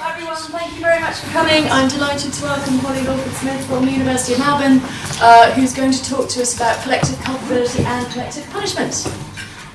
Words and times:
Hi 0.00 0.12
everyone, 0.12 0.36
thank 0.36 0.74
you 0.74 0.80
very 0.80 1.00
much 1.00 1.16
for 1.16 1.26
coming. 1.30 1.64
I'm 1.72 1.88
delighted 1.88 2.32
to 2.32 2.42
welcome 2.44 2.78
Holly 2.78 3.02
Lawford 3.02 3.32
Smith 3.32 3.66
from 3.66 3.84
the 3.84 3.90
University 3.90 4.34
of 4.34 4.38
Melbourne, 4.38 4.78
uh, 5.20 5.50
who's 5.50 5.74
going 5.74 5.90
to 5.90 6.04
talk 6.04 6.28
to 6.28 6.40
us 6.40 6.54
about 6.54 6.80
collective 6.84 7.18
culpability 7.18 7.82
and 7.82 8.06
collective 8.12 8.48
punishment. 8.50 8.94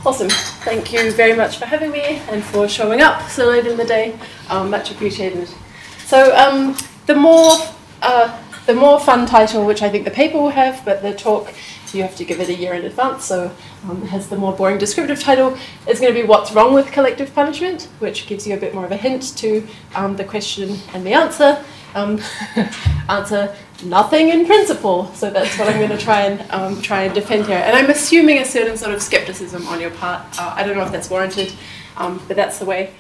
Awesome. 0.06 0.30
Thank 0.64 0.94
you 0.94 1.12
very 1.12 1.36
much 1.36 1.58
for 1.58 1.66
having 1.66 1.92
me 1.92 2.22
and 2.30 2.42
for 2.42 2.70
showing 2.70 3.02
up 3.02 3.30
so 3.30 3.50
late 3.50 3.68
in 3.68 3.76
the 3.76 3.84
day. 3.84 4.18
Um, 4.48 4.70
much 4.70 4.92
appreciated. 4.92 5.50
So 6.06 6.34
um, 6.38 6.78
the 7.06 7.16
more 7.16 7.58
uh, 8.02 8.42
the 8.66 8.76
more 8.76 9.02
fun 9.02 9.26
title, 9.26 9.66
which 9.66 9.82
I 9.82 9.90
think 9.90 10.06
the 10.06 10.12
paper 10.12 10.38
will 10.38 10.52
have, 10.52 10.86
but 10.86 11.02
the 11.02 11.14
talk 11.14 11.54
you 11.94 12.04
have 12.04 12.16
to 12.16 12.26
give 12.26 12.40
it 12.40 12.50
a 12.50 12.54
year 12.54 12.74
in 12.74 12.86
advance, 12.86 13.26
so 13.26 13.52
um, 13.88 14.02
it 14.04 14.08
has 14.08 14.30
the 14.30 14.38
more 14.38 14.54
boring 14.54 14.78
descriptive 14.78 15.20
title, 15.20 15.58
It's 15.88 16.00
going 16.00 16.14
to 16.14 16.22
be 16.22 16.28
What's 16.28 16.52
Wrong 16.52 16.74
with 16.74 16.92
Collective 16.92 17.34
Punishment, 17.34 17.88
which 18.00 18.28
gives 18.28 18.48
you 18.48 18.56
a 18.56 18.58
bit 18.58 18.74
more 18.74 18.86
of 18.86 18.92
a 18.92 18.98
hint 18.98 19.38
to 19.38 19.68
um, 19.96 20.16
the 20.16 20.24
question 20.24 20.78
and 20.94 21.06
the 21.06 21.14
answer. 21.14 21.64
Um, 21.96 22.20
answer 23.10 23.56
nothing 23.86 24.30
in 24.30 24.46
principle, 24.46 25.14
so 25.14 25.30
that's 25.30 25.58
what 25.60 25.68
I'm 25.68 25.78
going 25.78 25.90
to 25.90 25.98
try 25.98 26.22
and 26.22 26.52
um, 26.52 26.82
try 26.82 27.04
and 27.04 27.14
defend 27.14 27.46
here. 27.46 27.58
And 27.58 27.76
I'm 27.76 27.90
assuming 27.90 28.40
a 28.40 28.46
certain 28.46 28.78
sort 28.78 28.94
of 28.96 29.02
skepticism 29.02 29.68
on 29.68 29.80
your 29.80 29.92
part. 29.92 30.22
Uh, 30.40 30.54
I 30.56 30.64
don't 30.64 30.76
know 30.76 30.84
if 30.84 30.92
that's 30.92 31.10
warranted, 31.10 31.54
um, 31.98 32.22
but 32.28 32.36
that's 32.36 32.58
the 32.58 32.66
way 32.66 32.94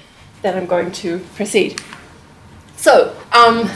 that 0.43 0.55
I'm 0.55 0.67
going 0.67 0.91
to 0.91 1.19
proceed. 1.35 1.81
So, 2.75 3.15
um, 3.31 3.69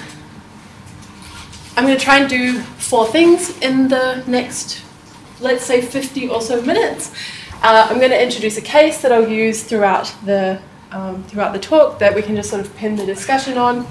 I'm 1.78 1.86
going 1.86 1.98
to 1.98 2.04
try 2.04 2.20
and 2.20 2.30
do 2.30 2.60
four 2.60 3.08
things 3.08 3.58
in 3.60 3.88
the 3.88 4.24
next 4.28 4.84
let's 5.40 5.64
say 5.64 5.82
50 5.82 6.30
or 6.30 6.42
so 6.42 6.62
minutes. 6.62 7.12
Uh, 7.62 7.88
I'm 7.90 7.98
going 7.98 8.12
to 8.12 8.22
introduce 8.22 8.58
a 8.58 8.62
case 8.62 9.02
that 9.02 9.12
I'll 9.12 9.28
use 9.28 9.64
throughout 9.64 10.14
the, 10.26 10.62
um, 10.92 11.24
throughout 11.24 11.54
the 11.54 11.60
talk 11.60 12.00
that 12.00 12.14
we 12.14 12.22
can 12.22 12.36
just 12.36 12.50
sort 12.50 12.62
of 12.62 12.76
pin 12.76 12.96
the 12.96 13.06
discussion 13.06 13.58
on. 13.58 13.88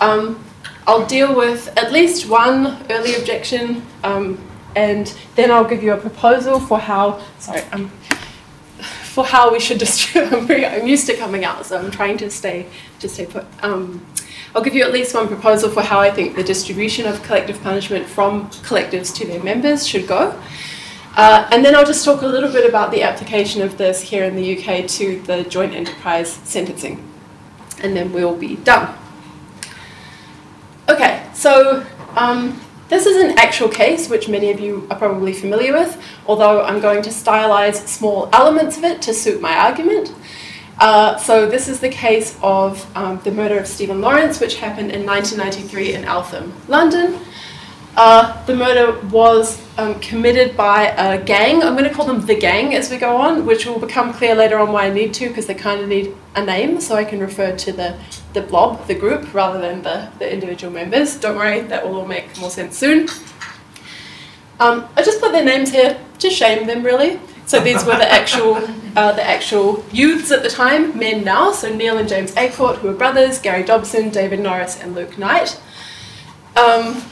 Um, 0.00 0.44
I'll 0.86 1.06
deal 1.06 1.34
with 1.36 1.68
at 1.76 1.92
least 1.92 2.28
one 2.28 2.84
early 2.90 3.14
objection 3.14 3.82
um, 4.02 4.38
and 4.76 5.14
then 5.34 5.50
I'll 5.50 5.68
give 5.68 5.82
you 5.82 5.92
a 5.92 5.96
proposal 5.96 6.60
for 6.60 6.78
how, 6.78 7.22
sorry, 7.38 7.62
um, 7.72 7.88
for 9.02 9.24
how 9.24 9.52
we 9.52 9.60
should 9.60 9.78
distribute. 9.86 10.32
I'm, 10.32 10.82
I'm, 10.82 10.86
used 10.86 11.06
to 11.06 11.16
coming 11.16 11.44
out, 11.44 11.66
so 11.66 11.78
I'm 11.78 11.90
trying 11.90 12.16
to 12.18 12.30
stay, 12.30 12.66
to 13.00 13.08
stay 13.08 13.26
put. 13.26 13.44
Um, 13.62 14.04
I'll 14.54 14.62
give 14.62 14.74
you 14.74 14.82
at 14.82 14.92
least 14.92 15.14
one 15.14 15.28
proposal 15.28 15.70
for 15.70 15.82
how 15.82 16.00
I 16.00 16.10
think 16.10 16.34
the 16.34 16.42
distribution 16.42 17.06
of 17.06 17.22
collective 17.22 17.60
punishment 17.62 18.06
from 18.06 18.50
collectives 18.50 19.14
to 19.16 19.26
their 19.26 19.42
members 19.42 19.86
should 19.86 20.08
go. 20.08 20.40
Uh, 21.16 21.48
and 21.50 21.64
then 21.64 21.74
I'll 21.74 21.86
just 21.86 22.04
talk 22.04 22.22
a 22.22 22.26
little 22.26 22.50
bit 22.50 22.68
about 22.68 22.92
the 22.92 23.02
application 23.02 23.62
of 23.62 23.76
this 23.76 24.00
here 24.00 24.24
in 24.24 24.36
the 24.36 24.58
UK 24.58 24.86
to 24.88 25.20
the 25.22 25.42
joint 25.44 25.74
enterprise 25.74 26.32
sentencing. 26.44 27.06
And 27.82 27.96
then 27.96 28.12
we'll 28.12 28.36
be 28.36 28.56
done. 28.56 28.96
Okay, 30.88 31.26
so 31.34 31.84
um, 32.16 32.60
this 32.88 33.06
is 33.06 33.22
an 33.22 33.38
actual 33.38 33.68
case 33.68 34.08
which 34.08 34.28
many 34.28 34.50
of 34.50 34.60
you 34.60 34.86
are 34.90 34.98
probably 34.98 35.32
familiar 35.32 35.72
with, 35.72 36.00
although 36.26 36.62
I'm 36.62 36.80
going 36.80 37.02
to 37.02 37.10
stylize 37.10 37.86
small 37.86 38.28
elements 38.32 38.76
of 38.76 38.84
it 38.84 39.00
to 39.02 39.14
suit 39.14 39.40
my 39.40 39.56
argument. 39.56 40.14
Uh, 40.78 41.16
so 41.18 41.46
this 41.46 41.68
is 41.68 41.78
the 41.80 41.88
case 41.88 42.38
of 42.42 42.84
um, 42.96 43.20
the 43.22 43.30
murder 43.30 43.58
of 43.58 43.66
Stephen 43.66 44.00
Lawrence, 44.00 44.40
which 44.40 44.56
happened 44.56 44.90
in 44.90 45.04
1993 45.04 45.94
in 45.94 46.04
Eltham, 46.04 46.54
London. 46.68 47.20
Uh, 47.96 48.44
the 48.46 48.54
murder 48.54 48.98
was 49.08 49.60
um, 49.76 49.98
committed 50.00 50.56
by 50.56 50.88
a 50.96 51.22
gang. 51.22 51.62
I'm 51.62 51.76
going 51.76 51.88
to 51.88 51.94
call 51.94 52.06
them 52.06 52.24
the 52.24 52.36
gang 52.36 52.74
as 52.74 52.88
we 52.90 52.98
go 52.98 53.16
on, 53.16 53.44
which 53.44 53.66
will 53.66 53.80
become 53.80 54.12
clear 54.12 54.34
later 54.34 54.58
on 54.58 54.72
why 54.72 54.86
I 54.86 54.90
need 54.90 55.12
to, 55.14 55.28
because 55.28 55.46
they 55.46 55.54
kind 55.54 55.80
of 55.80 55.88
need 55.88 56.14
a 56.36 56.44
name, 56.44 56.80
so 56.80 56.94
I 56.94 57.04
can 57.04 57.18
refer 57.18 57.56
to 57.56 57.72
the, 57.72 57.98
the 58.32 58.42
blob, 58.42 58.86
the 58.86 58.94
group, 58.94 59.34
rather 59.34 59.60
than 59.60 59.82
the, 59.82 60.08
the 60.18 60.32
individual 60.32 60.72
members. 60.72 61.16
Don't 61.16 61.36
worry, 61.36 61.60
that 61.62 61.86
will 61.86 62.00
all 62.00 62.06
make 62.06 62.38
more 62.38 62.50
sense 62.50 62.78
soon. 62.78 63.08
Um, 64.60 64.88
I 64.96 65.02
just 65.02 65.20
put 65.20 65.32
their 65.32 65.44
names 65.44 65.72
here 65.72 65.98
to 66.20 66.30
shame 66.30 66.66
them, 66.66 66.84
really. 66.84 67.18
So 67.46 67.58
these 67.58 67.84
were 67.84 67.96
the 67.96 68.08
actual, 68.08 68.56
uh, 68.96 69.12
the 69.12 69.26
actual 69.26 69.84
youths 69.90 70.30
at 70.30 70.44
the 70.44 70.50
time, 70.50 70.96
men 70.96 71.24
now. 71.24 71.50
So 71.50 71.74
Neil 71.74 71.98
and 71.98 72.08
James 72.08 72.32
Acourt, 72.36 72.76
who 72.76 72.88
were 72.88 72.94
brothers, 72.94 73.40
Gary 73.40 73.64
Dobson, 73.64 74.10
David 74.10 74.38
Norris, 74.38 74.80
and 74.80 74.94
Luke 74.94 75.18
Knight. 75.18 75.60
Um, 76.54 77.02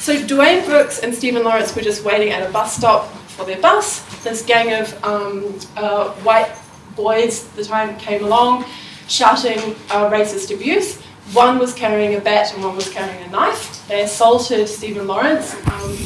so 0.00 0.16
Duwayne 0.16 0.64
Brooks 0.64 1.00
and 1.00 1.14
Stephen 1.14 1.44
Lawrence 1.44 1.76
were 1.76 1.82
just 1.82 2.04
waiting 2.04 2.30
at 2.30 2.48
a 2.48 2.50
bus 2.50 2.76
stop 2.76 3.08
for 3.36 3.44
their 3.44 3.60
bus. 3.60 4.02
This 4.24 4.42
gang 4.42 4.72
of 4.80 5.04
um, 5.04 5.58
uh, 5.76 6.10
white 6.22 6.50
boys 6.96 7.46
at 7.46 7.56
the 7.56 7.64
time 7.64 7.96
came 7.98 8.24
along 8.24 8.64
shouting 9.08 9.58
uh, 9.90 10.08
racist 10.10 10.54
abuse. 10.54 11.00
One 11.32 11.58
was 11.58 11.74
carrying 11.74 12.16
a 12.16 12.20
bat 12.20 12.52
and 12.54 12.64
one 12.64 12.76
was 12.76 12.88
carrying 12.88 13.22
a 13.24 13.30
knife. 13.30 13.86
They 13.88 14.02
assaulted 14.02 14.68
Stephen 14.68 15.06
Lawrence. 15.06 15.54
Um, 15.68 15.96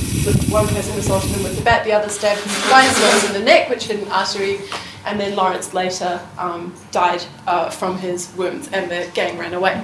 one 0.50 0.66
person 0.69 0.99
assaulted 0.99 1.31
him 1.31 1.43
with 1.43 1.56
the 1.56 1.62
bat, 1.62 1.84
the 1.84 1.93
other 1.93 2.09
stabbed 2.09 2.41
him 2.41 2.53
twice 2.69 3.26
in 3.26 3.32
the 3.32 3.44
neck, 3.44 3.69
which 3.69 3.87
hit 3.87 4.03
an 4.03 4.11
artery, 4.11 4.59
and 5.05 5.21
then 5.21 5.37
Lawrence 5.37 5.75
later 5.75 6.21
um, 6.38 6.75
died 6.93 7.22
uh, 7.47 7.71
from 7.71 7.99
his 7.99 8.34
wounds, 8.37 8.69
and 8.72 8.91
the 8.91 9.11
gang 9.15 9.38
ran 9.38 9.55
away. 9.55 9.81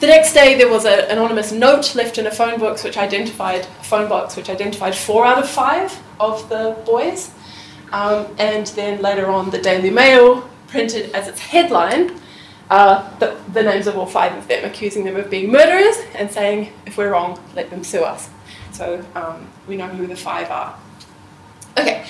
The 0.00 0.06
next 0.06 0.32
day, 0.32 0.56
there 0.56 0.70
was 0.70 0.86
an 0.86 1.10
anonymous 1.10 1.52
note 1.52 1.94
left 1.94 2.16
in 2.16 2.26
a 2.26 2.30
phone 2.30 2.58
box, 2.58 2.82
which 2.84 2.96
identified 2.96 3.66
phone 3.82 4.08
box, 4.08 4.34
which 4.34 4.48
identified 4.48 4.94
four 4.94 5.26
out 5.26 5.36
of 5.36 5.46
five 5.46 5.94
of 6.18 6.48
the 6.48 6.74
boys. 6.86 7.30
Um, 7.92 8.34
and 8.38 8.66
then 8.68 9.02
later 9.02 9.26
on, 9.26 9.50
the 9.50 9.58
Daily 9.60 9.90
Mail 9.90 10.48
printed 10.68 11.12
as 11.12 11.28
its 11.28 11.38
headline 11.38 12.18
uh, 12.70 13.14
the, 13.18 13.36
the 13.52 13.62
names 13.62 13.86
of 13.86 13.98
all 13.98 14.06
five 14.06 14.34
of 14.38 14.48
them, 14.48 14.64
accusing 14.64 15.04
them 15.04 15.16
of 15.16 15.28
being 15.28 15.52
murderers 15.52 15.96
and 16.14 16.30
saying, 16.30 16.72
if 16.86 16.96
we're 16.96 17.10
wrong, 17.10 17.38
let 17.54 17.68
them 17.68 17.84
sue 17.84 18.02
us. 18.02 18.30
So 18.72 19.04
um, 19.14 19.48
we 19.68 19.76
know 19.76 19.88
who 19.88 20.06
the 20.06 20.16
five 20.16 20.50
are. 20.50 20.78
Okay, 21.76 22.06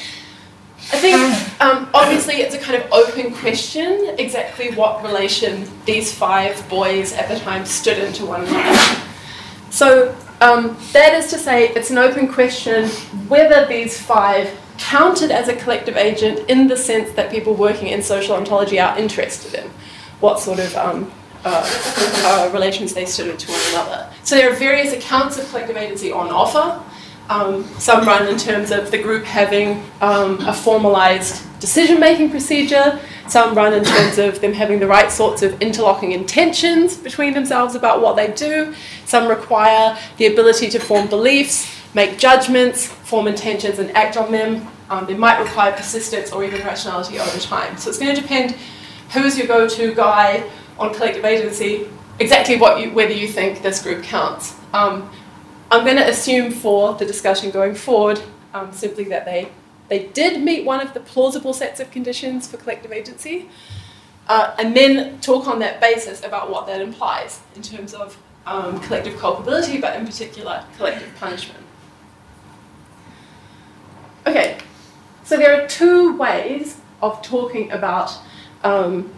I 0.92 0.98
think 0.98 1.60
um, 1.60 1.88
obviously 1.94 2.36
it's 2.36 2.54
a 2.54 2.58
kind 2.58 2.82
of 2.82 2.90
open 2.92 3.32
question 3.32 4.14
exactly 4.18 4.72
what 4.74 5.02
relation 5.04 5.68
these 5.84 6.12
five 6.12 6.68
boys 6.68 7.12
at 7.12 7.28
the 7.28 7.38
time 7.38 7.64
stood 7.64 7.98
into 7.98 8.26
one 8.26 8.42
another. 8.44 9.00
So 9.70 10.16
um, 10.40 10.76
that 10.92 11.14
is 11.14 11.30
to 11.30 11.38
say, 11.38 11.68
it's 11.68 11.90
an 11.90 11.98
open 11.98 12.26
question 12.26 12.88
whether 13.28 13.66
these 13.66 14.00
five 14.00 14.50
counted 14.78 15.30
as 15.30 15.48
a 15.48 15.54
collective 15.56 15.96
agent 15.96 16.48
in 16.48 16.66
the 16.66 16.76
sense 16.76 17.12
that 17.12 17.30
people 17.30 17.54
working 17.54 17.88
in 17.88 18.02
social 18.02 18.34
ontology 18.34 18.80
are 18.80 18.98
interested 18.98 19.54
in, 19.54 19.70
what 20.20 20.40
sort 20.40 20.58
of 20.58 20.74
um, 20.76 21.12
uh, 21.44 21.62
uh, 22.24 22.50
relations 22.52 22.94
they 22.94 23.04
stood 23.04 23.28
into 23.28 23.50
one 23.50 23.60
another. 23.70 24.10
So 24.24 24.34
there 24.34 24.50
are 24.50 24.56
various 24.56 24.92
accounts 24.92 25.38
of 25.38 25.48
collective 25.50 25.76
agency 25.76 26.10
on 26.10 26.30
offer. 26.30 26.82
Um, 27.30 27.62
some 27.78 28.04
run 28.04 28.26
in 28.26 28.36
terms 28.36 28.72
of 28.72 28.90
the 28.90 28.98
group 28.98 29.24
having 29.24 29.84
um, 30.00 30.40
a 30.40 30.52
formalized 30.52 31.46
decision 31.60 32.00
making 32.00 32.30
procedure. 32.30 32.98
Some 33.28 33.54
run 33.54 33.72
in 33.72 33.84
terms 33.84 34.18
of 34.18 34.40
them 34.40 34.52
having 34.52 34.80
the 34.80 34.88
right 34.88 35.12
sorts 35.12 35.42
of 35.42 35.62
interlocking 35.62 36.10
intentions 36.10 36.96
between 36.96 37.32
themselves 37.32 37.76
about 37.76 38.02
what 38.02 38.16
they 38.16 38.32
do. 38.32 38.74
Some 39.04 39.28
require 39.28 39.96
the 40.16 40.26
ability 40.26 40.70
to 40.70 40.80
form 40.80 41.06
beliefs, 41.06 41.72
make 41.94 42.18
judgments, 42.18 42.86
form 42.86 43.28
intentions, 43.28 43.78
and 43.78 43.96
act 43.96 44.16
on 44.16 44.32
them. 44.32 44.66
Um, 44.88 45.06
they 45.06 45.14
might 45.14 45.38
require 45.38 45.70
persistence 45.70 46.32
or 46.32 46.42
even 46.42 46.60
rationality 46.62 47.20
over 47.20 47.38
time. 47.38 47.76
So 47.76 47.90
it's 47.90 47.98
going 48.00 48.12
to 48.12 48.20
depend 48.20 48.56
who's 49.12 49.38
your 49.38 49.46
go 49.46 49.68
to 49.68 49.94
guy 49.94 50.50
on 50.80 50.92
collective 50.92 51.24
agency, 51.24 51.86
exactly 52.18 52.56
what 52.56 52.80
you, 52.80 52.90
whether 52.90 53.12
you 53.12 53.28
think 53.28 53.62
this 53.62 53.80
group 53.80 54.02
counts. 54.02 54.56
Um, 54.72 55.08
I'm 55.72 55.84
going 55.84 55.98
to 55.98 56.08
assume 56.08 56.50
for 56.50 56.94
the 56.94 57.06
discussion 57.06 57.52
going 57.52 57.76
forward 57.76 58.20
um, 58.54 58.72
simply 58.72 59.04
that 59.04 59.24
they, 59.24 59.52
they 59.88 60.06
did 60.08 60.42
meet 60.42 60.64
one 60.64 60.84
of 60.84 60.94
the 60.94 61.00
plausible 61.00 61.52
sets 61.52 61.78
of 61.78 61.92
conditions 61.92 62.48
for 62.48 62.56
collective 62.56 62.90
agency, 62.90 63.48
uh, 64.26 64.54
and 64.58 64.76
then 64.76 65.20
talk 65.20 65.46
on 65.46 65.60
that 65.60 65.80
basis 65.80 66.24
about 66.24 66.50
what 66.50 66.66
that 66.66 66.80
implies 66.80 67.40
in 67.54 67.62
terms 67.62 67.94
of 67.94 68.18
um, 68.46 68.80
collective 68.80 69.16
culpability, 69.18 69.78
but 69.78 69.96
in 69.96 70.04
particular, 70.04 70.64
collective 70.76 71.14
punishment. 71.20 71.64
Okay, 74.26 74.58
so 75.22 75.36
there 75.36 75.62
are 75.62 75.68
two 75.68 76.16
ways 76.16 76.80
of 77.00 77.22
talking 77.22 77.70
about 77.70 78.12
um, 78.64 79.12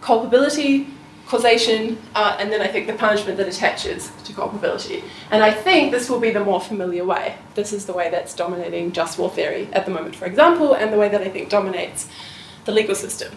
culpability 0.00 0.88
causation, 1.26 1.98
uh, 2.14 2.36
and 2.38 2.52
then 2.52 2.60
I 2.60 2.68
think 2.68 2.86
the 2.86 2.94
punishment 2.94 3.38
that 3.38 3.48
attaches 3.48 4.10
to 4.24 4.32
culpability. 4.32 5.02
And 5.30 5.42
I 5.42 5.50
think 5.50 5.90
this 5.90 6.10
will 6.10 6.20
be 6.20 6.30
the 6.30 6.44
more 6.44 6.60
familiar 6.60 7.04
way. 7.04 7.36
This 7.54 7.72
is 7.72 7.86
the 7.86 7.92
way 7.92 8.10
that's 8.10 8.34
dominating 8.34 8.92
just 8.92 9.18
war 9.18 9.30
theory 9.30 9.68
at 9.72 9.86
the 9.86 9.90
moment, 9.90 10.16
for 10.16 10.26
example, 10.26 10.74
and 10.74 10.92
the 10.92 10.98
way 10.98 11.08
that 11.08 11.22
I 11.22 11.28
think 11.28 11.48
dominates 11.48 12.08
the 12.64 12.72
legal 12.72 12.94
system. 12.94 13.34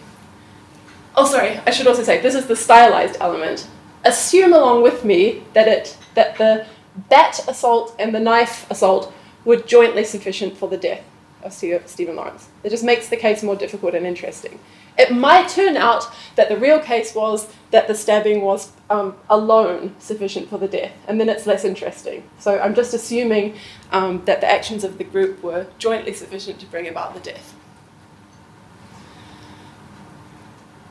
Oh, 1.16 1.26
sorry, 1.26 1.58
I 1.66 1.70
should 1.70 1.86
also 1.86 2.02
say 2.02 2.20
this 2.20 2.34
is 2.34 2.46
the 2.46 2.56
stylized 2.56 3.16
element. 3.20 3.66
Assume 4.04 4.52
along 4.52 4.82
with 4.82 5.04
me 5.04 5.42
that 5.54 5.66
it 5.66 5.96
that 6.14 6.38
the 6.38 6.66
bat 7.08 7.44
assault 7.48 7.94
and 7.98 8.14
the 8.14 8.20
knife 8.20 8.70
assault 8.70 9.12
were 9.44 9.56
jointly 9.56 10.04
sufficient 10.04 10.56
for 10.56 10.68
the 10.68 10.76
death 10.76 11.02
of 11.42 11.52
Stephen 11.52 12.16
Lawrence. 12.16 12.48
It 12.62 12.70
just 12.70 12.84
makes 12.84 13.08
the 13.08 13.16
case 13.16 13.42
more 13.42 13.56
difficult 13.56 13.94
and 13.94 14.06
interesting. 14.06 14.58
It 14.98 15.12
might 15.12 15.48
turn 15.48 15.76
out 15.76 16.06
that 16.34 16.48
the 16.48 16.56
real 16.56 16.80
case 16.80 17.14
was 17.14 17.48
that 17.70 17.86
the 17.86 17.94
stabbing 17.94 18.40
was 18.42 18.72
um, 18.88 19.14
alone 19.28 19.94
sufficient 19.98 20.48
for 20.48 20.58
the 20.58 20.68
death, 20.68 20.92
and 21.06 21.20
then 21.20 21.28
it's 21.28 21.46
less 21.46 21.64
interesting. 21.64 22.22
So 22.38 22.58
I'm 22.58 22.74
just 22.74 22.94
assuming 22.94 23.56
um, 23.92 24.24
that 24.24 24.40
the 24.40 24.50
actions 24.50 24.84
of 24.84 24.98
the 24.98 25.04
group 25.04 25.42
were 25.42 25.66
jointly 25.78 26.14
sufficient 26.14 26.58
to 26.60 26.66
bring 26.66 26.88
about 26.88 27.14
the 27.14 27.20
death. 27.20 27.54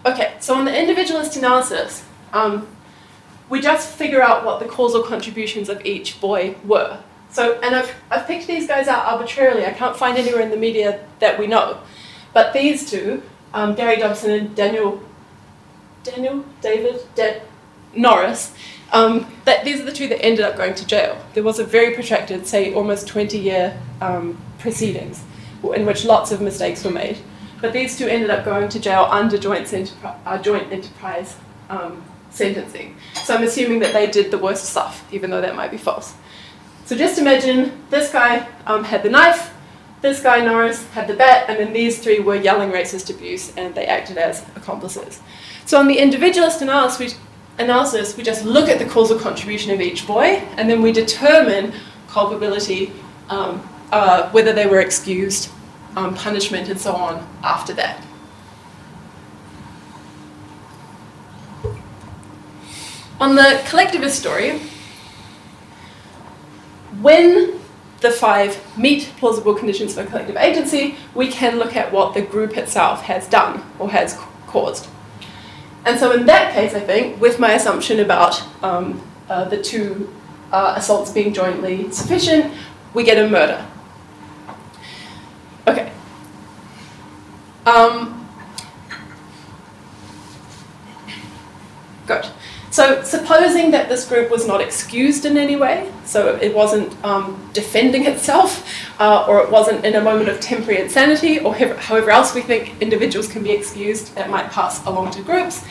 Okay, 0.06 0.36
so 0.40 0.54
on 0.54 0.66
the 0.66 0.80
individualist 0.80 1.36
analysis, 1.36 2.06
um, 2.32 2.68
we 3.50 3.60
just 3.60 3.90
figure 3.96 4.22
out 4.22 4.46
what 4.46 4.60
the 4.60 4.66
causal 4.66 5.04
contributions 5.04 5.70
of 5.70 5.84
each 5.86 6.22
boy 6.22 6.56
were. 6.64 7.02
So, 7.30 7.60
and 7.62 7.76
I've, 7.76 7.94
I've 8.10 8.26
picked 8.28 8.48
these 8.48 8.68
guys 8.68 8.88
out 8.88 9.06
arbitrarily. 9.06 9.66
I 9.66 9.72
can't 9.72 9.98
find 9.98 10.18
anywhere 10.18 10.42
in 10.42 10.50
the 10.50 10.58
media 10.58 11.04
that 11.20 11.38
we 11.40 11.48
know. 11.48 11.80
But 12.34 12.54
these 12.54 12.90
two, 12.90 13.22
um, 13.54 13.76
Gary 13.76 13.98
Dobson 13.98 14.32
and 14.32 14.56
Daniel, 14.56 15.02
Daniel, 16.12 16.46
David, 16.62 17.02
De- 17.16 17.42
Norris, 17.96 18.54
um, 18.92 19.32
that 19.46 19.66
these 19.66 19.80
are 19.80 19.86
the 19.86 19.92
two 19.92 20.08
that 20.08 20.24
ended 20.24 20.46
up 20.46 20.56
going 20.56 20.76
to 20.76 20.86
jail. 20.86 21.18
There 21.34 21.44
was 21.44 21.60
a 21.60 21.64
very 21.64 21.94
protracted, 21.94 22.48
say, 22.48 22.74
almost 22.74 23.08
20 23.08 23.38
year 23.38 23.78
um, 24.02 24.38
proceedings 24.60 25.24
in 25.64 25.86
which 25.86 26.06
lots 26.06 26.32
of 26.32 26.42
mistakes 26.42 26.84
were 26.84 26.92
made. 26.92 27.18
But 27.60 27.74
these 27.74 27.98
two 27.98 28.08
ended 28.08 28.30
up 28.30 28.46
going 28.46 28.70
to 28.70 28.80
jail 28.80 29.08
under 29.10 29.38
joint, 29.38 29.74
uh, 30.04 30.38
joint 30.38 30.72
enterprise 30.72 31.36
um, 31.70 32.04
sentencing. 32.30 32.96
So 33.24 33.36
I'm 33.36 33.44
assuming 33.44 33.80
that 33.80 33.94
they 33.94 34.10
did 34.10 34.32
the 34.32 34.38
worst 34.38 34.66
stuff, 34.66 35.06
even 35.12 35.32
though 35.32 35.42
that 35.42 35.56
might 35.56 35.72
be 35.72 35.78
false. 35.78 36.14
So 36.86 36.96
just 36.96 37.20
imagine 37.20 37.84
this 37.90 38.12
guy 38.12 38.48
um, 38.66 38.84
had 38.84 39.04
the 39.04 39.10
knife, 39.10 39.54
this 40.02 40.22
guy, 40.22 40.46
Norris, 40.46 40.86
had 40.92 41.08
the 41.08 41.16
bat, 41.16 41.50
and 41.50 41.60
then 41.60 41.74
these 41.74 42.00
three 42.00 42.20
were 42.20 42.36
yelling 42.36 42.70
racist 42.72 43.10
abuse 43.10 43.56
and 43.58 43.74
they 43.74 43.86
acted 43.88 44.18
as 44.18 44.46
accomplices. 44.56 45.20
So 45.68 45.78
on 45.78 45.88
the 45.90 45.98
individualist 45.98 46.62
analysis 46.62 47.14
we, 47.14 47.64
analysis, 47.64 48.16
we 48.16 48.24
just 48.24 48.46
look 48.46 48.70
at 48.70 48.80
the 48.80 48.86
causal 48.86 49.20
contribution 49.20 49.70
of 49.72 49.82
each 49.82 50.08
boy 50.08 50.42
and 50.56 50.70
then 50.70 50.82
we 50.82 50.94
determine 50.94 51.74
culpability, 52.08 52.94
um, 53.28 53.60
uh, 53.92 54.32
whether 54.32 54.54
they 54.54 54.66
were 54.66 54.80
excused, 54.80 55.52
um, 55.98 56.16
punishment, 56.16 56.70
and 56.70 56.80
so 56.80 56.94
on 56.94 57.28
after 57.44 57.74
that. 57.74 58.02
On 63.20 63.36
the 63.36 63.62
collectivist 63.68 64.18
story, 64.18 64.60
when 67.02 67.60
the 68.00 68.12
five 68.12 68.58
meet 68.78 69.12
plausible 69.18 69.54
conditions 69.54 69.96
for 69.96 70.06
collective 70.06 70.38
agency, 70.38 70.96
we 71.14 71.28
can 71.28 71.60
look 71.60 71.76
at 71.76 71.92
what 71.92 72.14
the 72.14 72.22
group 72.22 72.58
itself 72.58 73.02
has 73.02 73.28
done 73.28 73.62
or 73.80 73.90
has 73.90 74.18
caused. 74.46 74.88
And 75.88 75.98
so, 75.98 76.12
in 76.12 76.26
that 76.26 76.54
case, 76.54 76.74
I 76.74 76.82
think, 76.82 77.22
with 77.22 77.40
my 77.40 77.54
assumption 77.54 78.02
about 78.02 78.44
um, 78.62 79.02
uh, 79.30 79.46
the 79.46 79.64
two 79.64 80.14
uh, 80.52 80.74
assaults 80.76 81.12
being 81.12 81.34
jointly 81.34 81.90
sufficient, 81.94 82.54
we 82.94 83.06
get 83.06 83.18
a 83.18 83.30
murder. 83.30 83.66
Okay. 85.66 85.90
Um, 87.66 88.28
good. 92.06 92.26
So, 92.78 93.02
supposing 93.02 93.72
that 93.72 93.90
this 93.90 94.08
group 94.08 94.30
was 94.30 94.46
not 94.46 94.62
excused 94.62 95.26
in 95.26 95.36
any 95.36 95.56
way, 95.56 95.92
so 96.06 96.36
it 96.36 96.54
wasn't 96.54 96.94
um, 97.04 97.50
defending 97.52 98.06
itself, 98.06 98.72
uh, 99.00 99.26
or 99.28 99.42
it 99.42 99.50
wasn't 99.50 99.84
in 99.84 99.96
a 99.96 100.02
moment 100.02 100.30
of 100.30 100.40
temporary 100.40 100.80
insanity, 100.80 101.40
or 101.40 101.56
however 101.56 102.12
else 102.12 102.36
we 102.36 102.42
think 102.42 102.80
individuals 102.80 103.28
can 103.28 103.42
be 103.42 103.50
excused 103.50 104.14
that 104.14 104.30
might 104.30 104.52
pass 104.52 104.86
along 104.86 105.10
to 105.10 105.24
groups, 105.24 105.66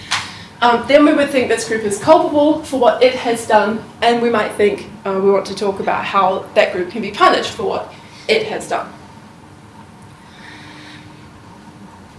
um, 0.62 0.84
then 0.88 1.04
we 1.04 1.14
would 1.14 1.30
think 1.30 1.46
this 1.46 1.68
group 1.68 1.84
is 1.84 2.02
culpable 2.02 2.64
for 2.64 2.80
what 2.80 3.00
it 3.00 3.14
has 3.14 3.46
done, 3.46 3.84
and 4.02 4.20
we 4.20 4.28
might 4.28 4.50
think 4.54 4.90
uh, 5.04 5.12
we 5.22 5.30
want 5.30 5.46
to 5.46 5.54
talk 5.54 5.78
about 5.78 6.04
how 6.04 6.40
that 6.54 6.72
group 6.72 6.90
can 6.90 7.02
be 7.02 7.12
punished 7.12 7.52
for 7.52 7.68
what 7.68 7.94
it 8.26 8.48
has 8.48 8.68
done. 8.68 8.92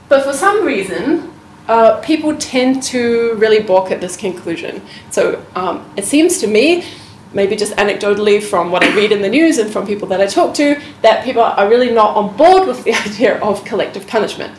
But 0.08 0.24
for 0.24 0.32
some 0.32 0.64
reason, 0.66 1.34
uh, 1.68 2.00
people 2.02 2.36
tend 2.38 2.82
to 2.82 3.34
really 3.36 3.62
balk 3.62 3.92
at 3.92 4.00
this 4.00 4.16
conclusion. 4.16 4.82
So 5.12 5.46
um, 5.56 5.90
it 5.98 6.06
seems 6.06 6.40
to 6.40 6.48
me, 6.48 6.86
maybe 7.34 7.56
just 7.56 7.74
anecdotally 7.74 8.42
from 8.42 8.72
what 8.72 8.84
I 8.84 8.96
read 8.96 9.12
in 9.12 9.22
the 9.22 9.30
news 9.30 9.58
and 9.58 9.72
from 9.72 9.86
people 9.86 10.08
that 10.10 10.22
I 10.22 10.28
talk 10.28 10.54
to, 10.56 10.82
that 11.02 11.26
people 11.26 11.42
are 11.42 11.70
really 11.70 11.92
not 11.92 12.16
on 12.16 12.36
board 12.38 12.68
with 12.68 12.84
the 12.84 12.94
idea 13.06 13.38
of 13.40 13.66
collective 13.66 14.08
punishment. 14.08 14.58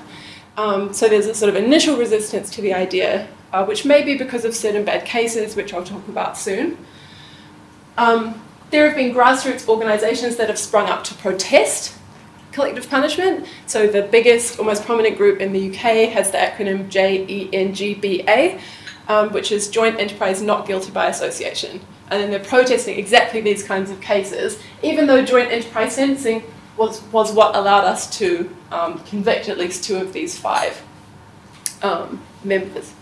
Um, 0.57 0.93
so 0.93 1.09
there's 1.09 1.27
a 1.27 1.35
sort 1.35 1.49
of 1.49 1.57
initial 1.57 1.97
resistance 1.97 2.51
to 2.51 2.61
the 2.61 2.75
idea, 2.75 3.29
uh, 3.53 3.65
which 3.65 3.85
may 3.85 4.03
be 4.03 4.19
because 4.19 4.45
of 4.45 4.55
certain 4.55 4.85
bad 4.85 5.05
cases, 5.05 5.57
which 5.57 5.73
I'll 5.73 5.85
talk 5.85 6.07
about 6.09 6.37
soon. 6.37 6.77
Um, 7.97 8.43
there 8.71 8.87
have 8.87 8.97
been 8.97 9.15
grassroots 9.15 9.67
organisations 9.69 10.37
that 10.37 10.49
have 10.49 10.59
sprung 10.59 10.89
up 10.89 11.05
to 11.05 11.15
protest 11.15 11.97
collective 12.59 12.91
punishment. 12.91 13.47
So 13.67 13.87
the 13.87 14.03
biggest 14.03 14.59
or 14.59 14.65
most 14.65 14.85
prominent 14.85 15.17
group 15.17 15.41
in 15.41 15.53
the 15.53 15.69
UK 15.71 16.11
has 16.11 16.33
the 16.33 16.39
acronym 16.39 16.91
JENGBA, 16.91 18.61
um, 19.07 19.33
which 19.33 19.53
is 19.53 19.69
Joint 19.71 20.01
Enterprise 20.01 20.43
Not 20.43 20.67
Guilty 20.67 20.91
by 20.91 21.07
Association. 21.07 21.81
And 22.11 22.21
then 22.21 22.31
they're 22.31 22.41
protesting 22.41 22.99
exactly 22.99 23.41
these 23.41 23.63
kinds 23.63 23.93
of 23.93 24.01
cases, 24.01 24.61
even 24.83 25.07
though 25.07 25.25
joint 25.25 25.53
enterprise 25.53 25.95
sentencing 25.95 26.43
was, 26.77 27.01
was 27.13 27.33
what 27.33 27.55
allowed 27.55 27.85
us 27.85 28.19
to 28.19 28.55
um, 28.73 28.99
convict 29.05 29.49
at 29.49 29.57
least 29.57 29.85
two 29.85 29.97
of 29.97 30.13
these 30.13 30.37
five 30.37 30.83
um, 31.83 32.21
members. 32.43 32.93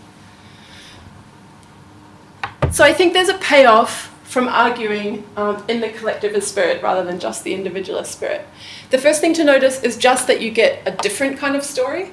So 2.71 2.83
I 2.83 2.93
think 2.93 3.13
there's 3.13 3.29
a 3.29 3.37
payoff 3.39 4.13
from 4.27 4.49
arguing 4.49 5.25
um, 5.37 5.63
in 5.69 5.79
the 5.79 5.89
collectivist 5.89 6.49
spirit 6.49 6.83
rather 6.83 7.01
than 7.01 7.17
just 7.17 7.45
the 7.45 7.53
individualist 7.53 8.11
spirit. 8.11 8.45
The 8.89 8.97
first 8.97 9.21
thing 9.21 9.33
to 9.35 9.43
notice 9.43 9.81
is 9.83 9.95
just 9.95 10.27
that 10.27 10.41
you 10.41 10.51
get 10.51 10.85
a 10.85 10.91
different 10.91 11.37
kind 11.37 11.55
of 11.55 11.63
story. 11.63 12.11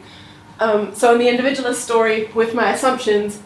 Um, 0.60 0.94
so, 0.94 1.12
in 1.12 1.18
the 1.18 1.28
individualist 1.28 1.82
story, 1.82 2.26
with 2.32 2.54
my 2.54 2.72
assumptions, 2.72 3.42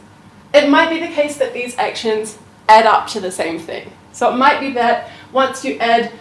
it 0.52 0.68
might 0.68 0.90
be 0.90 1.00
the 1.00 1.12
case 1.12 1.38
that 1.38 1.54
these 1.54 1.76
actions 1.78 2.38
add 2.68 2.84
up 2.84 3.06
to 3.08 3.20
the 3.20 3.32
same 3.32 3.58
thing. 3.58 3.90
So, 4.12 4.30
it 4.30 4.36
might 4.36 4.60
be 4.60 4.72
that 4.74 5.10
once 5.32 5.64
you 5.64 5.78
add 5.78 6.12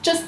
just 0.00 0.24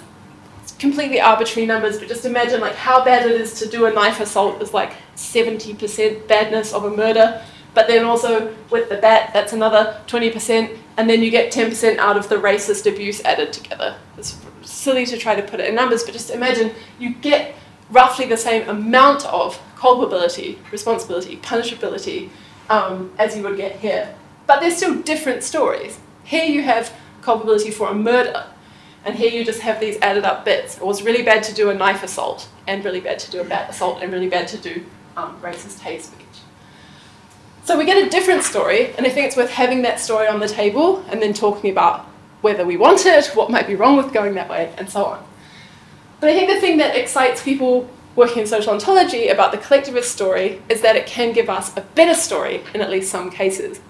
completely 0.78 1.22
arbitrary 1.22 1.66
numbers, 1.66 1.98
but 1.98 2.06
just 2.06 2.26
imagine 2.26 2.60
like 2.60 2.74
how 2.74 3.02
bad 3.02 3.24
it 3.24 3.40
is 3.40 3.54
to 3.60 3.68
do 3.68 3.86
a 3.86 3.92
knife 3.92 4.20
assault 4.20 4.60
is 4.60 4.74
like 4.74 4.92
70% 5.16 6.28
badness 6.28 6.74
of 6.74 6.84
a 6.84 6.90
murder. 6.90 7.42
But 7.74 7.86
then 7.86 8.04
also 8.04 8.54
with 8.70 8.88
the 8.88 8.98
bat, 8.98 9.30
that's 9.32 9.52
another 9.52 10.00
20%, 10.06 10.78
and 10.96 11.08
then 11.08 11.22
you 11.22 11.30
get 11.30 11.52
10% 11.52 11.96
out 11.98 12.16
of 12.16 12.28
the 12.28 12.36
racist 12.36 12.90
abuse 12.90 13.22
added 13.24 13.52
together. 13.52 13.96
It's 14.18 14.38
silly 14.62 15.06
to 15.06 15.16
try 15.16 15.34
to 15.34 15.42
put 15.42 15.60
it 15.60 15.68
in 15.68 15.74
numbers, 15.74 16.02
but 16.02 16.12
just 16.12 16.30
imagine 16.30 16.72
you 16.98 17.14
get 17.14 17.54
roughly 17.90 18.26
the 18.26 18.36
same 18.36 18.68
amount 18.68 19.24
of 19.26 19.60
culpability, 19.76 20.58
responsibility, 20.70 21.36
punishability 21.38 22.30
um, 22.68 23.12
as 23.18 23.36
you 23.36 23.42
would 23.42 23.56
get 23.56 23.76
here. 23.76 24.14
But 24.46 24.60
they're 24.60 24.70
still 24.70 25.00
different 25.02 25.42
stories. 25.42 25.98
Here 26.24 26.44
you 26.44 26.62
have 26.62 26.92
culpability 27.20 27.70
for 27.70 27.88
a 27.88 27.94
murder, 27.94 28.46
and 29.04 29.14
here 29.16 29.30
you 29.30 29.44
just 29.44 29.60
have 29.60 29.80
these 29.80 29.98
added 30.00 30.24
up 30.24 30.44
bits. 30.44 30.76
It 30.76 30.84
was 30.84 31.02
really 31.02 31.22
bad 31.22 31.42
to 31.44 31.54
do 31.54 31.70
a 31.70 31.74
knife 31.74 32.02
assault, 32.02 32.48
and 32.66 32.84
really 32.84 33.00
bad 33.00 33.18
to 33.20 33.30
do 33.30 33.40
a 33.40 33.44
bat 33.44 33.70
assault, 33.70 34.02
and 34.02 34.12
really 34.12 34.28
bad 34.28 34.48
to 34.48 34.58
do 34.58 34.84
um, 35.16 35.38
racist 35.40 35.80
hate 35.80 36.02
speech. 36.02 36.21
So 37.64 37.78
we 37.78 37.84
get 37.84 38.04
a 38.04 38.10
different 38.10 38.42
story, 38.42 38.92
and 38.96 39.06
I 39.06 39.10
think 39.10 39.26
it's 39.26 39.36
worth 39.36 39.50
having 39.50 39.82
that 39.82 40.00
story 40.00 40.26
on 40.26 40.40
the 40.40 40.48
table 40.48 41.04
and 41.08 41.22
then 41.22 41.32
talking 41.32 41.70
about 41.70 42.06
whether 42.40 42.66
we 42.66 42.76
want 42.76 43.06
it, 43.06 43.26
what 43.36 43.50
might 43.50 43.68
be 43.68 43.76
wrong 43.76 43.96
with 43.96 44.12
going 44.12 44.34
that 44.34 44.48
way, 44.48 44.74
and 44.76 44.90
so 44.90 45.04
on. 45.04 45.24
But 46.20 46.30
I 46.30 46.34
think 46.34 46.48
the 46.50 46.60
thing 46.60 46.78
that 46.78 46.96
excites 46.96 47.42
people 47.42 47.88
working 48.16 48.38
in 48.42 48.46
social 48.46 48.72
ontology 48.72 49.28
about 49.28 49.52
the 49.52 49.58
collectivist 49.58 50.12
story 50.12 50.60
is 50.68 50.80
that 50.82 50.96
it 50.96 51.06
can 51.06 51.32
give 51.32 51.48
us 51.48 51.74
a 51.76 51.80
better 51.80 52.14
story 52.14 52.62
in 52.74 52.80
at 52.80 52.90
least 52.90 53.10
some 53.10 53.30
cases. 53.30 53.80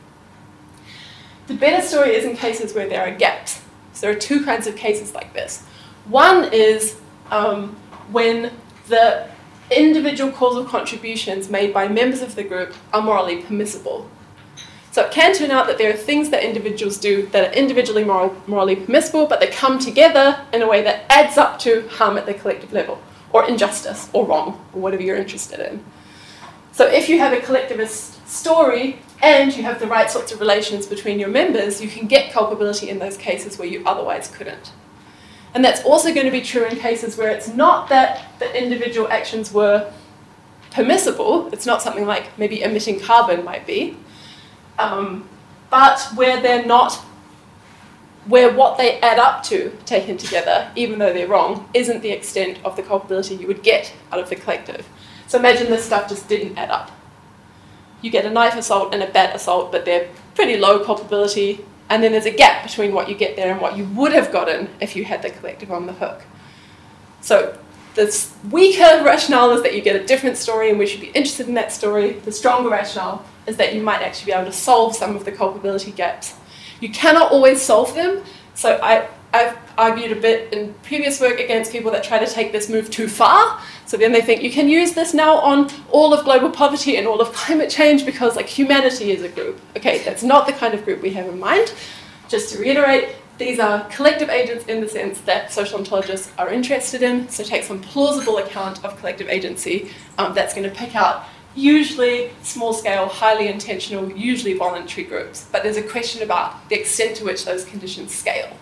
The 1.46 1.54
better 1.54 1.84
story 1.84 2.14
is 2.14 2.24
in 2.24 2.36
cases 2.36 2.74
where 2.74 2.88
there 2.88 3.02
are 3.02 3.10
gaps. 3.10 3.62
So 3.94 4.06
there 4.06 4.16
are 4.16 4.20
two 4.20 4.44
kinds 4.44 4.66
of 4.66 4.76
cases 4.76 5.14
like 5.14 5.32
this. 5.32 5.64
One 6.06 6.52
is 6.52 7.00
um, 7.30 7.76
when 8.10 8.52
the 8.88 9.28
individual 9.78 10.32
causal 10.32 10.64
contributions 10.64 11.48
made 11.48 11.72
by 11.72 11.88
members 11.88 12.22
of 12.22 12.34
the 12.34 12.44
group 12.44 12.74
are 12.92 13.02
morally 13.02 13.42
permissible. 13.42 14.10
So 14.92 15.06
it 15.06 15.10
can 15.10 15.34
turn 15.34 15.50
out 15.50 15.66
that 15.68 15.78
there 15.78 15.90
are 15.90 15.96
things 15.96 16.28
that 16.30 16.44
individuals 16.44 16.98
do 16.98 17.26
that 17.28 17.50
are 17.50 17.54
individually 17.54 18.04
moral, 18.04 18.36
morally 18.46 18.76
permissible, 18.76 19.26
but 19.26 19.40
they 19.40 19.46
come 19.46 19.78
together 19.78 20.44
in 20.52 20.60
a 20.60 20.68
way 20.68 20.82
that 20.82 21.06
adds 21.08 21.38
up 21.38 21.58
to 21.60 21.88
harm 21.88 22.18
at 22.18 22.26
the 22.26 22.34
collective 22.34 22.72
level, 22.72 23.00
or 23.32 23.48
injustice, 23.48 24.10
or 24.12 24.26
wrong, 24.26 24.64
or 24.74 24.82
whatever 24.82 25.02
you're 25.02 25.16
interested 25.16 25.60
in. 25.60 25.82
So 26.72 26.86
if 26.86 27.08
you 27.08 27.18
have 27.20 27.32
a 27.32 27.40
collectivist 27.40 28.26
story 28.28 28.98
and 29.22 29.56
you 29.56 29.62
have 29.62 29.78
the 29.78 29.86
right 29.86 30.10
sorts 30.10 30.32
of 30.32 30.40
relations 30.40 30.86
between 30.86 31.18
your 31.18 31.28
members, 31.28 31.80
you 31.80 31.88
can 31.88 32.06
get 32.06 32.32
culpability 32.32 32.90
in 32.90 32.98
those 32.98 33.16
cases 33.16 33.58
where 33.58 33.68
you 33.68 33.82
otherwise 33.86 34.28
couldn't. 34.28 34.72
And 35.54 35.64
that's 35.64 35.85
also 35.85 36.14
going 36.14 36.26
to 36.26 36.32
be 36.32 36.40
true 36.40 36.64
in 36.64 36.76
cases 36.76 37.18
where 37.18 37.30
it's 37.30 37.49
not 37.49 37.88
that 37.90 38.26
the 38.38 38.56
individual 38.56 39.09
actions 39.09 39.52
were 39.52 39.92
permissible. 40.71 41.49
It's 41.52 41.66
not 41.66 41.82
something 41.82 42.06
like 42.06 42.38
maybe 42.38 42.62
emitting 42.62 42.99
carbon 43.00 43.44
might 43.44 43.66
be, 43.66 43.97
um, 44.78 45.28
but 45.71 46.00
where 46.14 46.40
they're 46.40 46.64
not, 46.64 46.94
where 48.26 48.52
what 48.52 48.78
they 48.78 48.99
add 49.00 49.18
up 49.18 49.42
to 49.44 49.76
taken 49.85 50.16
together, 50.16 50.71
even 50.75 50.99
though 50.99 51.12
they're 51.12 51.28
wrong, 51.28 51.68
isn't 51.75 52.00
the 52.00 52.11
extent 52.11 52.59
of 52.64 52.76
the 52.76 52.82
culpability 52.82 53.35
you 53.35 53.47
would 53.47 53.62
get 53.62 53.92
out 54.11 54.18
of 54.18 54.30
the 54.30 54.37
collective. 54.37 54.88
So 55.26 55.38
imagine 55.38 55.71
this 55.71 55.85
stuff 55.85 56.09
just 56.09 56.28
didn't 56.28 56.56
add 56.56 56.71
up. 56.71 56.90
You 58.00 58.11
get 58.11 58.25
a 58.25 58.30
knife 58.30 58.56
assault 58.56 58.94
and 58.94 59.02
a 59.02 59.11
bat 59.11 59.37
assault, 59.37 59.71
but 59.71 59.85
they're 59.85 60.09
pretty 60.35 60.56
low 60.56 60.85
culpability, 60.85 61.64
and 61.92 62.02
then 62.02 62.12
there's 62.12 62.25
a 62.25 62.30
gap 62.30 62.62
between 62.62 62.94
what 62.94 63.06
you 63.06 63.14
get 63.14 63.37
there 63.37 63.52
and 63.52 63.61
what 63.61 63.76
you 63.76 63.84
would 63.88 64.12
have 64.14 64.32
gotten 64.32 64.70
if 64.80 64.96
you 64.96 65.04
had 65.04 65.20
the 65.20 65.28
collective 65.28 65.70
on 65.70 65.84
the 65.84 65.92
hook. 65.92 66.22
So 67.20 67.58
the 67.94 68.26
weaker 68.50 69.04
rationale 69.04 69.50
is 69.50 69.62
that 69.62 69.75
you 69.75 69.82
get 69.82 69.94
a 69.94 70.06
different 70.06 70.38
story 70.38 70.70
and 70.70 70.78
we 70.78 70.87
should 70.87 71.02
be 71.02 71.08
interested 71.08 71.49
in 71.49 71.54
that 71.54 71.70
story. 71.70 72.12
The 72.12 72.32
stronger 72.32 72.70
rationale 72.70 73.26
is 73.46 73.58
that 73.58 73.75
you 73.75 73.82
might 73.82 74.00
actually 74.00 74.32
be 74.32 74.32
able 74.32 74.46
to 74.46 74.56
solve 74.56 74.96
some 74.96 75.14
of 75.14 75.26
the 75.26 75.32
culpability 75.32 75.92
gaps. 75.92 76.34
You 76.80 76.88
cannot 76.88 77.30
always 77.30 77.61
solve 77.61 77.94
them, 77.94 78.25
so 78.54 78.80
I, 78.82 79.06
I've 79.34 79.58
argued 79.76 80.16
a 80.16 80.20
bit 80.20 80.50
in 80.54 80.72
previous 80.82 81.20
work 81.20 81.40
against 81.40 81.72
people 81.72 81.90
that 81.90 82.02
try 82.02 82.18
to 82.18 82.26
take 82.26 82.52
this 82.52 82.70
move 82.70 82.90
too 82.90 83.06
far. 83.06 83.61
So 83.86 83.96
then 83.96 84.12
they 84.12 84.22
think 84.22 84.42
you 84.42 84.50
can 84.50 84.68
use 84.68 84.92
this 84.92 85.12
now 85.12 85.38
on 85.38 85.70
all 85.90 86.14
of 86.14 86.24
global 86.24 86.50
poverty 86.50 86.96
and 86.96 87.06
all 87.06 87.20
of 87.20 87.32
climate 87.32 87.70
change 87.70 88.06
because 88.06 88.36
like 88.36 88.46
humanity 88.46 89.10
is 89.10 89.22
a 89.22 89.28
group. 89.28 89.60
Okay, 89.76 90.02
that's 90.04 90.22
not 90.22 90.46
the 90.46 90.52
kind 90.52 90.74
of 90.74 90.84
group 90.84 91.02
we 91.02 91.10
have 91.10 91.26
in 91.26 91.38
mind. 91.38 91.74
Just 92.28 92.54
to 92.54 92.60
reiterate, 92.60 93.16
these 93.38 93.58
are 93.58 93.84
collective 93.88 94.30
agents 94.30 94.66
in 94.66 94.80
the 94.80 94.88
sense 94.88 95.20
that 95.22 95.52
social 95.52 95.78
ontologists 95.80 96.30
are 96.38 96.50
interested 96.50 97.02
in, 97.02 97.28
so 97.28 97.42
take 97.42 97.64
some 97.64 97.80
plausible 97.80 98.38
account 98.38 98.84
of 98.84 98.96
collective 98.98 99.28
agency 99.28 99.90
um, 100.18 100.32
that's 100.34 100.54
going 100.54 100.68
to 100.68 100.74
pick 100.74 100.94
out 100.94 101.24
usually 101.54 102.30
small 102.42 102.72
scale, 102.72 103.08
highly 103.08 103.48
intentional, 103.48 104.10
usually 104.12 104.54
voluntary 104.54 105.06
groups. 105.06 105.46
But 105.50 105.62
there's 105.62 105.76
a 105.76 105.82
question 105.82 106.22
about 106.22 106.68
the 106.68 106.78
extent 106.78 107.16
to 107.16 107.24
which 107.24 107.44
those 107.44 107.64
conditions 107.64 108.14
scale. 108.14 108.56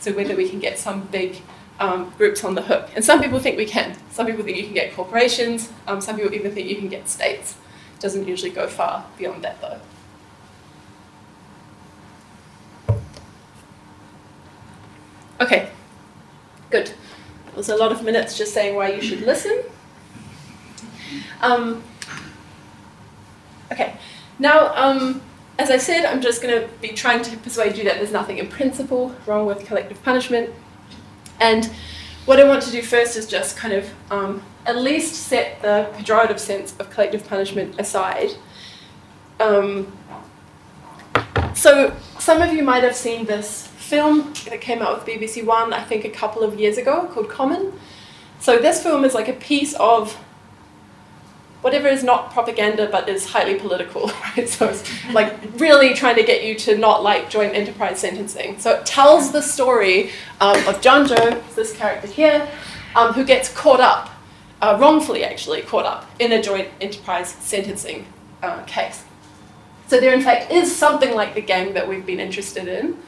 So 0.00 0.12
whether 0.12 0.34
we 0.34 0.48
can 0.48 0.58
get 0.58 0.78
some 0.78 1.02
big 1.08 1.40
um, 1.80 2.12
groups 2.16 2.44
on 2.44 2.54
the 2.54 2.62
hook. 2.62 2.90
And 2.94 3.04
some 3.04 3.20
people 3.20 3.38
think 3.38 3.56
we 3.56 3.66
can. 3.66 3.96
Some 4.10 4.26
people 4.26 4.44
think 4.44 4.56
you 4.56 4.64
can 4.64 4.74
get 4.74 4.94
corporations. 4.94 5.70
Um, 5.86 6.00
some 6.00 6.16
people 6.16 6.32
even 6.34 6.52
think 6.52 6.68
you 6.68 6.76
can 6.76 6.88
get 6.88 7.08
states. 7.08 7.56
It 7.94 8.00
doesn't 8.00 8.26
usually 8.26 8.50
go 8.50 8.66
far 8.66 9.06
beyond 9.18 9.44
that 9.44 9.60
though. 9.60 9.80
Okay, 15.40 15.70
good. 16.70 16.92
That 17.46 17.56
was 17.56 17.68
a 17.68 17.76
lot 17.76 17.90
of 17.90 18.04
minutes 18.04 18.38
just 18.38 18.54
saying 18.54 18.76
why 18.76 18.92
you 18.92 19.02
should 19.02 19.22
listen. 19.22 19.62
Um, 21.40 21.82
okay, 23.72 23.96
now, 24.38 24.72
um, 24.76 25.20
as 25.58 25.70
I 25.70 25.76
said, 25.76 26.04
I'm 26.04 26.20
just 26.20 26.42
going 26.42 26.60
to 26.60 26.68
be 26.78 26.88
trying 26.88 27.22
to 27.22 27.36
persuade 27.38 27.76
you 27.76 27.84
that 27.84 27.96
there's 27.96 28.12
nothing 28.12 28.38
in 28.38 28.46
principle 28.46 29.14
wrong 29.26 29.46
with 29.46 29.66
collective 29.66 30.02
punishment. 30.02 30.50
And 31.42 31.66
what 32.24 32.38
I 32.38 32.44
want 32.44 32.62
to 32.62 32.70
do 32.70 32.82
first 32.82 33.16
is 33.16 33.26
just 33.26 33.56
kind 33.56 33.74
of 33.74 33.90
um, 34.10 34.42
at 34.64 34.76
least 34.76 35.14
set 35.26 35.60
the 35.60 35.90
pejorative 35.94 36.38
sense 36.38 36.74
of 36.78 36.88
collective 36.88 37.26
punishment 37.26 37.78
aside. 37.80 38.30
Um, 39.40 39.92
so, 41.54 41.94
some 42.20 42.40
of 42.40 42.52
you 42.54 42.62
might 42.62 42.84
have 42.84 42.94
seen 42.94 43.26
this 43.26 43.66
film 43.66 44.32
that 44.48 44.60
came 44.60 44.80
out 44.80 44.94
with 44.96 45.06
BBC 45.06 45.44
One, 45.44 45.72
I 45.72 45.82
think 45.82 46.04
a 46.04 46.10
couple 46.10 46.42
of 46.42 46.58
years 46.58 46.78
ago, 46.78 47.08
called 47.12 47.28
Common. 47.28 47.72
So 48.38 48.58
this 48.58 48.82
film 48.82 49.04
is 49.04 49.14
like 49.14 49.28
a 49.28 49.34
piece 49.34 49.74
of 49.74 50.18
whatever 51.62 51.88
is 51.88 52.04
not 52.04 52.32
propaganda 52.32 52.88
but 52.90 53.08
is 53.08 53.24
highly 53.26 53.54
political, 53.54 54.08
right? 54.36 54.48
So 54.48 54.68
it's 54.68 54.84
like 55.12 55.34
really 55.56 55.94
trying 55.94 56.16
to 56.16 56.22
get 56.22 56.44
you 56.44 56.54
to 56.56 56.76
not 56.76 57.02
like 57.02 57.30
joint 57.30 57.54
enterprise 57.54 58.00
sentencing. 58.00 58.58
So 58.58 58.72
it 58.72 58.86
tells 58.86 59.32
the 59.32 59.40
story 59.40 60.10
um, 60.40 60.56
of 60.68 60.80
Johnjo, 60.80 61.42
this 61.54 61.74
character 61.74 62.08
here, 62.08 62.48
um, 62.94 63.14
who 63.14 63.24
gets 63.24 63.52
caught 63.52 63.80
up, 63.80 64.10
uh, 64.60 64.76
wrongfully 64.80 65.24
actually 65.24 65.62
caught 65.62 65.86
up, 65.86 66.10
in 66.18 66.32
a 66.32 66.42
joint 66.42 66.68
enterprise 66.80 67.30
sentencing 67.30 68.06
uh, 68.42 68.62
case. 68.64 69.04
So 69.86 70.00
there 70.00 70.14
in 70.14 70.20
fact 70.20 70.50
is 70.50 70.74
something 70.74 71.14
like 71.14 71.34
the 71.34 71.42
gang 71.42 71.74
that 71.74 71.88
we've 71.88 72.04
been 72.04 72.20
interested 72.20 72.66
in. 72.66 72.98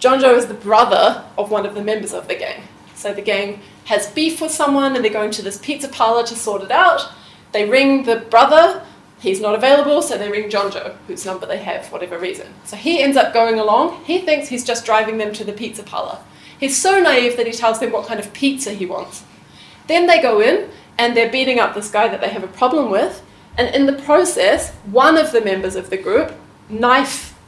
Johnjo 0.00 0.36
is 0.36 0.46
the 0.46 0.54
brother 0.54 1.24
of 1.36 1.50
one 1.50 1.66
of 1.66 1.74
the 1.74 1.82
members 1.82 2.12
of 2.12 2.28
the 2.28 2.34
gang. 2.34 2.62
So 2.94 3.12
the 3.12 3.22
gang 3.22 3.60
has 3.84 4.10
beef 4.10 4.40
with 4.40 4.50
someone 4.50 4.96
and 4.96 5.04
they're 5.04 5.12
going 5.12 5.30
to 5.32 5.42
this 5.42 5.58
pizza 5.58 5.88
parlor 5.88 6.24
to 6.26 6.36
sort 6.36 6.62
it 6.62 6.70
out. 6.70 7.08
They 7.52 7.68
ring 7.68 8.04
the 8.04 8.16
brother, 8.16 8.84
he's 9.20 9.40
not 9.40 9.54
available, 9.54 10.02
so 10.02 10.18
they 10.18 10.30
ring 10.30 10.50
Johnjo, 10.50 10.96
whose 11.06 11.24
number 11.24 11.46
they 11.46 11.58
have 11.58 11.86
for 11.86 11.92
whatever 11.92 12.18
reason. 12.18 12.52
So 12.64 12.76
he 12.76 13.02
ends 13.02 13.16
up 13.16 13.32
going 13.32 13.58
along. 13.58 14.04
He 14.04 14.18
thinks 14.20 14.48
he's 14.48 14.64
just 14.64 14.84
driving 14.84 15.18
them 15.18 15.32
to 15.34 15.44
the 15.44 15.52
pizza 15.52 15.82
parlor. 15.82 16.18
He's 16.58 16.76
so 16.76 17.00
naive 17.00 17.36
that 17.36 17.46
he 17.46 17.52
tells 17.52 17.80
them 17.80 17.92
what 17.92 18.06
kind 18.06 18.20
of 18.20 18.32
pizza 18.32 18.72
he 18.72 18.86
wants. 18.86 19.24
Then 19.86 20.06
they 20.06 20.20
go 20.20 20.40
in 20.40 20.68
and 20.98 21.16
they're 21.16 21.30
beating 21.30 21.60
up 21.60 21.74
this 21.74 21.90
guy 21.90 22.08
that 22.08 22.20
they 22.20 22.28
have 22.28 22.44
a 22.44 22.48
problem 22.48 22.90
with. 22.90 23.22
And 23.56 23.74
in 23.74 23.86
the 23.86 24.02
process, 24.02 24.72
one 24.86 25.16
of 25.16 25.32
the 25.32 25.40
members 25.40 25.76
of 25.76 25.90
the 25.90 25.96
group 25.96 26.32
knife, 26.68 27.38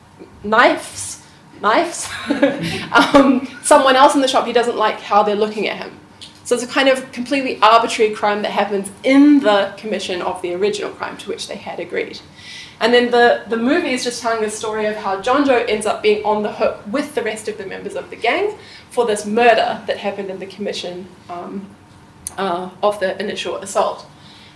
knifes 0.43 1.21
knives. 1.61 2.09
um, 2.93 3.47
someone 3.63 3.97
else 3.97 4.15
in 4.15 4.21
the 4.21 4.29
shop, 4.29 4.47
he 4.47 4.53
doesn't 4.53 4.77
like 4.77 5.01
how 5.01 5.23
they're 5.23 5.37
looking 5.37 5.69
at 5.69 5.77
him. 5.77 6.00
So 6.45 6.55
it's 6.55 6.65
a 6.65 6.69
kind 6.69 6.89
of 6.89 7.13
completely 7.13 7.61
arbitrary 7.61 8.15
crime 8.15 8.43
that 8.43 8.51
happens 8.51 8.91
in 9.05 9.41
the 9.41 9.75
commission 9.77 10.23
of 10.23 10.41
the 10.43 10.55
original 10.55 10.91
crime 10.91 11.17
to 11.19 11.29
which 11.29 11.49
they 11.49 11.57
had 11.57 11.79
agreed. 11.79 12.21
And 12.81 12.95
then 12.95 13.11
the, 13.11 13.45
the 13.47 13.59
movie 13.59 13.91
is 13.91 14.03
just 14.03 14.23
telling 14.23 14.43
the 14.43 14.51
story 14.51 14.87
of 14.87 14.97
how 14.97 15.21
Johnjo 15.21 15.69
ends 15.69 15.85
up 15.85 16.03
being 16.03 16.25
on 16.25 16.43
the 16.43 16.53
hook 16.53 16.81
with 16.91 17.15
the 17.15 17.23
rest 17.23 17.47
of 17.47 17.59
the 17.59 17.67
members 17.67 17.95
of 17.95 18.09
the 18.09 18.17
gang 18.17 18.57
for 18.89 19.07
this 19.07 19.27
murder 19.27 19.83
that 19.87 19.99
happened 19.99 20.31
in 20.31 20.39
the 20.39 20.47
commission 20.47 21.07
um, 21.29 21.69
uh, 22.39 22.71
of 22.83 22.99
the 22.99 23.21
initial 23.21 23.57
assault. 23.57 24.07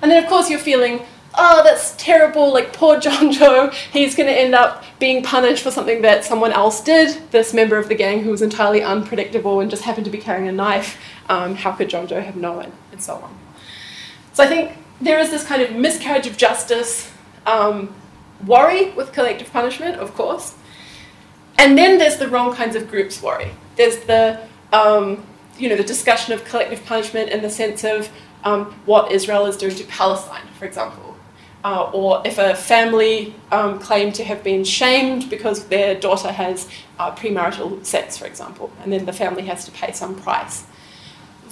And 0.01 0.11
then, 0.11 0.23
of 0.23 0.29
course, 0.29 0.49
you're 0.49 0.59
feeling 0.59 1.05
oh, 1.37 1.63
that's 1.65 1.95
terrible, 1.97 2.53
like 2.53 2.73
poor 2.73 2.97
Johnjo, 3.01 3.73
he's 3.93 4.15
going 4.15 4.29
to 4.29 4.39
end 4.39 4.55
up 4.55 4.85
being 4.99 5.23
punished 5.23 5.63
for 5.63 5.71
something 5.71 6.03
that 6.03 6.25
someone 6.25 6.53
else 6.53 6.83
did, 6.83 7.31
this 7.31 7.53
member 7.53 7.77
of 7.77 7.89
the 7.89 7.95
gang 7.95 8.23
who 8.23 8.31
was 8.31 8.43
entirely 8.43 8.83
unpredictable 8.83 9.61
and 9.61 9.71
just 9.71 9.83
happened 9.83 10.05
to 10.05 10.11
be 10.11 10.19
carrying 10.19 10.49
a 10.49 10.53
knife. 10.53 10.99
Um, 11.29 11.55
how 11.55 11.73
could 11.73 11.89
Johnjo 11.89 12.23
have 12.23 12.37
known? 12.37 12.73
And 12.93 13.03
so 13.03 13.15
on. 13.15 13.37
So 14.33 14.45
I 14.45 14.47
think 14.47 14.73
there 15.01 15.19
is 15.19 15.31
this 15.31 15.45
kind 15.45 15.63
of 15.63 15.75
miscarriage 15.75 16.27
of 16.27 16.37
justice 16.37 17.11
um, 17.47 17.95
worry 18.47 18.91
with 18.91 19.13
collective 19.13 19.53
punishment, 19.53 19.97
of 19.97 20.15
course. 20.15 20.55
And 21.59 21.79
then 21.79 21.99
there's 21.99 22.19
the 22.19 22.29
wrong 22.29 22.55
kinds 22.55 22.77
of 22.77 22.91
groups 22.91 23.23
worry. 23.23 23.51
There's 23.77 23.99
the, 24.01 24.47
um, 24.73 25.25
you 25.59 25.69
know, 25.69 25.77
the 25.77 25.85
discussion 25.85 26.33
of 26.33 26.45
collective 26.45 26.85
punishment 26.85 27.31
in 27.31 27.43
the 27.43 27.51
sense 27.51 27.85
of 27.85 28.11
um, 28.43 28.67
what 28.87 29.13
Israel 29.13 29.47
is 29.47 29.57
doing 29.57 29.75
to 29.77 29.85
Palestine, 29.85 30.47
for 30.59 30.65
example 30.65 31.15
uh, 31.65 31.91
or 31.93 32.23
if 32.27 32.39
a 32.39 32.55
family 32.55 33.35
um, 33.51 33.79
claimed 33.79 34.15
to 34.15 34.23
have 34.23 34.45
been 34.45 34.63
shamed 34.63 35.31
because 35.31 35.65
their 35.65 35.99
daughter 35.99 36.31
has 36.31 36.69
uh, 36.99 37.11
premarital 37.17 37.85
sex, 37.85 38.19
for 38.19 38.27
example, 38.27 38.71
and 38.83 38.93
then 38.93 39.07
the 39.07 39.13
family 39.13 39.43
has 39.43 39.65
to 39.65 39.73
pay 39.73 39.91
some 39.91 40.15
price. 40.15 40.67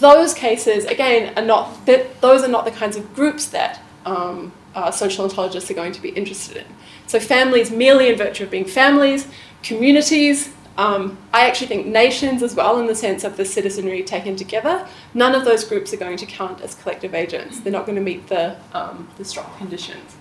Those 0.03 0.35
cases, 0.35 0.85
again, 0.85 1.33
are 1.39 1.45
not 1.45 1.87
that 1.87 2.21
those 2.21 2.43
are 2.43 2.49
not 2.49 2.65
the 2.65 2.73
kinds 2.73 2.97
of 2.97 3.15
groups 3.15 3.47
that 3.51 3.81
um, 4.05 4.53
uh, 4.75 4.91
social 4.91 5.29
ontologists 5.29 5.71
are 5.71 5.75
going 5.75 5.93
to 5.93 6.03
be 6.03 6.09
interested 6.09 6.57
in. 6.57 6.67
So 7.07 7.21
families, 7.21 7.71
merely 7.71 8.09
in 8.09 8.17
virtue 8.19 8.43
of 8.43 8.51
being 8.51 8.65
families, 8.65 9.29
communities, 9.63 10.53
um, 10.77 11.19
I 11.33 11.47
actually 11.47 11.69
think 11.69 11.87
nations 11.87 12.43
as 12.43 12.57
well, 12.57 12.81
in 12.81 12.87
the 12.89 12.97
sense 12.97 13.23
of 13.23 13.37
the 13.37 13.45
citizenry 13.45 14.03
taken 14.03 14.35
together, 14.35 14.89
none 15.15 15.37
of 15.37 15.45
those 15.45 15.63
groups 15.63 15.95
are 15.95 15.99
going 15.99 16.17
to 16.17 16.27
count 16.27 16.61
as 16.63 16.75
collective 16.75 17.15
agents. 17.15 17.61
They're 17.61 17.73
not 17.73 17.87
going 17.87 17.97
to 18.03 18.03
meet 18.03 18.27
the, 18.27 18.57
um, 18.73 19.09
the 19.19 19.25
strong 19.25 19.51
conditions. 19.57 20.17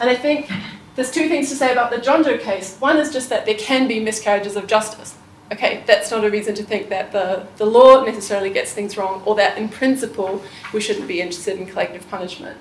And 0.00 0.10
I 0.10 0.16
think 0.16 0.50
there's 0.96 1.10
two 1.10 1.28
things 1.28 1.48
to 1.48 1.56
say 1.56 1.72
about 1.72 1.90
the 1.90 1.96
Johnjo 1.96 2.38
case. 2.40 2.76
One 2.78 2.98
is 2.98 3.10
just 3.10 3.30
that 3.30 3.46
there 3.46 3.54
can 3.56 3.88
be 3.88 4.00
miscarriages 4.00 4.54
of 4.54 4.66
justice. 4.66 5.14
Okay, 5.50 5.82
that's 5.86 6.10
not 6.10 6.24
a 6.24 6.30
reason 6.30 6.54
to 6.56 6.62
think 6.62 6.90
that 6.90 7.10
the, 7.10 7.46
the 7.56 7.64
law 7.64 8.04
necessarily 8.04 8.50
gets 8.50 8.72
things 8.72 8.98
wrong 8.98 9.22
or 9.24 9.34
that 9.36 9.56
in 9.56 9.68
principle 9.68 10.42
we 10.74 10.80
shouldn't 10.80 11.08
be 11.08 11.20
interested 11.20 11.58
in 11.58 11.66
collective 11.66 12.08
punishment. 12.10 12.58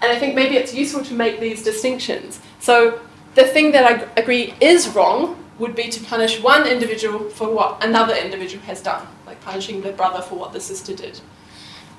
And 0.00 0.10
I 0.10 0.18
think 0.18 0.34
maybe 0.34 0.56
it's 0.56 0.72
useful 0.72 1.04
to 1.04 1.14
make 1.14 1.38
these 1.38 1.62
distinctions. 1.62 2.40
So 2.60 3.00
the 3.34 3.44
thing 3.44 3.72
that 3.72 3.84
I 3.84 4.20
agree 4.20 4.54
is 4.60 4.88
wrong 4.88 5.44
would 5.58 5.74
be 5.74 5.88
to 5.88 6.04
punish 6.04 6.40
one 6.40 6.66
individual 6.66 7.28
for 7.30 7.52
what 7.52 7.84
another 7.84 8.14
individual 8.14 8.62
has 8.64 8.80
done, 8.80 9.06
like 9.26 9.40
punishing 9.40 9.82
the 9.82 9.92
brother 9.92 10.22
for 10.22 10.36
what 10.36 10.52
the 10.52 10.60
sister 10.60 10.94
did. 10.94 11.20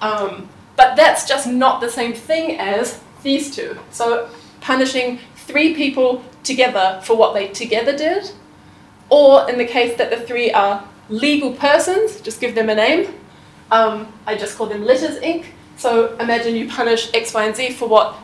Um, 0.01 0.50
but 0.75 0.96
that's 0.96 1.28
just 1.28 1.46
not 1.46 1.82
the 1.82 1.89
same 1.89 2.13
thing 2.13 2.58
as 2.58 3.01
these 3.22 3.54
two. 3.54 3.78
So 3.92 4.30
punishing 4.62 5.20
three 5.36 5.75
people 5.75 6.24
together 6.44 7.01
for 7.04 7.16
what 7.16 7.34
they 7.34 7.50
together 7.50 7.96
did, 7.96 8.32
or 9.10 9.50
in 9.50 9.58
the 9.58 9.66
case 9.66 9.98
that 9.98 10.10
the 10.10 10.20
three 10.22 10.51
are 10.51 10.88
legal 11.10 11.54
persons, 11.54 12.22
just 12.22 12.39
give 12.39 12.56
them 12.56 12.70
a 12.70 12.75
name. 12.75 13.13
Um, 13.72 14.12
I 14.25 14.36
just 14.36 14.58
call 14.58 14.68
them 14.68 14.84
Letters 14.84 15.20
Inc. 15.20 15.46
So 15.78 16.16
imagine 16.18 16.56
you 16.56 16.68
punish 16.68 17.13
X, 17.13 17.34
Y, 17.34 17.46
and 17.46 17.56
Z 17.56 17.72
for 17.74 17.88
what 17.88 18.16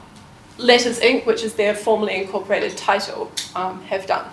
Letters 0.57 0.99
Inc., 0.99 1.25
which 1.25 1.43
is 1.43 1.53
their 1.53 1.75
formally 1.75 2.15
incorporated 2.15 2.77
title, 2.77 3.31
um, 3.55 3.81
have 3.83 4.05
done. 4.05 4.29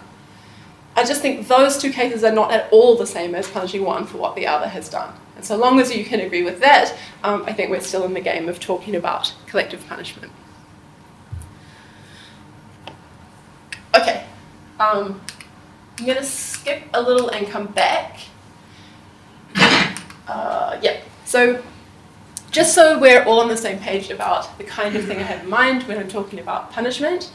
I 0.95 1.05
just 1.05 1.23
think 1.23 1.49
those 1.49 1.79
two 1.79 1.91
cases 1.91 2.23
are 2.23 2.33
not 2.33 2.53
at 2.53 2.71
all 2.71 2.97
the 2.97 3.07
same 3.07 3.35
as 3.35 3.49
punishing 3.49 3.85
one 3.85 4.07
for 4.07 4.19
what 4.19 4.37
the 4.37 4.47
other 4.47 4.69
has 4.69 4.89
done. 4.89 5.15
And 5.37 5.45
so 5.45 5.57
long 5.57 5.81
as 5.81 5.95
you 5.95 6.05
can 6.05 6.21
agree 6.21 6.43
with 6.43 6.61
that, 6.61 6.97
um, 7.25 7.45
I 7.47 7.53
think 7.53 7.71
we're 7.71 7.81
still 7.81 8.05
in 8.05 8.13
the 8.13 8.21
game 8.21 8.49
of 8.49 8.61
talking 8.61 8.95
about 8.95 9.33
collective 9.47 9.87
punishment. 9.89 10.33
Okay, 13.95 14.25
um, 14.79 15.21
I'm 16.03 16.07
going 16.07 16.19
to 16.19 16.25
skip 16.25 16.83
a 16.95 17.01
little 17.01 17.29
and 17.29 17.47
come 17.47 17.67
back. 17.67 18.19
Uh, 20.27 20.77
yeah, 20.83 21.01
so 21.25 21.63
just 22.51 22.75
so 22.75 22.99
we're 22.99 23.23
all 23.23 23.39
on 23.39 23.47
the 23.47 23.57
same 23.57 23.79
page 23.79 24.11
about 24.11 24.59
the 24.59 24.65
kind 24.65 24.97
of 24.97 25.05
thing 25.05 25.19
I 25.19 25.23
have 25.23 25.45
in 25.45 25.49
mind 25.49 25.85
when 25.85 25.99
I'm 25.99 26.09
talking 26.09 26.41
about 26.41 26.73
punishment, 26.73 27.31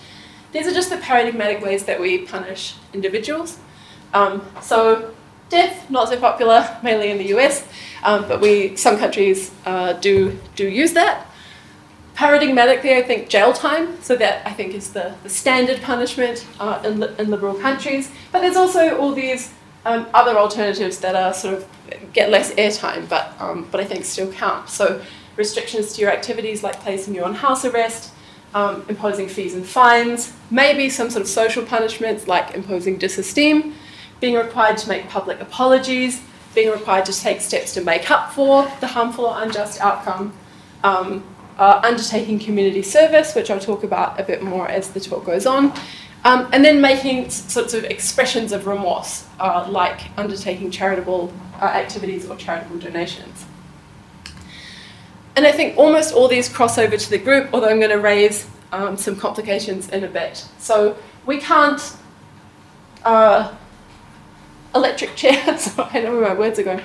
these 0.51 0.67
are 0.67 0.73
just 0.73 0.89
the 0.89 0.97
paradigmatic 0.97 1.63
ways 1.63 1.85
that 1.85 1.97
we 1.97 2.25
punish 2.25 2.75
individuals. 2.93 3.57
Um, 4.13 4.45
so 4.61 5.13
death, 5.47 5.89
not 5.89 6.09
so 6.09 6.19
popular, 6.19 6.77
mainly 6.83 7.09
in 7.09 7.17
the 7.19 7.37
US, 7.37 7.65
um, 8.03 8.27
but 8.27 8.41
we 8.41 8.75
some 8.75 8.97
countries 8.97 9.49
uh, 9.65 9.93
do 9.93 10.37
do 10.57 10.67
use 10.67 10.91
that. 10.91 11.26
Paradigmatically, 12.17 12.97
I 12.97 13.03
think 13.03 13.29
jail 13.29 13.53
time, 13.53 14.01
so 14.01 14.15
that 14.15 14.41
I 14.43 14.51
think 14.51 14.73
is 14.73 14.91
the, 14.91 15.13
the 15.21 15.29
standard 15.29 15.83
punishment 15.83 16.47
uh, 16.59 16.81
in, 16.83 16.99
li- 16.99 17.13
in 17.19 17.29
liberal 17.29 17.53
countries. 17.53 18.09
But 18.31 18.41
there's 18.41 18.55
also 18.55 18.97
all 18.97 19.13
these 19.13 19.53
um, 19.85 20.07
other 20.15 20.35
alternatives 20.35 20.97
that 21.01 21.15
are 21.15 21.31
sort 21.31 21.53
of 21.53 21.69
get 22.13 22.31
less 22.31 22.51
airtime, 22.55 23.07
but 23.07 23.39
um, 23.39 23.67
but 23.69 23.79
I 23.79 23.85
think 23.85 24.03
still 24.03 24.33
count. 24.33 24.67
So 24.67 24.99
restrictions 25.35 25.93
to 25.93 26.01
your 26.01 26.09
activities, 26.09 26.63
like 26.63 26.79
placing 26.79 27.13
you 27.13 27.23
on 27.23 27.35
house 27.35 27.65
arrest, 27.65 28.11
um, 28.55 28.83
imposing 28.89 29.27
fees 29.27 29.53
and 29.53 29.63
fines, 29.63 30.33
maybe 30.49 30.89
some 30.89 31.11
sort 31.11 31.21
of 31.21 31.27
social 31.27 31.63
punishments 31.63 32.27
like 32.27 32.55
imposing 32.55 32.97
disesteem, 32.97 33.73
being 34.19 34.33
required 34.33 34.79
to 34.79 34.89
make 34.89 35.07
public 35.07 35.39
apologies, 35.39 36.23
being 36.55 36.71
required 36.71 37.05
to 37.05 37.13
take 37.13 37.41
steps 37.41 37.75
to 37.75 37.81
make 37.81 38.09
up 38.09 38.31
for 38.31 38.63
the 38.79 38.87
harmful 38.87 39.25
or 39.25 39.43
unjust 39.43 39.79
outcome, 39.81 40.33
um, 40.83 41.23
uh, 41.57 41.81
undertaking 41.83 42.39
community 42.39 42.81
service, 42.81 43.35
which 43.35 43.49
I'll 43.49 43.59
talk 43.59 43.83
about 43.83 44.19
a 44.19 44.23
bit 44.23 44.41
more 44.43 44.67
as 44.67 44.91
the 44.91 44.99
talk 44.99 45.25
goes 45.25 45.45
on, 45.45 45.73
um, 46.23 46.47
and 46.51 46.63
then 46.63 46.81
making 46.81 47.29
sorts 47.29 47.73
of 47.73 47.83
expressions 47.85 48.51
of 48.51 48.67
remorse, 48.67 49.27
uh, 49.39 49.67
like 49.69 50.01
undertaking 50.17 50.71
charitable 50.71 51.33
uh, 51.61 51.65
activities 51.65 52.29
or 52.29 52.35
charitable 52.35 52.79
donations. 52.79 53.45
And 55.35 55.45
I 55.45 55.51
think 55.51 55.77
almost 55.77 56.13
all 56.13 56.27
these 56.27 56.49
cross 56.49 56.77
over 56.77 56.97
to 56.97 57.09
the 57.09 57.17
group, 57.17 57.49
although 57.53 57.69
I'm 57.69 57.79
going 57.79 57.91
to 57.91 57.99
raise 57.99 58.49
um, 58.71 58.97
some 58.97 59.15
complications 59.15 59.89
in 59.89 60.03
a 60.03 60.07
bit. 60.07 60.45
So 60.57 60.97
we 61.25 61.37
can't 61.37 61.95
uh, 63.05 63.53
electric 64.73 65.15
chair. 65.15 65.57
so 65.59 65.87
I 65.91 66.01
know 66.01 66.13
where 66.13 66.29
my 66.29 66.33
words 66.33 66.59
are 66.59 66.63
going. 66.63 66.81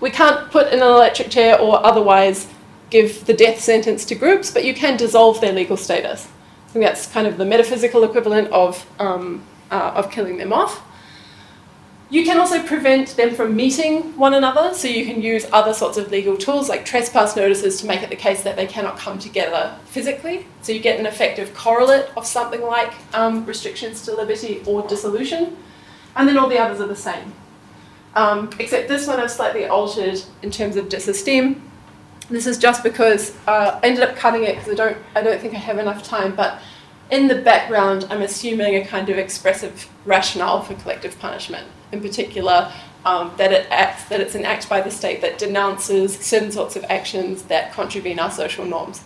We 0.00 0.10
can't 0.10 0.50
put 0.50 0.68
in 0.68 0.80
an 0.80 0.86
electric 0.86 1.28
chair 1.30 1.60
or 1.60 1.84
otherwise 1.84 2.46
give 2.90 3.26
the 3.26 3.34
death 3.34 3.60
sentence 3.60 4.04
to 4.06 4.14
groups, 4.14 4.50
but 4.50 4.64
you 4.64 4.74
can 4.74 4.96
dissolve 4.96 5.40
their 5.40 5.52
legal 5.52 5.76
status. 5.76 6.28
Think 6.68 6.84
that's 6.84 7.06
kind 7.06 7.26
of 7.26 7.38
the 7.38 7.44
metaphysical 7.44 8.04
equivalent 8.04 8.48
of 8.52 8.86
um, 8.98 9.42
uh, 9.70 9.92
of 9.94 10.10
killing 10.10 10.36
them 10.36 10.52
off. 10.52 10.82
You 12.10 12.24
can 12.24 12.38
also 12.38 12.62
prevent 12.62 13.16
them 13.16 13.34
from 13.34 13.54
meeting 13.54 14.16
one 14.16 14.32
another, 14.32 14.72
so 14.72 14.88
you 14.88 15.04
can 15.04 15.20
use 15.20 15.46
other 15.52 15.74
sorts 15.74 15.98
of 15.98 16.10
legal 16.10 16.38
tools 16.38 16.68
like 16.70 16.86
trespass 16.86 17.36
notices 17.36 17.80
to 17.80 17.86
make 17.86 18.02
it 18.02 18.08
the 18.08 18.16
case 18.16 18.42
that 18.44 18.56
they 18.56 18.66
cannot 18.66 18.98
come 18.98 19.18
together 19.18 19.76
physically. 19.84 20.46
So 20.62 20.72
you 20.72 20.80
get 20.80 20.98
an 20.98 21.04
effective 21.04 21.52
correlate 21.54 22.06
of 22.16 22.26
something 22.26 22.62
like 22.62 22.94
um, 23.12 23.44
restrictions 23.44 24.02
to 24.06 24.14
liberty 24.14 24.62
or 24.66 24.86
dissolution, 24.88 25.56
and 26.16 26.26
then 26.26 26.38
all 26.38 26.48
the 26.48 26.58
others 26.58 26.80
are 26.80 26.86
the 26.86 26.96
same. 26.96 27.34
Um, 28.14 28.50
except 28.58 28.88
this 28.88 29.06
one 29.06 29.20
I've 29.20 29.30
slightly 29.30 29.66
altered 29.66 30.22
in 30.42 30.50
terms 30.50 30.76
of 30.76 30.88
disesteem. 30.88 31.60
This 32.30 32.46
is 32.46 32.58
just 32.58 32.82
because 32.82 33.34
uh, 33.46 33.80
I 33.82 33.86
ended 33.86 34.04
up 34.04 34.16
cutting 34.16 34.44
it 34.44 34.56
because 34.56 34.72
I 34.72 34.74
don't, 34.74 34.98
I 35.14 35.22
don't 35.22 35.40
think 35.40 35.54
I 35.54 35.58
have 35.58 35.78
enough 35.78 36.02
time, 36.02 36.36
but 36.36 36.60
in 37.10 37.26
the 37.26 37.36
background, 37.36 38.06
I'm 38.10 38.20
assuming 38.20 38.74
a 38.74 38.84
kind 38.84 39.08
of 39.08 39.16
expressive 39.16 39.88
rationale 40.04 40.62
for 40.62 40.74
collective 40.74 41.18
punishment. 41.18 41.66
In 41.90 42.02
particular, 42.02 42.70
um, 43.06 43.32
that 43.38 43.50
it 43.52 43.66
acts, 43.70 44.04
that 44.10 44.20
it's 44.20 44.34
an 44.34 44.44
act 44.44 44.68
by 44.68 44.82
the 44.82 44.90
state 44.90 45.22
that 45.22 45.38
denounces 45.38 46.18
certain 46.18 46.52
sorts 46.52 46.76
of 46.76 46.84
actions 46.90 47.44
that 47.44 47.72
contravene 47.72 48.18
our 48.18 48.30
social 48.30 48.66
norms. 48.66 49.04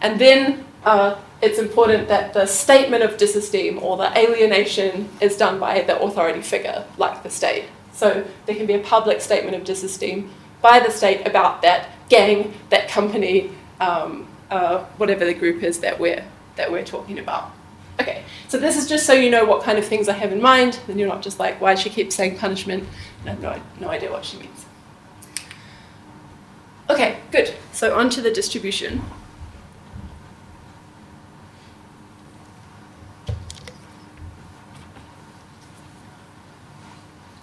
And 0.00 0.18
then 0.18 0.64
uh, 0.84 1.16
it's 1.42 1.58
important 1.58 2.08
that 2.08 2.32
the 2.32 2.46
statement 2.46 3.02
of 3.02 3.18
disesteem 3.18 3.82
or 3.82 3.98
the 3.98 4.16
alienation 4.18 5.10
is 5.20 5.36
done 5.36 5.60
by 5.60 5.82
the 5.82 6.00
authority 6.00 6.40
figure, 6.40 6.86
like 6.96 7.22
the 7.22 7.30
state. 7.30 7.64
So 7.92 8.24
there 8.46 8.56
can 8.56 8.64
be 8.64 8.74
a 8.74 8.78
public 8.78 9.20
statement 9.20 9.56
of 9.56 9.64
disesteem 9.64 10.30
by 10.62 10.80
the 10.80 10.90
state 10.90 11.26
about 11.26 11.60
that 11.62 11.90
gang, 12.08 12.52
that 12.70 12.88
company, 12.88 13.50
um, 13.80 14.26
uh, 14.50 14.84
whatever 14.96 15.24
the 15.24 15.34
group 15.34 15.62
is 15.62 15.80
that 15.80 15.98
we're 15.98 16.24
that 16.56 16.70
we're 16.70 16.84
talking 16.84 17.18
about. 17.18 17.52
Okay, 18.00 18.24
so 18.48 18.58
this 18.58 18.76
is 18.76 18.88
just 18.88 19.06
so 19.06 19.12
you 19.12 19.30
know 19.30 19.44
what 19.44 19.62
kind 19.62 19.78
of 19.78 19.84
things 19.84 20.08
I 20.08 20.14
have 20.14 20.32
in 20.32 20.40
mind, 20.40 20.80
and 20.88 20.98
you're 20.98 21.08
not 21.08 21.22
just 21.22 21.38
like, 21.38 21.60
why 21.60 21.74
she 21.74 21.90
keep 21.90 22.12
saying 22.12 22.38
punishment? 22.38 22.88
I 23.24 23.30
have 23.30 23.40
no, 23.40 23.60
no 23.80 23.88
idea 23.88 24.10
what 24.10 24.24
she 24.24 24.38
means. 24.38 24.66
Okay, 26.90 27.18
good. 27.30 27.54
So 27.72 27.96
on 27.96 28.10
to 28.10 28.20
the 28.20 28.30
distribution. 28.30 29.02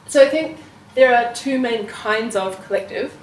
So 0.08 0.26
I 0.26 0.30
think 0.30 0.58
there 0.95 1.15
are 1.15 1.34
two 1.34 1.60
main 1.60 1.86
kinds 1.86 2.36
of 2.36 2.63
collective. 2.65 3.15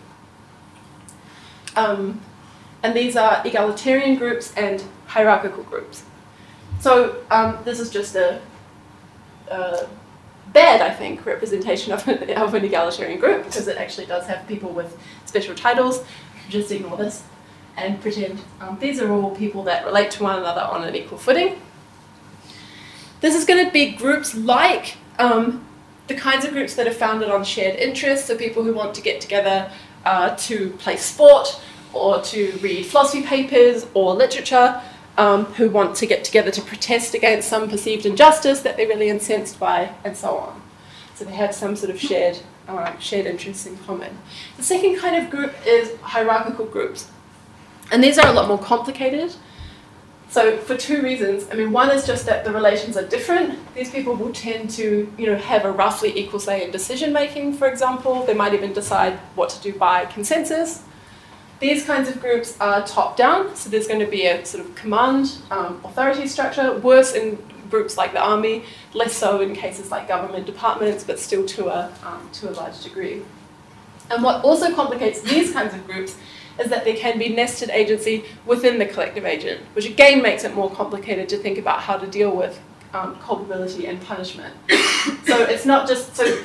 Um, 1.76 2.20
and 2.82 2.94
these 2.94 3.16
are 3.16 3.42
egalitarian 3.44 4.16
groups 4.16 4.52
and 4.56 4.82
hierarchical 5.06 5.62
groups. 5.64 6.04
So 6.80 7.24
um, 7.30 7.58
this 7.64 7.80
is 7.80 7.90
just 7.90 8.16
a, 8.16 8.40
a 9.50 9.86
bad, 10.52 10.80
I 10.80 10.90
think, 10.90 11.24
representation 11.26 11.92
of 11.92 12.06
an, 12.08 12.30
of 12.36 12.54
an 12.54 12.64
egalitarian 12.64 13.18
group 13.18 13.44
because 13.44 13.68
it 13.68 13.76
actually 13.76 14.06
does 14.06 14.26
have 14.26 14.46
people 14.46 14.70
with 14.70 14.96
special 15.24 15.54
titles. 15.54 16.04
Just 16.48 16.70
ignore 16.70 16.96
this 16.96 17.24
and 17.76 18.00
pretend 18.00 18.40
um, 18.60 18.78
these 18.78 19.00
are 19.00 19.10
all 19.10 19.34
people 19.34 19.62
that 19.64 19.84
relate 19.84 20.10
to 20.12 20.22
one 20.22 20.38
another 20.38 20.62
on 20.62 20.84
an 20.84 20.94
equal 20.94 21.18
footing. 21.18 21.60
This 23.20 23.34
is 23.34 23.44
going 23.44 23.64
to 23.64 23.72
be 23.72 23.92
groups 23.92 24.34
like 24.34 24.96
um, 25.18 25.64
the 26.06 26.14
kinds 26.14 26.44
of 26.44 26.52
groups 26.52 26.74
that 26.76 26.86
are 26.86 26.92
founded 26.92 27.30
on 27.30 27.44
shared 27.44 27.76
interests, 27.76 28.26
so 28.26 28.36
people 28.36 28.62
who 28.62 28.72
want 28.72 28.94
to 28.94 29.02
get 29.02 29.20
together 29.20 29.70
uh, 30.06 30.34
to 30.36 30.70
play 30.78 30.96
sport 30.96 31.60
or 31.92 32.22
to 32.22 32.52
read 32.62 32.86
philosophy 32.86 33.22
papers 33.22 33.86
or 33.94 34.14
literature, 34.14 34.80
um, 35.18 35.46
who 35.54 35.70
want 35.70 35.96
to 35.96 36.06
get 36.06 36.24
together 36.24 36.50
to 36.50 36.62
protest 36.62 37.14
against 37.14 37.48
some 37.48 37.68
perceived 37.68 38.06
injustice 38.06 38.60
that 38.60 38.76
they're 38.76 38.88
really 38.88 39.08
incensed 39.08 39.58
by, 39.58 39.92
and 40.04 40.16
so 40.16 40.36
on. 40.36 40.62
So 41.14 41.24
they 41.24 41.32
have 41.32 41.54
some 41.54 41.74
sort 41.76 41.90
of 41.90 41.98
shared, 41.98 42.38
um, 42.68 42.98
shared 43.00 43.26
interests 43.26 43.66
in 43.66 43.78
common. 43.78 44.18
The 44.58 44.62
second 44.62 44.96
kind 44.96 45.16
of 45.16 45.30
group 45.30 45.54
is 45.66 45.98
hierarchical 46.00 46.66
groups. 46.66 47.10
And 47.90 48.02
these 48.04 48.18
are 48.18 48.26
a 48.26 48.32
lot 48.32 48.48
more 48.48 48.58
complicated. 48.58 49.34
So 50.28 50.58
for 50.58 50.76
two 50.76 51.02
reasons. 51.02 51.48
I 51.50 51.54
mean, 51.54 51.72
one 51.72 51.90
is 51.90 52.06
just 52.06 52.26
that 52.26 52.44
the 52.44 52.52
relations 52.52 52.96
are 52.96 53.06
different. 53.06 53.58
These 53.74 53.90
people 53.90 54.14
will 54.14 54.32
tend 54.32 54.70
to, 54.70 55.10
you 55.16 55.26
know, 55.26 55.36
have 55.36 55.64
a 55.64 55.70
roughly 55.70 56.16
equal 56.18 56.40
say 56.40 56.64
in 56.64 56.70
decision 56.70 57.12
making, 57.12 57.54
for 57.54 57.68
example. 57.68 58.24
They 58.26 58.34
might 58.34 58.52
even 58.52 58.72
decide 58.72 59.14
what 59.34 59.50
to 59.50 59.62
do 59.62 59.78
by 59.78 60.06
consensus. 60.06 60.82
These 61.58 61.86
kinds 61.86 62.08
of 62.10 62.20
groups 62.20 62.56
are 62.60 62.86
top 62.86 63.16
down, 63.16 63.56
so 63.56 63.70
there's 63.70 63.86
going 63.86 64.00
to 64.00 64.06
be 64.06 64.26
a 64.26 64.44
sort 64.44 64.62
of 64.62 64.74
command 64.74 65.38
um, 65.50 65.80
authority 65.84 66.28
structure, 66.28 66.76
worse 66.80 67.14
in 67.14 67.38
groups 67.70 67.96
like 67.96 68.12
the 68.12 68.20
army, 68.20 68.64
less 68.92 69.14
so 69.14 69.40
in 69.40 69.54
cases 69.54 69.90
like 69.90 70.06
government 70.06 70.44
departments, 70.44 71.02
but 71.02 71.18
still 71.18 71.46
to 71.46 71.68
a, 71.68 71.90
um, 72.04 72.28
to 72.32 72.50
a 72.50 72.52
large 72.52 72.82
degree. 72.82 73.22
And 74.10 74.22
what 74.22 74.44
also 74.44 74.74
complicates 74.74 75.20
these 75.22 75.52
kinds 75.52 75.72
of 75.74 75.86
groups 75.86 76.16
is 76.58 76.70
that 76.70 76.84
there 76.84 76.96
can 76.96 77.18
be 77.18 77.28
nested 77.28 77.70
agency 77.70 78.24
within 78.44 78.78
the 78.78 78.86
collective 78.86 79.24
agent, 79.24 79.60
which 79.74 79.86
again 79.86 80.22
makes 80.22 80.44
it 80.44 80.54
more 80.54 80.70
complicated 80.70 81.28
to 81.28 81.36
think 81.36 81.58
about 81.58 81.80
how 81.80 81.96
to 81.96 82.06
deal 82.06 82.34
with 82.34 82.60
um, 82.94 83.16
culpability 83.20 83.86
and 83.86 84.00
punishment. 84.02 84.54
so 85.24 85.42
it's 85.44 85.66
not 85.66 85.88
just 85.88 86.16
so. 86.16 86.44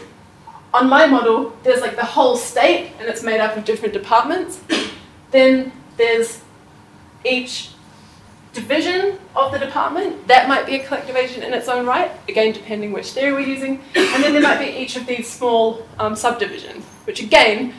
On 0.73 0.89
my 0.89 1.05
model, 1.05 1.53
there's 1.63 1.81
like 1.81 1.97
the 1.97 2.05
whole 2.05 2.37
state, 2.37 2.93
and 2.97 3.09
it's 3.09 3.23
made 3.23 3.41
up 3.41 3.57
of 3.57 3.65
different 3.65 3.93
departments. 3.93 4.61
Then 5.31 5.73
there's 5.97 6.41
each 7.25 7.71
division 8.53 9.17
of 9.35 9.51
the 9.51 9.59
department. 9.59 10.27
That 10.27 10.47
might 10.47 10.65
be 10.65 10.75
a 10.75 10.85
collective 10.85 11.15
agent 11.15 11.43
in 11.43 11.53
its 11.53 11.67
own 11.67 11.85
right, 11.85 12.11
again, 12.27 12.53
depending 12.53 12.91
which 12.91 13.11
theory 13.11 13.33
we're 13.33 13.39
using. 13.41 13.81
And 13.95 14.23
then 14.23 14.33
there 14.33 14.41
might 14.41 14.59
be 14.59 14.71
each 14.77 14.95
of 14.95 15.05
these 15.05 15.29
small 15.29 15.85
um, 15.99 16.15
subdivisions, 16.15 16.83
which 17.05 17.21
again, 17.21 17.73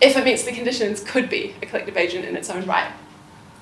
if 0.00 0.16
it 0.16 0.24
meets 0.24 0.44
the 0.44 0.52
conditions, 0.52 1.02
could 1.02 1.28
be 1.28 1.54
a 1.62 1.66
collective 1.66 1.96
agent 1.96 2.24
in 2.24 2.36
its 2.36 2.50
own 2.50 2.64
right. 2.66 2.90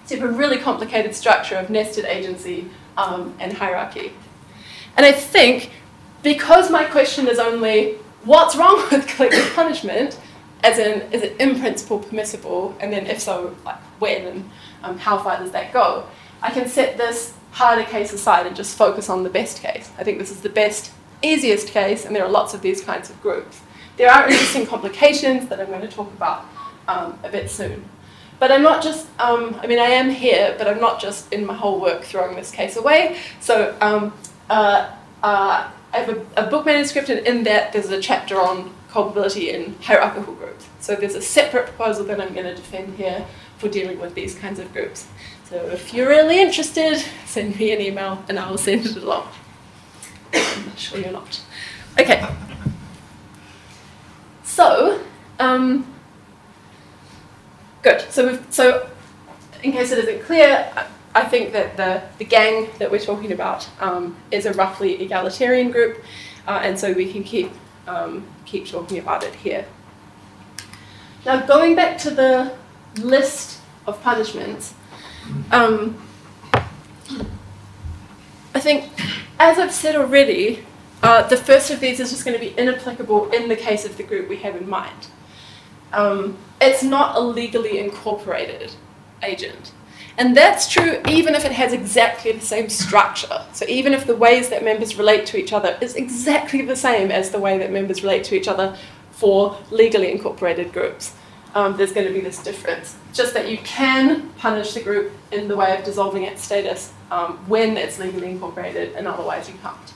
So 0.06 0.14
you 0.14 0.20
have 0.20 0.30
a 0.30 0.32
really 0.32 0.58
complicated 0.58 1.14
structure 1.14 1.56
of 1.56 1.68
nested 1.68 2.04
agency 2.04 2.68
um, 2.96 3.34
and 3.38 3.52
hierarchy. 3.52 4.12
And 4.96 5.04
I 5.04 5.12
think 5.12 5.70
because 6.22 6.70
my 6.70 6.84
question 6.84 7.28
is 7.28 7.38
only 7.38 7.94
what's 8.24 8.56
wrong 8.56 8.86
with 8.90 9.06
collective 9.06 9.52
punishment, 9.54 10.18
as 10.64 10.78
in 10.78 11.02
is 11.12 11.22
it 11.22 11.40
in 11.40 11.58
principle 11.60 12.00
permissible, 12.00 12.76
and 12.80 12.92
then 12.92 13.06
if 13.06 13.20
so, 13.20 13.56
like 13.64 13.80
when 14.00 14.26
and 14.26 14.50
um, 14.82 14.98
how 14.98 15.18
far 15.18 15.38
does 15.38 15.52
that 15.52 15.72
go, 15.72 16.06
I 16.42 16.50
can 16.50 16.68
set 16.68 16.96
this 16.96 17.34
harder 17.52 17.84
case 17.84 18.12
aside 18.12 18.46
and 18.46 18.56
just 18.56 18.76
focus 18.76 19.08
on 19.08 19.22
the 19.22 19.30
best 19.30 19.62
case. 19.62 19.90
I 19.98 20.04
think 20.04 20.18
this 20.18 20.30
is 20.30 20.40
the 20.40 20.48
best, 20.48 20.92
easiest 21.22 21.68
case, 21.68 22.04
and 22.04 22.14
there 22.14 22.24
are 22.24 22.30
lots 22.30 22.54
of 22.54 22.62
these 22.62 22.80
kinds 22.82 23.10
of 23.10 23.20
groups. 23.22 23.60
There 23.98 24.08
are 24.08 24.28
interesting 24.28 24.64
complications 24.64 25.48
that 25.48 25.58
I'm 25.58 25.66
going 25.66 25.80
to 25.80 25.88
talk 25.88 26.06
about 26.12 26.46
um, 26.86 27.18
a 27.24 27.28
bit 27.28 27.50
soon. 27.50 27.84
But 28.38 28.52
I'm 28.52 28.62
not 28.62 28.80
just, 28.80 29.08
um, 29.18 29.58
I 29.60 29.66
mean, 29.66 29.80
I 29.80 29.86
am 29.86 30.08
here, 30.08 30.54
but 30.56 30.68
I'm 30.68 30.78
not 30.78 31.00
just 31.00 31.32
in 31.32 31.44
my 31.44 31.54
whole 31.54 31.80
work 31.80 32.04
throwing 32.04 32.36
this 32.36 32.52
case 32.52 32.76
away. 32.76 33.18
So 33.40 33.76
um, 33.80 34.14
uh, 34.48 34.94
uh, 35.24 35.68
I 35.92 35.96
have 35.98 36.10
a, 36.10 36.44
a, 36.44 36.48
book 36.48 36.64
manuscript, 36.64 37.08
and 37.08 37.26
in 37.26 37.42
that 37.42 37.72
there's 37.72 37.90
a 37.90 38.00
chapter 38.00 38.40
on 38.40 38.72
culpability 38.88 39.50
in 39.50 39.74
hierarchical 39.80 40.34
groups. 40.34 40.68
So 40.78 40.94
there's 40.94 41.16
a 41.16 41.22
separate 41.22 41.66
proposal 41.66 42.04
that 42.04 42.20
I'm 42.20 42.32
going 42.32 42.46
to 42.46 42.54
defend 42.54 42.94
here 42.94 43.26
for 43.56 43.68
dealing 43.68 43.98
with 43.98 44.14
these 44.14 44.36
kinds 44.36 44.60
of 44.60 44.72
groups. 44.72 45.08
So 45.46 45.56
if 45.70 45.92
you're 45.92 46.08
really 46.08 46.40
interested, 46.40 47.02
send 47.26 47.58
me 47.58 47.72
an 47.72 47.80
email 47.80 48.22
and 48.28 48.38
I'll 48.38 48.58
send 48.58 48.86
it 48.86 48.96
along. 48.96 49.26
I'm 50.34 50.76
sure 50.76 51.00
you're 51.00 51.10
not. 51.10 51.40
Okay. 51.98 52.24
So, 54.58 55.00
um, 55.38 55.86
good. 57.80 58.00
So, 58.10 58.42
so 58.50 58.90
in 59.62 59.70
case 59.70 59.92
it 59.92 59.98
isn't 60.00 60.24
clear, 60.24 60.68
I 61.14 61.24
think 61.26 61.52
that 61.52 61.76
the, 61.76 62.02
the 62.18 62.24
gang 62.24 62.68
that 62.80 62.90
we're 62.90 62.98
talking 62.98 63.30
about 63.30 63.68
um, 63.78 64.16
is 64.32 64.46
a 64.46 64.52
roughly 64.54 65.00
egalitarian 65.00 65.70
group, 65.70 66.02
uh, 66.48 66.58
and 66.64 66.76
so 66.76 66.92
we 66.92 67.12
can 67.12 67.22
keep, 67.22 67.52
um, 67.86 68.26
keep 68.46 68.66
talking 68.66 68.98
about 68.98 69.22
it 69.22 69.32
here. 69.32 69.64
Now, 71.24 71.46
going 71.46 71.76
back 71.76 71.96
to 71.98 72.10
the 72.10 72.52
list 72.96 73.60
of 73.86 74.02
punishments, 74.02 74.74
um, 75.52 76.02
I 78.56 78.58
think, 78.58 78.90
as 79.38 79.56
I've 79.56 79.72
said 79.72 79.94
already, 79.94 80.66
uh, 81.02 81.26
the 81.28 81.36
first 81.36 81.70
of 81.70 81.80
these 81.80 82.00
is 82.00 82.10
just 82.10 82.24
going 82.24 82.38
to 82.38 82.40
be 82.40 82.58
inapplicable 82.58 83.30
in 83.30 83.48
the 83.48 83.56
case 83.56 83.84
of 83.84 83.96
the 83.96 84.02
group 84.02 84.28
we 84.28 84.36
have 84.36 84.56
in 84.56 84.68
mind. 84.68 85.08
Um, 85.92 86.36
it's 86.60 86.82
not 86.82 87.16
a 87.16 87.20
legally 87.20 87.78
incorporated 87.78 88.72
agent. 89.22 89.72
And 90.18 90.36
that's 90.36 90.68
true 90.68 91.00
even 91.08 91.36
if 91.36 91.44
it 91.44 91.52
has 91.52 91.72
exactly 91.72 92.32
the 92.32 92.44
same 92.44 92.68
structure. 92.68 93.44
So 93.52 93.64
even 93.68 93.94
if 93.94 94.04
the 94.04 94.16
ways 94.16 94.48
that 94.48 94.64
members 94.64 94.96
relate 94.96 95.26
to 95.26 95.38
each 95.38 95.52
other 95.52 95.78
is 95.80 95.94
exactly 95.94 96.62
the 96.62 96.74
same 96.74 97.12
as 97.12 97.30
the 97.30 97.38
way 97.38 97.56
that 97.58 97.70
members 97.70 98.02
relate 98.02 98.24
to 98.24 98.34
each 98.34 98.48
other 98.48 98.76
for 99.12 99.56
legally 99.70 100.10
incorporated 100.10 100.72
groups, 100.72 101.14
um, 101.54 101.76
there's 101.76 101.92
going 101.92 102.06
to 102.06 102.12
be 102.12 102.20
this 102.20 102.42
difference. 102.42 102.96
Just 103.12 103.32
that 103.34 103.48
you 103.48 103.58
can 103.58 104.28
punish 104.30 104.74
the 104.74 104.80
group 104.80 105.12
in 105.30 105.46
the 105.46 105.56
way 105.56 105.76
of 105.76 105.84
dissolving 105.84 106.24
its 106.24 106.42
status 106.42 106.92
um, 107.10 107.38
when 107.46 107.76
it's 107.76 107.98
legally 107.98 108.30
incorporated, 108.30 108.94
and 108.94 109.06
otherwise 109.06 109.48
you 109.48 109.54
can't. 109.62 109.94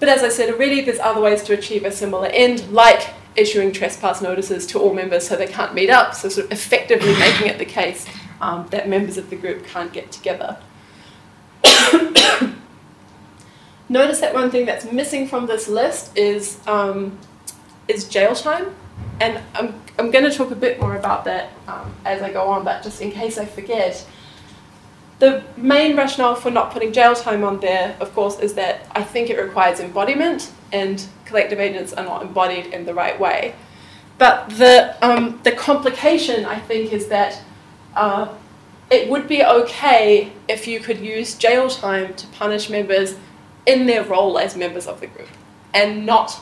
But 0.00 0.08
as 0.08 0.24
I 0.24 0.30
said 0.30 0.48
already, 0.48 0.80
there's 0.80 0.98
other 0.98 1.20
ways 1.20 1.42
to 1.44 1.52
achieve 1.52 1.84
a 1.84 1.92
similar 1.92 2.28
end, 2.28 2.72
like 2.72 3.10
issuing 3.36 3.70
trespass 3.70 4.20
notices 4.20 4.66
to 4.68 4.80
all 4.80 4.92
members 4.94 5.28
so 5.28 5.36
they 5.36 5.46
can't 5.46 5.74
meet 5.74 5.90
up, 5.90 6.14
so 6.14 6.28
sort 6.30 6.46
of 6.46 6.52
effectively 6.52 7.14
making 7.18 7.46
it 7.46 7.58
the 7.58 7.64
case 7.66 8.06
um, 8.40 8.66
that 8.70 8.88
members 8.88 9.18
of 9.18 9.30
the 9.30 9.36
group 9.36 9.64
can't 9.66 9.92
get 9.92 10.10
together. 10.10 10.56
Notice 13.88 14.20
that 14.20 14.32
one 14.32 14.50
thing 14.50 14.66
that's 14.66 14.90
missing 14.90 15.28
from 15.28 15.46
this 15.46 15.68
list 15.68 16.16
is, 16.16 16.58
um, 16.66 17.18
is 17.86 18.08
jail 18.08 18.34
time. 18.34 18.74
And 19.20 19.40
I'm, 19.54 19.80
I'm 19.98 20.10
going 20.10 20.24
to 20.24 20.30
talk 20.34 20.50
a 20.50 20.56
bit 20.56 20.80
more 20.80 20.96
about 20.96 21.24
that 21.26 21.50
um, 21.68 21.94
as 22.06 22.22
I 22.22 22.32
go 22.32 22.48
on, 22.48 22.64
but 22.64 22.82
just 22.82 23.02
in 23.02 23.10
case 23.10 23.36
I 23.36 23.44
forget, 23.44 24.06
the 25.20 25.44
main 25.56 25.96
rationale 25.96 26.34
for 26.34 26.50
not 26.50 26.72
putting 26.72 26.92
jail 26.92 27.14
time 27.14 27.44
on 27.44 27.60
there, 27.60 27.96
of 28.00 28.12
course, 28.14 28.40
is 28.40 28.54
that 28.54 28.86
I 28.92 29.02
think 29.02 29.30
it 29.30 29.38
requires 29.38 29.78
embodiment, 29.78 30.50
and 30.72 31.04
collective 31.26 31.60
agents 31.60 31.92
are 31.92 32.04
not 32.04 32.22
embodied 32.22 32.66
in 32.66 32.84
the 32.86 32.94
right 32.94 33.18
way. 33.20 33.54
But 34.18 34.48
the, 34.50 34.96
um, 35.06 35.40
the 35.44 35.52
complication, 35.52 36.44
I 36.44 36.58
think, 36.58 36.92
is 36.92 37.08
that 37.08 37.40
uh, 37.94 38.28
it 38.90 39.08
would 39.08 39.28
be 39.28 39.44
okay 39.44 40.32
if 40.48 40.66
you 40.66 40.80
could 40.80 40.98
use 40.98 41.34
jail 41.36 41.68
time 41.68 42.14
to 42.14 42.26
punish 42.28 42.68
members 42.68 43.16
in 43.66 43.86
their 43.86 44.02
role 44.04 44.38
as 44.38 44.56
members 44.56 44.86
of 44.86 45.00
the 45.00 45.06
group 45.06 45.28
and 45.74 46.04
not 46.04 46.40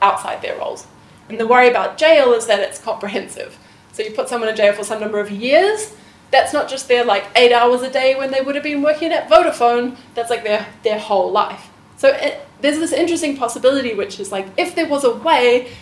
outside 0.00 0.42
their 0.42 0.56
roles. 0.58 0.86
And 1.28 1.38
the 1.38 1.46
worry 1.46 1.68
about 1.68 1.98
jail 1.98 2.32
is 2.32 2.46
that 2.46 2.60
it's 2.60 2.78
comprehensive. 2.78 3.58
So 3.92 4.02
you 4.02 4.12
put 4.12 4.28
someone 4.28 4.48
in 4.48 4.56
jail 4.56 4.72
for 4.72 4.84
some 4.84 5.00
number 5.00 5.20
of 5.20 5.30
years, 5.30 5.94
that's 6.32 6.52
not 6.52 6.68
just 6.68 6.88
their 6.88 7.04
like 7.04 7.26
eight 7.36 7.52
hours 7.52 7.82
a 7.82 7.90
day 7.90 8.16
when 8.16 8.32
they 8.32 8.40
would 8.40 8.54
have 8.54 8.64
been 8.64 8.82
working 8.82 9.12
at 9.12 9.28
Vodafone, 9.28 9.96
that's 10.14 10.30
like 10.30 10.42
their, 10.42 10.66
their 10.82 10.98
whole 10.98 11.30
life. 11.30 11.68
So 11.98 12.08
it, 12.08 12.44
there's 12.60 12.78
this 12.78 12.92
interesting 12.92 13.36
possibility, 13.36 13.94
which 13.94 14.18
is 14.18 14.32
like 14.32 14.46
if 14.56 14.74
there 14.74 14.88
was 14.88 15.04
a 15.04 15.14
way 15.14 15.72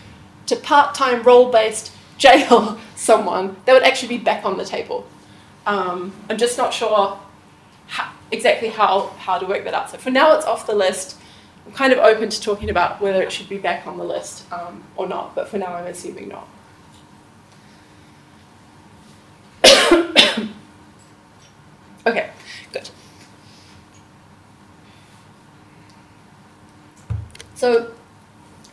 to 0.47 0.57
part 0.57 0.95
time 0.95 1.23
role 1.23 1.51
based 1.51 1.93
jail 2.19 2.79
someone, 2.97 3.57
that 3.65 3.73
would 3.73 3.85
actually 3.85 4.19
be 4.19 4.23
back 4.23 4.45
on 4.45 4.59
the 4.59 4.65
table. 4.65 5.07
Um, 5.65 6.13
I'm 6.29 6.37
just 6.37 6.59
not 6.59 6.75
sure 6.75 7.19
how, 7.87 8.13
exactly 8.31 8.69
how, 8.69 9.07
how 9.19 9.39
to 9.39 9.47
work 9.47 9.65
that 9.65 9.73
out. 9.73 9.91
So 9.91 9.97
for 9.97 10.11
now, 10.11 10.37
it's 10.37 10.45
off 10.45 10.67
the 10.67 10.75
list. 10.75 11.17
I'm 11.65 11.73
kind 11.73 11.93
of 11.93 11.99
open 12.01 12.29
to 12.29 12.41
talking 12.41 12.69
about 12.69 13.01
whether 13.01 13.23
it 13.23 13.33
should 13.33 13.49
be 13.49 13.57
back 13.57 13.87
on 13.87 13.97
the 13.97 14.05
list 14.05 14.51
um, 14.53 14.83
or 14.97 15.07
not, 15.07 15.35
but 15.35 15.49
for 15.49 15.59
now, 15.59 15.75
I'm 15.75 15.87
assuming 15.87 16.29
not. 16.29 16.47
Okay, 22.11 22.31
good. 22.73 22.91
So 27.55 27.93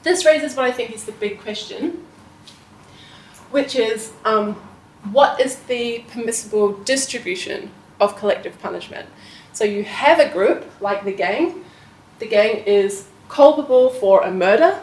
this 0.03 0.25
raises 0.25 0.55
what 0.55 0.65
I 0.65 0.71
think 0.71 0.93
is 0.93 1.03
the 1.03 1.11
big 1.11 1.41
question, 1.41 2.05
which 3.51 3.75
is 3.75 4.13
um, 4.23 4.55
what 5.11 5.39
is 5.39 5.57
the 5.63 6.03
permissible 6.09 6.73
distribution 6.73 7.71
of 7.99 8.17
collective 8.17 8.59
punishment? 8.59 9.07
So 9.53 9.65
you 9.65 9.83
have 9.83 10.19
a 10.19 10.29
group 10.31 10.65
like 10.81 11.03
the 11.03 11.11
gang. 11.11 11.65
The 12.19 12.27
gang 12.27 12.63
is 12.65 13.07
culpable 13.27 13.89
for 13.89 14.21
a 14.23 14.31
murder. 14.31 14.79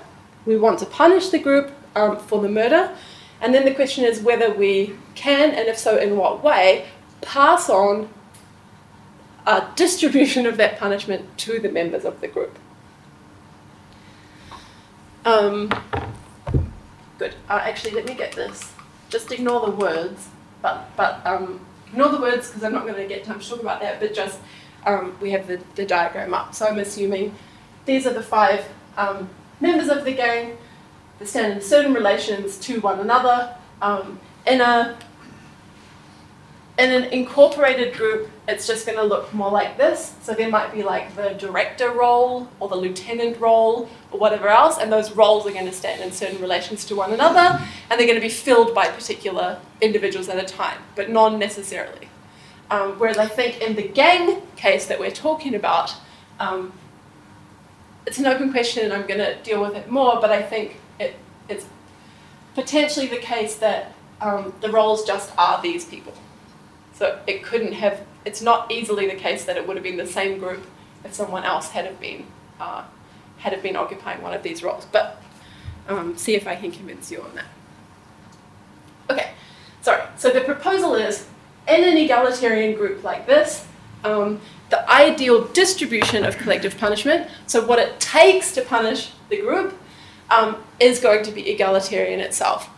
We 0.46 0.56
want 0.56 0.78
to 0.80 0.86
punish 0.86 1.30
the 1.30 1.38
group 1.38 1.70
um, 1.94 2.18
for 2.18 2.42
the 2.42 2.48
murder. 2.48 2.94
And 3.40 3.54
then 3.54 3.64
the 3.64 3.74
question 3.74 4.04
is 4.04 4.20
whether 4.20 4.52
we 4.52 4.96
can, 5.14 5.50
and 5.50 5.68
if 5.68 5.78
so, 5.78 5.96
in 5.96 6.16
what 6.16 6.42
way, 6.42 6.86
pass 7.20 7.70
on 7.70 8.08
a 9.46 9.68
distribution 9.76 10.46
of 10.46 10.56
that 10.56 10.78
punishment 10.78 11.36
to 11.38 11.58
the 11.58 11.68
members 11.68 12.04
of 12.04 12.20
the 12.20 12.28
group. 12.28 12.58
Um, 15.24 15.70
good. 17.18 17.34
Uh, 17.48 17.60
actually, 17.62 17.92
let 17.92 18.06
me 18.06 18.14
get 18.14 18.32
this. 18.32 18.72
Just 19.08 19.32
ignore 19.32 19.66
the 19.66 19.72
words, 19.72 20.28
but 20.60 20.90
but 20.96 21.24
um, 21.26 21.64
ignore 21.88 22.10
the 22.10 22.20
words 22.20 22.48
because 22.48 22.62
I'm 22.62 22.72
not 22.72 22.82
going 22.82 22.96
to 22.96 23.06
get 23.06 23.24
time 23.24 23.40
to 23.40 23.48
talk 23.48 23.60
about 23.60 23.80
that. 23.80 24.00
But 24.00 24.14
just 24.14 24.40
um, 24.84 25.16
we 25.20 25.30
have 25.30 25.46
the, 25.46 25.60
the 25.76 25.86
diagram 25.86 26.34
up. 26.34 26.54
So 26.54 26.66
I'm 26.66 26.78
assuming 26.78 27.34
these 27.86 28.06
are 28.06 28.12
the 28.12 28.22
five 28.22 28.66
um, 28.96 29.28
members 29.60 29.88
of 29.88 30.04
the 30.04 30.12
gang. 30.12 30.56
They 31.18 31.26
stand 31.26 31.52
in 31.52 31.60
certain 31.60 31.94
relations 31.94 32.58
to 32.60 32.80
one 32.80 33.00
another. 33.00 33.56
Um, 33.80 34.20
in 34.46 34.60
a 34.60 34.98
in 36.78 36.90
an 36.90 37.04
incorporated 37.04 37.94
group, 37.94 38.30
it's 38.46 38.66
just 38.66 38.84
going 38.84 38.98
to 38.98 39.04
look 39.04 39.32
more 39.32 39.50
like 39.50 39.78
this. 39.78 40.14
So 40.22 40.34
there 40.34 40.50
might 40.50 40.72
be 40.72 40.82
like 40.82 41.16
the 41.16 41.30
director 41.30 41.90
role 41.90 42.48
or 42.60 42.68
the 42.68 42.76
lieutenant 42.76 43.40
role 43.40 43.88
or 44.10 44.18
whatever 44.18 44.48
else, 44.48 44.78
and 44.78 44.92
those 44.92 45.12
roles 45.12 45.46
are 45.46 45.52
going 45.52 45.66
to 45.66 45.72
stand 45.72 46.02
in 46.02 46.12
certain 46.12 46.40
relations 46.40 46.84
to 46.86 46.96
one 46.96 47.12
another, 47.12 47.60
and 47.90 47.98
they're 47.98 48.06
going 48.06 48.20
to 48.20 48.26
be 48.26 48.28
filled 48.28 48.74
by 48.74 48.88
particular 48.88 49.58
individuals 49.80 50.28
at 50.28 50.42
a 50.42 50.46
time, 50.46 50.78
but 50.94 51.10
not 51.10 51.38
necessarily. 51.38 52.08
Um, 52.70 52.98
whereas 52.98 53.18
I 53.18 53.26
think 53.26 53.60
in 53.60 53.76
the 53.76 53.86
gang 53.86 54.42
case 54.56 54.86
that 54.86 54.98
we're 54.98 55.10
talking 55.10 55.54
about, 55.54 55.94
um, 56.40 56.72
it's 58.06 58.18
an 58.18 58.26
open 58.26 58.50
question 58.52 58.84
and 58.84 58.92
I'm 58.92 59.06
going 59.06 59.20
to 59.20 59.36
deal 59.42 59.62
with 59.62 59.74
it 59.74 59.90
more, 59.90 60.20
but 60.20 60.30
I 60.30 60.42
think 60.42 60.76
it, 60.98 61.14
it's 61.48 61.66
potentially 62.54 63.06
the 63.06 63.18
case 63.18 63.56
that 63.56 63.92
um, 64.20 64.54
the 64.60 64.70
roles 64.70 65.04
just 65.04 65.32
are 65.38 65.60
these 65.62 65.84
people. 65.84 66.12
So 66.94 67.20
it 67.26 67.42
couldn't 67.42 67.72
have, 67.72 68.00
it's 68.24 68.40
not 68.42 68.70
easily 68.70 69.06
the 69.06 69.14
case 69.14 69.44
that 69.44 69.56
it 69.56 69.66
would 69.66 69.76
have 69.76 69.84
been 69.84 69.96
the 69.96 70.06
same 70.06 70.38
group 70.38 70.64
if 71.04 71.12
someone 71.14 71.44
else 71.44 71.70
had 71.70 71.84
have 71.84 72.00
been, 72.00 72.26
uh, 72.58 72.84
had 73.38 73.52
have 73.52 73.62
been 73.62 73.76
occupying 73.76 74.22
one 74.22 74.32
of 74.32 74.42
these 74.42 74.62
roles. 74.62 74.86
But 74.86 75.22
um, 75.88 76.16
see 76.16 76.34
if 76.34 76.46
I 76.46 76.56
can 76.56 76.70
convince 76.70 77.10
you 77.10 77.20
on 77.20 77.34
that. 77.34 77.46
Okay, 79.10 79.30
sorry. 79.82 80.02
So 80.16 80.30
the 80.30 80.40
proposal 80.40 80.94
is 80.94 81.26
in 81.68 81.84
an 81.84 81.96
egalitarian 81.96 82.76
group 82.76 83.04
like 83.04 83.26
this, 83.26 83.66
um, 84.02 84.40
the 84.70 84.90
ideal 84.90 85.46
distribution 85.48 86.24
of 86.24 86.36
collective 86.38 86.78
punishment, 86.78 87.30
so 87.46 87.64
what 87.66 87.78
it 87.78 88.00
takes 88.00 88.52
to 88.52 88.62
punish 88.62 89.12
the 89.28 89.40
group, 89.40 89.78
um, 90.30 90.56
is 90.80 91.00
going 91.00 91.22
to 91.24 91.30
be 91.30 91.50
egalitarian 91.50 92.20
itself. 92.20 92.70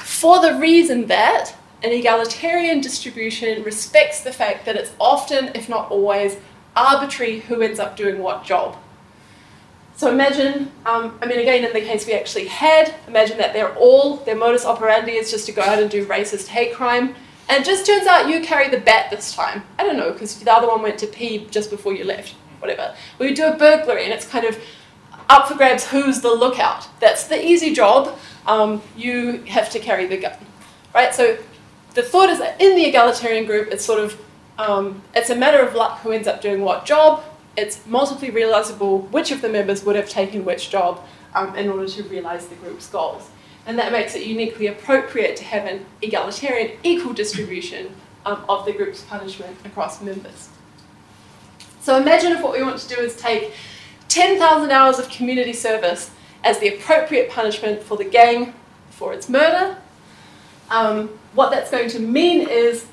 For 0.00 0.40
the 0.40 0.54
reason 0.54 1.06
that 1.06 1.54
an 1.82 1.92
egalitarian 1.92 2.80
distribution 2.80 3.62
respects 3.62 4.20
the 4.20 4.32
fact 4.32 4.64
that 4.66 4.76
it's 4.76 4.92
often, 5.00 5.50
if 5.54 5.68
not 5.68 5.90
always, 5.90 6.36
arbitrary 6.76 7.40
who 7.40 7.60
ends 7.60 7.78
up 7.78 7.96
doing 7.96 8.18
what 8.22 8.44
job. 8.44 8.76
So 9.96 10.10
imagine, 10.10 10.72
um, 10.86 11.18
I 11.20 11.26
mean, 11.26 11.38
again, 11.38 11.64
in 11.64 11.72
the 11.72 11.80
case 11.80 12.06
we 12.06 12.14
actually 12.14 12.46
had, 12.46 12.94
imagine 13.06 13.38
that 13.38 13.52
they're 13.52 13.74
all, 13.76 14.16
their 14.16 14.36
modus 14.36 14.64
operandi 14.64 15.12
is 15.12 15.30
just 15.30 15.46
to 15.46 15.52
go 15.52 15.62
out 15.62 15.80
and 15.80 15.90
do 15.90 16.06
racist 16.06 16.48
hate 16.48 16.74
crime. 16.74 17.14
And 17.48 17.62
it 17.62 17.66
just 17.66 17.84
turns 17.84 18.06
out 18.06 18.28
you 18.28 18.40
carry 18.40 18.68
the 18.68 18.80
bat 18.80 19.10
this 19.10 19.34
time. 19.34 19.62
I 19.78 19.84
don't 19.84 19.96
know, 19.96 20.12
because 20.12 20.38
the 20.38 20.52
other 20.52 20.68
one 20.68 20.82
went 20.82 20.98
to 21.00 21.06
pee 21.06 21.46
just 21.50 21.70
before 21.70 21.92
you 21.92 22.04
left, 22.04 22.34
whatever. 22.60 22.94
We 23.18 23.34
do 23.34 23.46
a 23.46 23.56
burglary, 23.56 24.04
and 24.04 24.12
it's 24.12 24.26
kind 24.26 24.44
of 24.44 24.58
up 25.28 25.48
for 25.48 25.54
grabs 25.54 25.86
who's 25.86 26.20
the 26.20 26.32
lookout. 26.32 26.88
That's 27.00 27.26
the 27.26 27.44
easy 27.44 27.74
job. 27.74 28.18
Um, 28.46 28.82
you 28.96 29.42
have 29.48 29.70
to 29.70 29.78
carry 29.78 30.06
the 30.06 30.16
gun, 30.16 30.36
right? 30.94 31.14
So 31.14 31.36
the 31.94 32.02
thought 32.02 32.30
is 32.30 32.38
that 32.38 32.60
in 32.60 32.76
the 32.76 32.84
egalitarian 32.84 33.44
group, 33.44 33.68
it's 33.70 33.84
sort 33.84 34.00
of 34.00 34.20
um, 34.58 35.02
it's 35.14 35.30
a 35.30 35.36
matter 35.36 35.60
of 35.60 35.74
luck 35.74 36.00
who 36.00 36.12
ends 36.12 36.28
up 36.28 36.42
doing 36.42 36.62
what 36.62 36.84
job 36.84 37.24
it's 37.56 37.84
multiply 37.86 38.28
realizable 38.28 39.02
which 39.08 39.30
of 39.30 39.42
the 39.42 39.48
members 39.48 39.84
would 39.84 39.96
have 39.96 40.08
taken 40.08 40.44
which 40.44 40.70
job 40.70 41.04
um, 41.34 41.54
in 41.56 41.68
order 41.68 41.86
to 41.86 42.02
realize 42.04 42.46
the 42.46 42.54
group's 42.56 42.88
goals. 42.88 43.30
And 43.66 43.78
that 43.78 43.92
makes 43.92 44.14
it 44.14 44.26
uniquely 44.26 44.66
appropriate 44.66 45.36
to 45.36 45.44
have 45.44 45.66
an 45.66 45.84
egalitarian 46.00 46.78
equal 46.82 47.12
distribution 47.12 47.94
um, 48.24 48.44
of 48.48 48.64
the 48.64 48.72
group's 48.72 49.02
punishment 49.02 49.56
across 49.64 50.00
members. 50.00 50.48
So 51.80 51.96
imagine 51.96 52.32
if 52.32 52.42
what 52.42 52.52
we 52.52 52.62
want 52.62 52.78
to 52.78 52.88
do 52.88 53.00
is 53.00 53.16
take 53.16 53.52
10,000 54.08 54.70
hours 54.70 54.98
of 54.98 55.08
community 55.10 55.52
service 55.52 56.10
as 56.44 56.58
the 56.58 56.74
appropriate 56.74 57.30
punishment 57.30 57.82
for 57.82 57.96
the 57.96 58.04
gang 58.04 58.54
for 58.90 59.12
its 59.12 59.28
murder. 59.28 59.76
Um, 60.70 61.18
what 61.34 61.50
that's 61.50 61.70
going 61.70 61.88
to 61.90 61.98
mean 61.98 62.48
is 62.48 62.86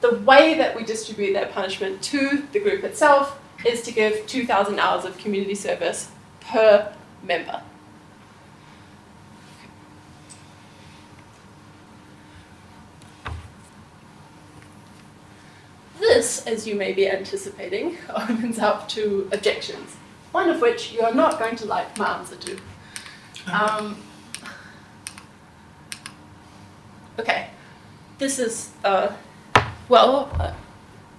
the 0.00 0.18
way 0.20 0.54
that 0.54 0.76
we 0.76 0.84
distribute 0.84 1.34
that 1.34 1.52
punishment 1.52 2.02
to 2.02 2.44
the 2.52 2.60
group 2.60 2.84
itself 2.84 3.38
is 3.64 3.82
to 3.82 3.92
give 3.92 4.26
2,000 4.26 4.78
hours 4.78 5.04
of 5.04 5.16
community 5.18 5.54
service 5.54 6.10
per 6.40 6.92
member. 7.22 7.62
This, 16.00 16.44
as 16.46 16.66
you 16.66 16.74
may 16.74 16.92
be 16.92 17.08
anticipating, 17.08 17.96
opens 18.10 18.58
up 18.58 18.88
to 18.90 19.28
objections, 19.32 19.96
one 20.32 20.48
of 20.48 20.60
which 20.60 20.92
you 20.92 21.02
are 21.02 21.14
not 21.14 21.38
going 21.38 21.54
to 21.56 21.66
like 21.66 21.96
my 21.96 22.18
answer 22.18 22.36
to. 22.36 22.58
Um, 23.52 23.96
okay, 27.18 27.50
this 28.22 28.38
is, 28.38 28.70
uh, 28.84 29.12
well, 29.88 30.30
uh, 30.38 30.54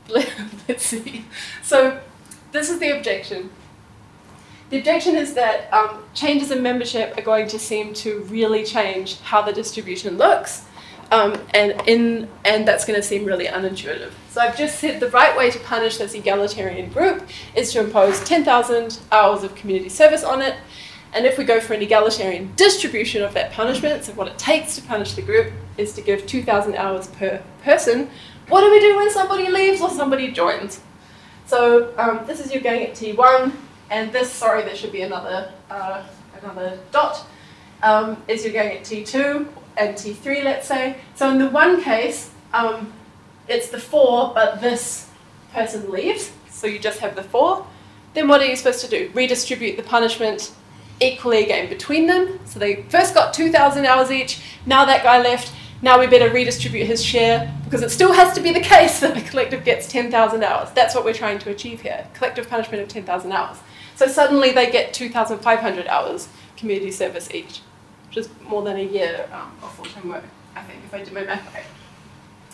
let's 0.70 0.86
see. 0.86 1.26
So 1.62 2.00
this 2.54 2.70
is 2.70 2.80
the 2.80 2.98
objection. 2.98 3.50
The 4.70 4.78
objection 4.80 5.16
is 5.16 5.34
that 5.34 5.72
um, 5.74 6.04
changes 6.14 6.50
in 6.50 6.64
membership 6.64 7.16
are 7.18 7.22
going 7.22 7.48
to 7.50 7.60
seem 7.60 7.94
to 7.96 8.22
really 8.24 8.64
change 8.64 9.20
how 9.20 9.42
the 9.42 9.52
distribution 9.52 10.18
looks, 10.18 10.66
um, 11.12 11.40
and 11.54 11.80
in 11.88 12.30
and 12.46 12.66
that's 12.66 12.86
going 12.86 13.00
to 13.00 13.06
seem 13.06 13.26
really 13.26 13.48
unintuitive. 13.48 14.12
So 14.30 14.40
I've 14.40 14.58
just 14.58 14.80
said 14.80 15.02
the 15.02 15.10
right 15.10 15.38
way 15.38 15.52
to 15.52 15.60
punish 15.60 15.98
this 15.98 16.16
egalitarian 16.16 16.90
group 16.90 17.28
is 17.54 17.72
to 17.74 17.82
impose 17.82 18.24
10,000 18.24 19.00
hours 19.12 19.44
of 19.44 19.54
community 19.56 19.90
service 19.90 20.24
on 20.24 20.42
it, 20.42 20.56
and 21.14 21.26
if 21.26 21.38
we 21.38 21.44
go 21.44 21.60
for 21.60 21.74
an 21.74 21.82
egalitarian 21.82 22.54
distribution 22.56 23.22
of 23.22 23.34
that 23.34 23.52
punishment, 23.52 24.06
so 24.06 24.14
what 24.14 24.28
it 24.28 24.38
takes 24.38 24.76
to 24.78 24.82
punish 24.82 25.14
the 25.14 25.22
group 25.22 25.52
is 25.78 25.94
to 25.94 26.02
give 26.02 26.26
2,000 26.26 26.76
hours 26.76 27.08
per 27.08 27.42
person. 27.64 28.10
What 28.48 28.62
do 28.62 28.72
we 28.72 28.80
do 28.80 28.96
when 28.96 29.10
somebody 29.10 29.50
leaves 29.50 29.82
or 29.82 29.90
somebody 29.90 30.32
joins? 30.32 30.82
So 31.46 31.94
um, 31.98 32.26
this 32.26 32.40
is 32.40 32.54
your 32.54 32.62
going 32.62 32.84
at 32.84 32.94
T1, 32.94 33.52
and 33.90 34.12
this, 34.12 34.32
sorry, 34.32 34.64
there 34.64 34.76
should 34.76 34.92
be 34.92 35.02
another, 35.02 35.52
uh, 35.70 36.04
another 36.42 36.80
dot, 36.92 37.26
um, 37.82 38.22
is 38.28 38.44
you're 38.44 38.54
going 38.54 38.78
at 38.78 38.84
T2 38.84 39.48
and 39.78 39.96
T3, 39.96 40.44
let's 40.44 40.68
say. 40.68 40.98
So 41.16 41.30
in 41.30 41.38
the 41.38 41.50
one 41.50 41.82
case, 41.82 42.32
um, 42.54 42.94
it's 43.48 43.70
the 43.70 43.80
four, 43.80 44.34
but 44.34 44.62
this 44.62 45.10
person 45.52 45.90
leaves, 45.92 46.32
so 46.50 46.68
you 46.68 46.80
just 46.80 47.00
have 47.00 47.16
the 47.16 47.24
four. 47.24 47.66
Then 48.14 48.28
what 48.28 48.42
are 48.42 48.46
you 48.46 48.56
supposed 48.56 48.82
to 48.82 48.90
do? 48.90 49.12
Redistribute 49.14 49.78
the 49.78 49.84
punishment 49.84 50.54
equally 51.02 51.44
again 51.44 51.70
between 51.70 52.08
them. 52.08 52.40
So 52.46 52.60
they 52.60 52.84
first 52.84 53.14
got 53.14 53.34
2,000 53.34 53.86
hours 53.86 54.12
each, 54.12 54.42
now 54.66 54.86
that 54.86 55.04
guy 55.04 55.22
left, 55.22 55.52
now 55.84 56.00
we 56.00 56.08
better 56.08 56.32
redistribute 56.32 56.88
his 56.88 57.04
share 57.04 57.54
because 57.66 57.82
it 57.82 57.92
still 57.92 58.14
has 58.14 58.34
to 58.34 58.42
be 58.42 58.52
the 58.52 58.62
case 58.62 59.00
that 59.02 59.14
the 59.14 59.22
collective 59.22 59.64
gets 59.64 59.88
10,000 59.88 60.44
hours. 60.44 60.72
That's 60.72 60.96
what 60.96 61.04
we're 61.04 61.14
trying 61.14 61.38
to 61.40 61.52
achieve 61.52 61.82
here 61.82 62.08
collective 62.14 62.50
punishment 62.50 62.82
of 62.82 62.90
10,000 62.90 63.32
hours. 63.32 63.58
So 63.96 64.08
suddenly 64.08 64.52
they 64.52 64.72
get 64.72 64.94
2,500 64.94 65.88
hours 65.88 66.30
community 66.58 66.90
service 66.90 67.30
each, 67.32 67.62
which 68.08 68.18
is 68.18 68.30
more 68.42 68.64
than 68.64 68.78
a 68.78 68.84
year 68.84 69.30
um, 69.34 69.52
of 69.62 69.72
full 69.74 69.86
time 69.86 70.10
work, 70.10 70.24
I 70.56 70.64
think, 70.64 70.80
if 70.86 70.94
I 70.94 71.04
do 71.04 71.12
my 71.14 71.26
math 71.26 71.54
right. 71.54 71.66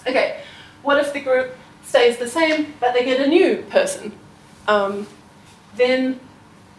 Okay, 0.07 0.41
what 0.81 0.97
if 0.97 1.13
the 1.13 1.19
group 1.19 1.55
stays 1.83 2.17
the 2.17 2.27
same 2.27 2.73
but 2.79 2.93
they 2.93 3.05
get 3.05 3.21
a 3.21 3.27
new 3.27 3.57
person? 3.69 4.11
Um, 4.67 5.07
then 5.75 6.19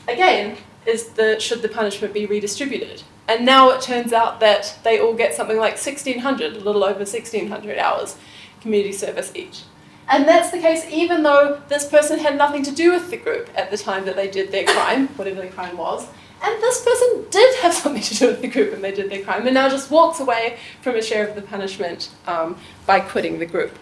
again, 0.09 0.57
is 0.85 1.11
the, 1.11 1.39
should 1.39 1.63
the 1.63 1.69
punishment 1.69 2.13
be 2.13 2.27
redistributed? 2.27 3.03
And 3.31 3.47
now 3.47 3.71
it 3.71 3.81
turns 3.81 4.13
out 4.13 4.41
that 4.41 4.77
they 4.83 4.99
all 4.99 5.15
get 5.15 5.35
something 5.35 5.57
like 5.57 5.75
1,600, 5.75 6.57
a 6.57 6.59
little 6.59 6.83
over 6.83 6.99
1,600 6.99 7.79
hours 7.79 8.17
community 8.61 8.91
service 8.91 9.31
each. 9.37 9.63
And 10.09 10.27
that's 10.27 10.51
the 10.51 10.59
case 10.59 10.85
even 10.91 11.23
though 11.23 11.63
this 11.69 11.89
person 11.89 12.19
had 12.19 12.37
nothing 12.37 12.65
to 12.65 12.73
do 12.73 12.91
with 12.91 13.09
the 13.09 13.17
group 13.17 13.49
at 13.55 13.71
the 13.71 13.79
time 13.79 14.05
that 14.07 14.17
they 14.17 14.29
did 14.29 14.51
their 14.51 14.65
crime, 14.65 15.07
whatever 15.15 15.43
the 15.43 15.47
crime 15.47 15.77
was. 15.77 16.09
And 16.43 16.61
this 16.61 16.85
person 16.85 17.27
did 17.31 17.55
have 17.61 17.73
something 17.73 18.03
to 18.03 18.15
do 18.17 18.27
with 18.27 18.41
the 18.41 18.49
group 18.49 18.75
and 18.75 18.83
they 18.83 18.91
did 18.91 19.09
their 19.09 19.23
crime, 19.23 19.47
and 19.47 19.55
now 19.55 19.69
just 19.69 19.93
walks 19.93 20.19
away 20.19 20.59
from 20.83 20.97
a 20.97 21.03
share 21.03 21.29
of 21.29 21.37
the 21.37 21.43
punishment 21.43 22.11
um, 22.27 22.57
by 22.85 22.99
quitting 22.99 23.39
the 23.39 23.47
group. 23.47 23.79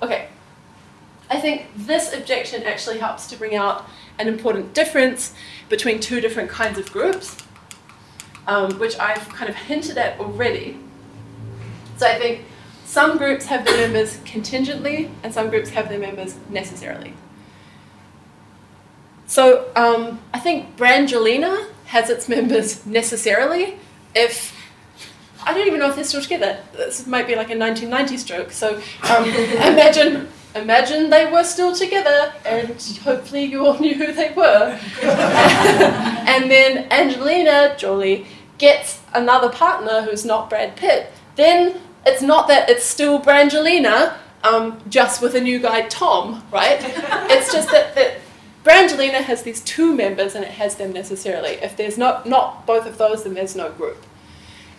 Okay, 0.00 0.28
I 1.30 1.40
think 1.40 1.66
this 1.76 2.12
objection 2.12 2.62
actually 2.62 2.98
helps 2.98 3.26
to 3.28 3.36
bring 3.36 3.54
out 3.54 3.88
an 4.18 4.28
important 4.28 4.74
difference 4.74 5.34
between 5.68 6.00
two 6.00 6.20
different 6.20 6.50
kinds 6.50 6.78
of 6.78 6.90
groups, 6.90 7.36
um, 8.46 8.78
which 8.78 8.98
I've 8.98 9.28
kind 9.28 9.48
of 9.48 9.56
hinted 9.56 9.98
at 9.98 10.18
already. 10.18 10.78
So 11.96 12.06
I 12.06 12.18
think 12.18 12.44
some 12.84 13.18
groups 13.18 13.46
have 13.46 13.64
their 13.64 13.76
members 13.76 14.18
contingently, 14.24 15.10
and 15.22 15.32
some 15.34 15.50
groups 15.50 15.70
have 15.70 15.88
their 15.88 15.98
members 15.98 16.36
necessarily. 16.48 17.12
So 19.26 19.70
um, 19.76 20.20
I 20.32 20.40
think 20.40 20.76
Brangelina 20.78 21.68
has 21.86 22.08
its 22.08 22.28
members 22.28 22.86
necessarily 22.86 23.78
if 24.14 24.54
I 25.44 25.54
don't 25.54 25.66
even 25.66 25.78
know 25.78 25.88
if 25.88 25.94
they're 25.94 26.04
still 26.04 26.22
together. 26.22 26.58
This 26.72 27.06
might 27.06 27.26
be 27.26 27.36
like 27.36 27.50
a 27.50 27.54
1990s 27.54 28.26
joke. 28.26 28.50
So 28.50 28.80
um, 29.08 29.24
imagine 29.28 30.28
imagine 30.54 31.10
they 31.10 31.30
were 31.30 31.44
still 31.44 31.74
together 31.74 32.32
and 32.44 32.68
hopefully 33.02 33.44
you 33.44 33.66
all 33.66 33.78
knew 33.80 33.94
who 33.94 34.12
they 34.12 34.32
were. 34.32 34.78
and 35.02 36.50
then 36.50 36.90
Angelina 36.90 37.76
Jolie 37.78 38.26
gets 38.58 39.00
another 39.14 39.48
partner 39.48 40.02
who's 40.02 40.24
not 40.24 40.50
Brad 40.50 40.76
Pitt. 40.76 41.12
Then 41.36 41.80
it's 42.04 42.22
not 42.22 42.48
that 42.48 42.68
it's 42.68 42.84
still 42.84 43.20
Brangelina, 43.20 44.16
um, 44.42 44.80
just 44.88 45.22
with 45.22 45.34
a 45.34 45.40
new 45.40 45.58
guy, 45.58 45.82
Tom, 45.88 46.42
right? 46.52 46.78
it's 47.30 47.52
just 47.52 47.70
that, 47.70 47.94
that 47.94 48.18
Brangelina 48.64 49.22
has 49.22 49.42
these 49.42 49.60
two 49.62 49.94
members 49.94 50.34
and 50.34 50.44
it 50.44 50.52
has 50.52 50.76
them 50.76 50.92
necessarily. 50.92 51.52
If 51.52 51.76
there's 51.76 51.98
not, 51.98 52.26
not 52.26 52.66
both 52.66 52.86
of 52.86 52.98
those, 52.98 53.24
then 53.24 53.34
there's 53.34 53.56
no 53.56 53.70
group. 53.70 54.04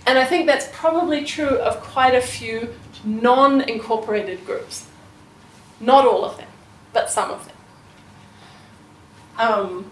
And 0.06 0.18
I 0.18 0.26
think 0.26 0.48
that's 0.48 0.68
probably 0.72 1.24
true 1.24 1.58
of 1.58 1.82
quite 1.82 2.16
a 2.16 2.22
few 2.22 2.74
non 3.04 3.62
incorporated 3.62 4.46
groups. 4.46 4.89
Not 5.80 6.06
all 6.06 6.26
of 6.26 6.38
them, 6.38 6.48
but 6.94 7.10
some 7.10 7.32
of 7.32 7.46
them. 7.46 7.56
Um, 9.38 9.92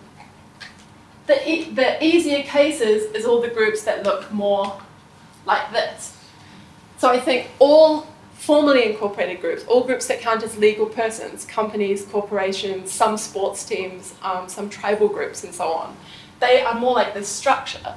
the, 1.28 1.50
e- 1.50 1.70
the 1.72 2.04
easier 2.04 2.44
cases 2.44 3.04
is 3.14 3.26
all 3.26 3.42
the 3.42 3.48
groups 3.50 3.84
that 3.84 4.04
look 4.04 4.32
more 4.32 4.80
like 5.46 5.72
this. 5.72 6.18
So 6.98 7.10
I 7.10 7.20
think 7.20 7.50
all 7.60 8.08
formally 8.34 8.86
incorporated 8.92 9.42
groups, 9.42 9.64
all 9.66 9.84
groups 9.84 10.08
that 10.08 10.20
count 10.20 10.44
as 10.44 10.58
legal 10.58 10.86
persons, 10.86 11.46
companies, 11.46 12.06
corporations, 12.06 12.92
some 12.92 13.18
sports 13.18 13.66
teams, 13.66 14.16
um, 14.22 14.48
some 14.48 14.70
tribal 14.70 15.08
groups, 15.08 15.44
and 15.44 15.54
so 15.54 15.70
on, 15.72 15.96
they 16.40 16.62
are 16.62 16.76
more 16.76 16.94
like 16.94 17.14
this 17.14 17.28
structure. 17.28 17.96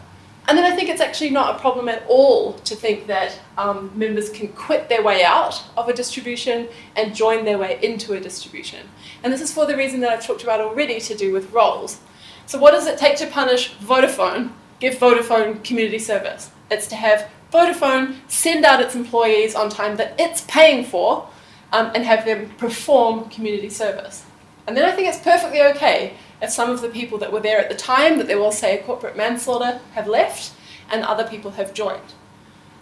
And 0.50 0.58
then 0.58 0.64
I 0.64 0.74
think 0.74 0.88
it's 0.88 1.00
actually 1.00 1.30
not 1.30 1.54
a 1.54 1.60
problem 1.60 1.88
at 1.88 2.02
all 2.08 2.54
to 2.54 2.74
think 2.74 3.06
that 3.06 3.38
um, 3.56 3.92
members 3.94 4.30
can 4.30 4.48
quit 4.48 4.88
their 4.88 5.00
way 5.00 5.22
out 5.22 5.62
of 5.76 5.88
a 5.88 5.92
distribution 5.92 6.66
and 6.96 7.14
join 7.14 7.44
their 7.44 7.56
way 7.56 7.78
into 7.84 8.14
a 8.14 8.20
distribution. 8.20 8.88
And 9.22 9.32
this 9.32 9.40
is 9.40 9.54
for 9.54 9.64
the 9.64 9.76
reason 9.76 10.00
that 10.00 10.10
I've 10.10 10.26
talked 10.26 10.42
about 10.42 10.60
already 10.60 10.98
to 11.02 11.14
do 11.14 11.32
with 11.32 11.52
roles. 11.52 12.00
So, 12.46 12.58
what 12.58 12.72
does 12.72 12.88
it 12.88 12.98
take 12.98 13.16
to 13.18 13.28
punish 13.28 13.76
Vodafone? 13.76 14.50
Give 14.80 14.96
Vodafone 14.96 15.62
community 15.62 16.00
service. 16.00 16.50
It's 16.68 16.88
to 16.88 16.96
have 16.96 17.30
Vodafone 17.52 18.16
send 18.26 18.64
out 18.64 18.82
its 18.82 18.96
employees 18.96 19.54
on 19.54 19.70
time 19.70 19.98
that 19.98 20.16
it's 20.18 20.40
paying 20.48 20.84
for 20.84 21.28
um, 21.72 21.92
and 21.94 22.04
have 22.04 22.24
them 22.24 22.50
perform 22.58 23.30
community 23.30 23.70
service. 23.70 24.24
And 24.66 24.76
then 24.76 24.84
I 24.84 24.90
think 24.90 25.06
it's 25.06 25.20
perfectly 25.20 25.62
okay 25.62 26.14
if 26.42 26.50
some 26.50 26.70
of 26.70 26.80
the 26.80 26.88
people 26.88 27.18
that 27.18 27.32
were 27.32 27.40
there 27.40 27.58
at 27.58 27.68
the 27.68 27.76
time 27.76 28.18
that 28.18 28.26
they 28.26 28.36
will 28.36 28.52
say 28.52 28.78
a 28.78 28.82
corporate 28.82 29.16
manslaughter 29.16 29.80
have 29.92 30.06
left 30.06 30.52
and 30.90 31.04
other 31.04 31.24
people 31.24 31.52
have 31.52 31.72
joined. 31.74 32.14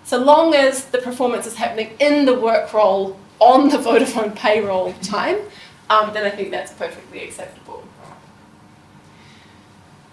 So 0.05 0.18
long 0.18 0.55
as 0.55 0.87
the 0.87 0.99
performance 0.99 1.47
is 1.47 1.57
happening 1.57 1.90
in 1.99 2.25
the 2.25 2.35
work 2.35 2.73
role 2.73 3.18
on 3.40 3.68
the 3.68 3.77
Vodafone 3.87 4.35
payroll 4.35 4.94
time, 5.03 5.37
um, 5.90 6.12
then 6.14 6.25
I 6.25 6.31
think 6.31 6.51
that's 6.51 6.73
perfectly 6.73 7.25
acceptable. 7.25 7.85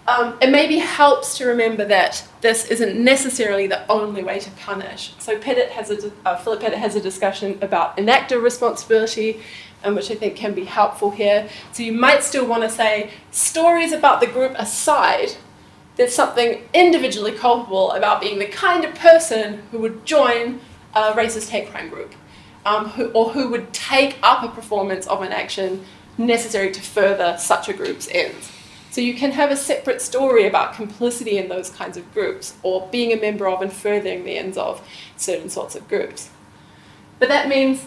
Um, 0.08 0.38
it 0.40 0.50
maybe 0.50 0.78
helps 0.78 1.36
to 1.38 1.46
remember 1.46 1.84
that 1.86 2.26
this 2.40 2.66
isn't 2.66 3.02
necessarily 3.02 3.66
the 3.66 3.90
only 3.90 4.22
way 4.22 4.38
to 4.38 4.50
punish. 4.52 5.14
So 5.18 5.36
Pettit 5.36 5.70
has 5.70 5.90
a, 5.90 6.12
uh, 6.24 6.36
Philip 6.36 6.60
Pettit 6.60 6.78
has 6.78 6.94
a 6.94 7.00
discussion 7.00 7.58
about 7.60 7.96
enactor 7.96 8.40
responsibility, 8.40 9.40
um, 9.86 9.94
which 9.94 10.10
I 10.10 10.14
think 10.16 10.36
can 10.36 10.52
be 10.52 10.64
helpful 10.64 11.10
here. 11.10 11.48
So 11.72 11.82
you 11.82 11.92
might 11.92 12.24
still 12.24 12.46
want 12.46 12.64
to 12.64 12.68
say 12.68 13.10
stories 13.30 13.92
about 13.92 14.20
the 14.20 14.26
group 14.26 14.52
aside. 14.56 15.36
There's 15.94 16.14
something 16.14 16.62
individually 16.74 17.32
culpable 17.32 17.92
about 17.92 18.20
being 18.20 18.38
the 18.38 18.46
kind 18.46 18.84
of 18.84 18.94
person 18.94 19.62
who 19.70 19.78
would 19.78 20.04
join 20.04 20.60
a 20.94 21.12
racist 21.12 21.50
hate 21.50 21.70
crime 21.70 21.88
group, 21.88 22.14
um, 22.64 22.86
who, 22.90 23.10
or 23.12 23.30
who 23.30 23.48
would 23.50 23.72
take 23.72 24.18
up 24.22 24.42
a 24.42 24.48
performance 24.48 25.06
of 25.06 25.22
an 25.22 25.32
action 25.32 25.84
necessary 26.18 26.72
to 26.72 26.80
further 26.80 27.36
such 27.38 27.68
a 27.68 27.72
group's 27.72 28.08
ends. 28.10 28.50
So 28.90 29.00
you 29.02 29.14
can 29.14 29.32
have 29.32 29.50
a 29.50 29.56
separate 29.56 30.00
story 30.00 30.46
about 30.46 30.74
complicity 30.74 31.36
in 31.36 31.48
those 31.48 31.68
kinds 31.70 31.98
of 31.98 32.12
groups 32.14 32.54
or 32.62 32.88
being 32.90 33.12
a 33.12 33.20
member 33.20 33.46
of 33.46 33.60
and 33.60 33.72
furthering 33.72 34.24
the 34.24 34.38
ends 34.38 34.56
of 34.56 34.86
certain 35.16 35.50
sorts 35.50 35.76
of 35.76 35.86
groups. 35.86 36.30
But 37.18 37.28
that 37.28 37.48
means 37.48 37.84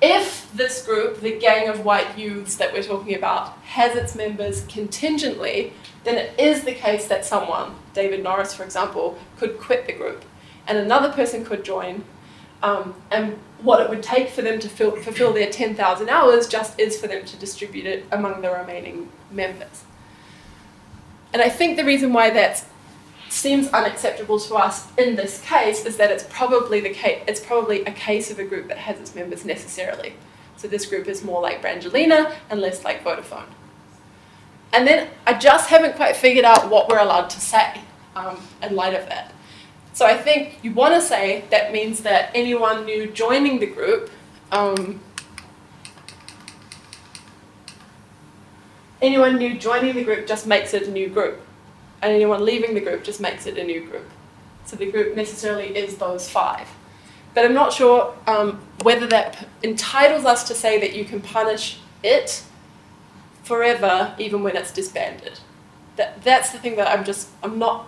if 0.00 0.50
this 0.52 0.84
group, 0.86 1.20
the 1.20 1.38
gang 1.38 1.68
of 1.68 1.84
white 1.84 2.16
youths 2.16 2.56
that 2.56 2.72
we're 2.72 2.82
talking 2.82 3.14
about, 3.14 3.58
has 3.58 3.96
its 3.96 4.14
members 4.14 4.64
contingently, 4.66 5.72
then 6.04 6.16
it 6.16 6.38
is 6.38 6.64
the 6.64 6.72
case 6.72 7.06
that 7.08 7.24
someone, 7.24 7.74
David 7.92 8.22
Norris 8.22 8.54
for 8.54 8.64
example, 8.64 9.18
could 9.36 9.58
quit 9.58 9.86
the 9.86 9.92
group 9.92 10.24
and 10.68 10.78
another 10.78 11.10
person 11.10 11.44
could 11.44 11.64
join. 11.64 12.04
Um, 12.62 12.94
and 13.10 13.38
what 13.62 13.80
it 13.80 13.88
would 13.88 14.02
take 14.02 14.28
for 14.28 14.42
them 14.42 14.60
to 14.60 14.68
fill, 14.68 14.92
fulfill 14.96 15.32
their 15.32 15.50
10,000 15.50 16.08
hours 16.08 16.46
just 16.46 16.78
is 16.78 17.00
for 17.00 17.06
them 17.06 17.24
to 17.24 17.36
distribute 17.36 17.86
it 17.86 18.06
among 18.12 18.42
the 18.42 18.50
remaining 18.50 19.10
members. 19.30 19.84
And 21.32 21.42
I 21.42 21.48
think 21.48 21.76
the 21.76 21.84
reason 21.84 22.12
why 22.12 22.30
that 22.30 22.64
seems 23.28 23.68
unacceptable 23.68 24.38
to 24.40 24.54
us 24.54 24.88
in 24.96 25.16
this 25.16 25.40
case 25.42 25.84
is 25.84 25.96
that 25.96 26.10
it's 26.10 26.24
probably 26.30 26.80
the 26.80 26.90
case 26.90 27.22
it's 27.26 27.40
probably 27.40 27.84
a 27.84 27.92
case 27.92 28.30
of 28.30 28.38
a 28.38 28.44
group 28.44 28.68
that 28.68 28.78
has 28.78 28.98
its 28.98 29.14
members 29.14 29.44
necessarily. 29.44 30.14
So 30.56 30.66
this 30.66 30.86
group 30.86 31.06
is 31.06 31.22
more 31.22 31.40
like 31.40 31.62
Brangelina 31.62 32.34
and 32.50 32.60
less 32.60 32.84
like 32.84 33.04
Vodafone. 33.04 33.46
And 34.72 34.86
then 34.86 35.08
I 35.26 35.34
just 35.34 35.70
haven't 35.70 35.96
quite 35.96 36.16
figured 36.16 36.44
out 36.44 36.68
what 36.68 36.88
we're 36.88 36.98
allowed 36.98 37.30
to 37.30 37.40
say 37.40 37.80
um, 38.16 38.38
in 38.62 38.74
light 38.74 38.94
of 38.94 39.08
that. 39.08 39.32
So 39.92 40.04
I 40.04 40.16
think 40.16 40.58
you 40.62 40.72
want 40.72 40.94
to 40.94 41.00
say 41.00 41.44
that 41.50 41.72
means 41.72 42.02
that 42.02 42.30
anyone 42.34 42.84
new 42.84 43.06
joining 43.10 43.60
the 43.60 43.66
group 43.66 44.10
um, 44.50 45.00
anyone 49.02 49.36
new 49.36 49.58
joining 49.58 49.94
the 49.94 50.04
group 50.04 50.26
just 50.26 50.46
makes 50.46 50.74
it 50.74 50.88
a 50.88 50.90
new 50.90 51.08
group, 51.08 51.40
and 52.02 52.12
anyone 52.12 52.44
leaving 52.44 52.74
the 52.74 52.80
group 52.80 53.04
just 53.04 53.20
makes 53.20 53.46
it 53.46 53.58
a 53.58 53.64
new 53.64 53.84
group. 53.84 54.08
So 54.64 54.76
the 54.76 54.90
group 54.90 55.16
necessarily 55.16 55.76
is 55.76 55.96
those 55.96 56.28
five. 56.28 56.68
But 57.34 57.44
I'm 57.44 57.54
not 57.54 57.72
sure 57.72 58.14
um, 58.26 58.60
whether 58.82 59.06
that 59.08 59.46
entitles 59.62 60.24
us 60.24 60.46
to 60.48 60.54
say 60.54 60.78
that 60.80 60.94
you 60.94 61.04
can 61.04 61.20
punish 61.20 61.78
it 62.02 62.42
forever, 63.42 64.14
even 64.18 64.42
when 64.42 64.56
it's 64.56 64.72
disbanded. 64.72 65.40
That, 65.96 66.22
that's 66.22 66.50
the 66.50 66.58
thing 66.58 66.76
that 66.76 66.88
I'm 66.88 67.04
just, 67.04 67.28
I'm 67.42 67.58
not, 67.58 67.86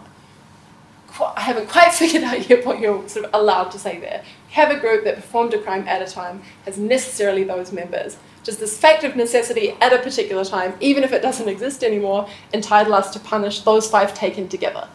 I 1.37 1.40
haven't 1.40 1.68
quite 1.68 1.92
figured 1.92 2.25
out 2.25 2.49
yet 2.49 2.64
what 2.64 2.81
you're 2.81 3.09
sort 3.09 3.27
of 3.27 3.35
allowed 3.35 3.70
to 3.73 3.79
say 3.79 4.01
there. 4.01 4.23
You 4.49 4.55
have 4.55 4.70
a 4.70 4.81
group 4.81 5.05
that 5.05 5.16
performed 5.16 5.55
a 5.55 5.59
crime 5.59 5.87
at 5.87 6.03
a 6.03 6.11
time, 6.11 6.42
has 6.64 6.79
necessarily 6.79 7.44
those 7.44 7.73
members, 7.73 8.16
does 8.42 8.59
this 8.59 8.79
fact 8.79 9.05
of 9.05 9.16
necessity 9.16 9.70
at 9.81 9.92
a 9.92 9.98
particular 9.98 10.44
time, 10.44 10.74
even 10.81 11.05
if 11.05 11.12
it 11.12 11.22
doesn't 11.22 11.48
exist 11.48 11.85
anymore, 11.85 12.29
entitle 12.53 12.94
us 12.94 13.11
to 13.12 13.20
punish 13.20 13.61
those 13.61 13.88
five 13.88 14.14
taken 14.14 14.48
together? 14.48 14.88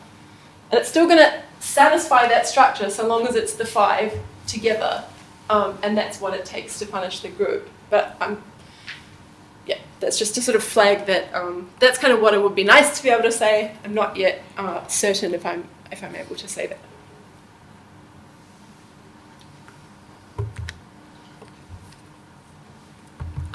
And 0.71 0.79
it's 0.79 0.89
still 0.89 1.05
going 1.05 1.19
to 1.19 1.43
satisfy 1.59 2.27
that 2.27 2.47
structure 2.47 2.89
so 2.89 3.07
long 3.07 3.27
as 3.27 3.35
it's 3.35 3.53
the 3.53 3.65
five 3.65 4.17
together, 4.47 5.03
um, 5.49 5.77
and 5.83 5.97
that's 5.97 6.19
what 6.19 6.33
it 6.33 6.45
takes 6.45 6.79
to 6.79 6.85
punish 6.85 7.19
the 7.19 7.29
group. 7.29 7.69
But 7.89 8.17
I'm, 8.19 8.43
yeah, 9.67 9.77
that's 9.99 10.17
just 10.17 10.33
to 10.35 10.41
sort 10.41 10.55
of 10.55 10.63
flag 10.63 11.05
that 11.05 11.33
um, 11.33 11.69
that's 11.79 11.99
kind 11.99 12.13
of 12.13 12.21
what 12.21 12.33
it 12.33 12.41
would 12.41 12.55
be 12.55 12.63
nice 12.63 12.97
to 12.97 13.03
be 13.03 13.09
able 13.09 13.23
to 13.23 13.31
say. 13.31 13.75
I'm 13.83 13.93
not 13.93 14.17
yet 14.17 14.43
uh, 14.57 14.85
certain 14.87 15.33
if 15.35 15.45
I'm 15.45 15.67
if 15.91 16.03
I'm 16.03 16.15
able 16.15 16.35
to 16.35 16.47
say 16.47 16.65
that. 16.67 16.79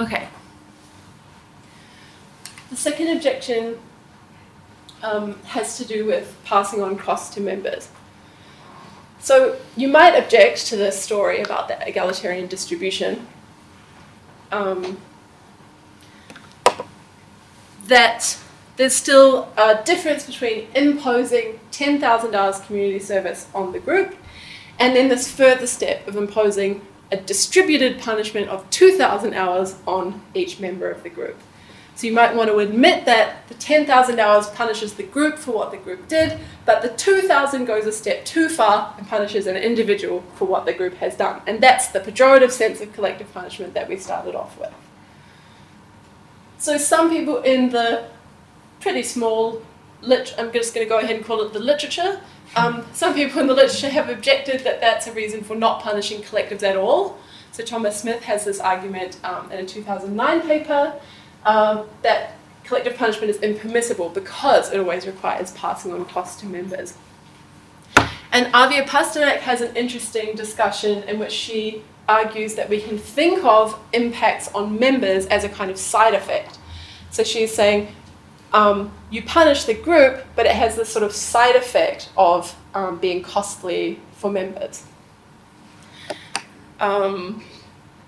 Okay. 0.00 0.28
The 2.70 2.76
second 2.76 3.08
objection 3.08 3.78
um, 5.02 5.34
has 5.42 5.76
to 5.76 5.84
do 5.84 6.06
with 6.06 6.36
passing 6.44 6.82
on 6.82 6.96
costs 6.96 7.34
to 7.34 7.40
members. 7.40 7.90
So 9.18 9.58
you 9.76 9.88
might 9.88 10.16
object 10.16 10.66
to 10.68 10.76
this 10.76 10.98
story 10.98 11.42
about 11.42 11.68
the 11.68 11.86
egalitarian 11.86 12.46
distribution. 12.46 13.26
Um, 14.50 14.98
that 17.86 18.38
there's 18.76 18.94
still 18.94 19.52
a 19.58 19.82
difference 19.84 20.24
between 20.24 20.68
imposing 20.74 21.60
$10,000 21.72 22.66
community 22.66 22.98
service 23.00 23.48
on 23.54 23.72
the 23.72 23.80
group 23.80 24.16
and 24.78 24.96
then 24.96 25.08
this 25.08 25.30
further 25.30 25.66
step 25.66 26.08
of 26.08 26.16
imposing 26.16 26.80
a 27.12 27.16
distributed 27.16 28.00
punishment 28.00 28.48
of 28.48 28.68
2,000 28.70 29.34
hours 29.34 29.76
on 29.86 30.22
each 30.34 30.60
member 30.60 30.90
of 30.90 31.02
the 31.02 31.10
group. 31.10 31.36
So 32.00 32.06
you 32.06 32.14
might 32.14 32.34
want 32.34 32.48
to 32.48 32.58
admit 32.60 33.04
that 33.04 33.46
the 33.48 33.54
10,000 33.54 34.18
hours 34.18 34.46
punishes 34.48 34.94
the 34.94 35.02
group 35.02 35.36
for 35.36 35.52
what 35.52 35.70
the 35.70 35.76
group 35.76 36.08
did, 36.08 36.38
but 36.64 36.80
the 36.80 36.88
2,000 36.88 37.66
goes 37.66 37.84
a 37.84 37.92
step 37.92 38.24
too 38.24 38.48
far 38.48 38.94
and 38.96 39.06
punishes 39.06 39.46
an 39.46 39.56
individual 39.56 40.24
for 40.34 40.46
what 40.46 40.64
the 40.64 40.72
group 40.72 40.94
has 40.94 41.14
done. 41.14 41.42
And 41.46 41.60
that's 41.60 41.88
the 41.88 42.00
pejorative 42.00 42.52
sense 42.52 42.80
of 42.80 42.92
collective 42.94 43.30
punishment 43.34 43.74
that 43.74 43.86
we 43.86 43.98
started 43.98 44.34
off 44.34 44.58
with. 44.58 44.72
So 46.56 46.78
some 46.78 47.10
people 47.10 47.42
in 47.42 47.68
the 47.68 48.08
pretty 48.80 49.02
small, 49.02 49.62
lit- 50.00 50.34
I'm 50.38 50.52
just 50.52 50.74
going 50.74 50.86
to 50.86 50.88
go 50.88 51.00
ahead 51.00 51.16
and 51.16 51.24
call 51.24 51.42
it 51.42 51.52
the 51.52 51.58
literature, 51.58 52.20
um, 52.56 52.84
some 52.92 53.14
people 53.14 53.40
in 53.40 53.46
the 53.46 53.54
literature 53.54 53.88
have 53.88 54.08
objected 54.08 54.60
that 54.64 54.80
that's 54.80 55.06
a 55.06 55.12
reason 55.12 55.42
for 55.42 55.54
not 55.54 55.82
punishing 55.82 56.22
collectives 56.22 56.62
at 56.62 56.76
all. 56.76 57.18
So 57.52 57.64
Thomas 57.64 58.00
Smith 58.00 58.22
has 58.22 58.44
this 58.44 58.60
argument 58.60 59.18
um, 59.24 59.50
in 59.52 59.64
a 59.64 59.66
2009 59.66 60.40
paper 60.42 60.94
um, 61.44 61.86
that 62.02 62.34
collective 62.64 62.96
punishment 62.96 63.30
is 63.30 63.38
impermissible 63.38 64.08
because 64.08 64.72
it 64.72 64.78
always 64.78 65.06
requires 65.06 65.52
passing 65.52 65.92
on 65.92 66.04
costs 66.04 66.40
to 66.40 66.46
members. 66.46 66.94
And 68.32 68.46
Avia 68.54 68.84
Pasternak 68.84 69.38
has 69.38 69.60
an 69.60 69.74
interesting 69.76 70.36
discussion 70.36 71.02
in 71.04 71.18
which 71.18 71.32
she 71.32 71.82
argues 72.08 72.54
that 72.54 72.68
we 72.68 72.80
can 72.80 72.98
think 72.98 73.44
of 73.44 73.78
impacts 73.92 74.48
on 74.52 74.78
members 74.78 75.26
as 75.26 75.44
a 75.44 75.48
kind 75.48 75.70
of 75.70 75.78
side 75.78 76.14
effect. 76.14 76.58
So 77.10 77.24
she's 77.24 77.52
saying 77.54 77.88
um, 78.52 78.92
you 79.10 79.22
punish 79.22 79.64
the 79.64 79.74
group, 79.74 80.24
but 80.34 80.46
it 80.46 80.52
has 80.52 80.76
this 80.76 80.88
sort 80.88 81.04
of 81.04 81.12
side 81.12 81.56
effect 81.56 82.10
of 82.16 82.56
um, 82.74 82.98
being 82.98 83.22
costly 83.22 84.00
for 84.12 84.30
members. 84.30 84.84
Um, 86.80 87.44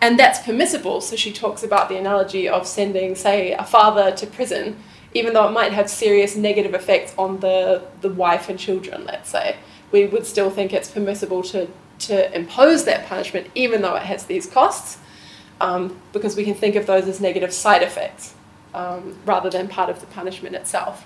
and 0.00 0.18
that's 0.18 0.40
permissible. 0.40 1.00
So 1.00 1.14
she 1.14 1.32
talks 1.32 1.62
about 1.62 1.88
the 1.88 1.96
analogy 1.96 2.48
of 2.48 2.66
sending, 2.66 3.14
say, 3.14 3.52
a 3.52 3.64
father 3.64 4.10
to 4.16 4.26
prison, 4.26 4.76
even 5.14 5.34
though 5.34 5.46
it 5.46 5.52
might 5.52 5.72
have 5.72 5.88
serious 5.88 6.34
negative 6.34 6.74
effects 6.74 7.14
on 7.16 7.38
the, 7.40 7.82
the 8.00 8.08
wife 8.08 8.48
and 8.48 8.58
children, 8.58 9.04
let's 9.04 9.30
say. 9.30 9.56
We 9.92 10.06
would 10.06 10.26
still 10.26 10.50
think 10.50 10.72
it's 10.72 10.90
permissible 10.90 11.42
to, 11.44 11.68
to 12.00 12.34
impose 12.34 12.84
that 12.86 13.06
punishment, 13.06 13.48
even 13.54 13.82
though 13.82 13.94
it 13.94 14.02
has 14.02 14.24
these 14.24 14.46
costs, 14.46 14.98
um, 15.60 16.00
because 16.12 16.34
we 16.34 16.44
can 16.44 16.54
think 16.54 16.74
of 16.74 16.86
those 16.86 17.06
as 17.06 17.20
negative 17.20 17.52
side 17.52 17.82
effects 17.82 18.34
um, 18.74 19.16
rather 19.26 19.50
than 19.50 19.68
part 19.68 19.90
of 19.90 20.00
the 20.00 20.06
punishment 20.06 20.54
itself. 20.54 21.04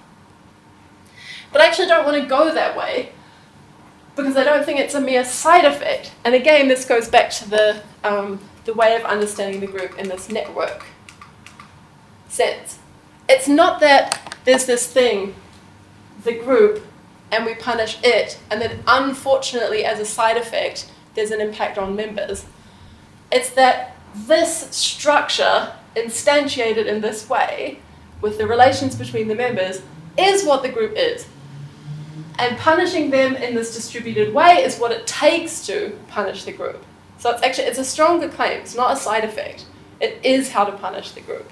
But 1.53 1.63
I 1.63 1.67
actually 1.67 1.89
don't 1.89 2.05
want 2.05 2.23
to 2.23 2.29
go 2.29 2.53
that 2.53 2.77
way. 2.77 3.13
because 4.17 4.37
I 4.37 4.45
don't 4.45 4.65
think 4.65 4.81
it's 4.81 4.95
a 4.95 5.01
mere 5.01 5.25
side 5.25 5.65
effect. 5.65 6.11
And 6.25 6.35
again, 6.35 6.69
this 6.69 6.85
goes 6.87 7.09
back 7.09 7.31
to 7.33 7.51
the, 7.51 7.83
um, 8.03 8.41
the 8.65 8.73
way 8.73 8.97
of 8.97 9.03
understanding 9.03 9.61
the 9.61 9.67
group 9.67 9.99
in 9.99 10.09
this 10.09 10.29
network 10.31 10.85
sense. 12.29 12.79
It's 13.29 13.47
not 13.47 13.81
that 13.81 14.37
there's 14.45 14.65
this 14.65 14.87
thing, 14.91 15.35
the 16.25 16.33
group, 16.33 16.85
and 17.31 17.45
we 17.45 17.55
punish 17.55 17.99
it, 18.03 18.39
and 18.51 18.61
then 18.61 18.83
unfortunately, 18.87 19.85
as 19.85 19.99
a 19.99 20.05
side 20.05 20.37
effect, 20.37 20.91
there's 21.15 21.31
an 21.31 21.41
impact 21.41 21.77
on 21.77 21.97
members. 21.97 22.47
It's 23.33 23.51
that 23.51 23.97
this 24.15 24.69
structure, 24.71 25.73
instantiated 25.97 26.87
in 26.87 27.01
this 27.01 27.29
way, 27.29 27.81
with 28.21 28.39
the 28.39 28.47
relations 28.47 28.95
between 28.95 29.29
the 29.29 29.35
members, 29.35 29.83
is 30.19 30.45
what 30.45 30.63
the 30.63 30.69
group 30.69 30.93
is. 30.97 31.27
And 32.39 32.57
punishing 32.59 33.11
them 33.11 33.35
in 33.37 33.55
this 33.55 33.75
distributed 33.75 34.33
way 34.35 34.63
is 34.63 34.79
what 34.79 34.93
it 34.93 35.07
takes 35.07 35.65
to 35.67 35.99
punish 36.09 36.45
the 36.45 36.53
group. 36.53 36.85
So 37.19 37.31
it's 37.31 37.43
actually 37.43 37.65
it's 37.65 37.79
a 37.79 37.85
stronger 37.85 38.29
claim. 38.29 38.61
It's 38.61 38.75
not 38.75 38.93
a 38.93 38.97
side 38.97 39.25
effect. 39.25 39.65
It 40.01 40.21
is 40.23 40.51
how 40.51 40.65
to 40.65 40.73
punish 40.73 41.13
the 41.13 41.23
group. 41.23 41.51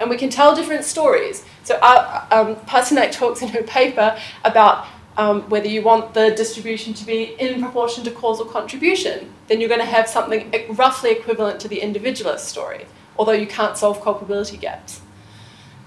And 0.00 0.10
we 0.10 0.16
can 0.16 0.28
tell 0.28 0.56
different 0.56 0.84
stories. 0.84 1.44
So 1.62 1.78
uh, 1.80 2.26
um, 2.32 2.56
talks 2.66 3.42
in 3.42 3.48
her 3.48 3.62
paper 3.62 4.18
about 4.44 4.86
um, 5.16 5.42
whether 5.48 5.68
you 5.68 5.82
want 5.82 6.14
the 6.14 6.32
distribution 6.32 6.92
to 6.94 7.06
be 7.06 7.36
in 7.38 7.60
proportion 7.62 8.02
to 8.04 8.10
causal 8.10 8.44
contribution, 8.44 9.32
then 9.46 9.60
you're 9.60 9.68
going 9.68 9.80
to 9.80 9.86
have 9.86 10.08
something 10.08 10.52
roughly 10.70 11.12
equivalent 11.12 11.60
to 11.60 11.68
the 11.68 11.80
individualist 11.80 12.48
story, 12.48 12.86
although 13.18 13.32
you 13.32 13.46
can't 13.46 13.76
solve 13.76 14.00
culpability 14.02 14.56
gaps. 14.56 15.00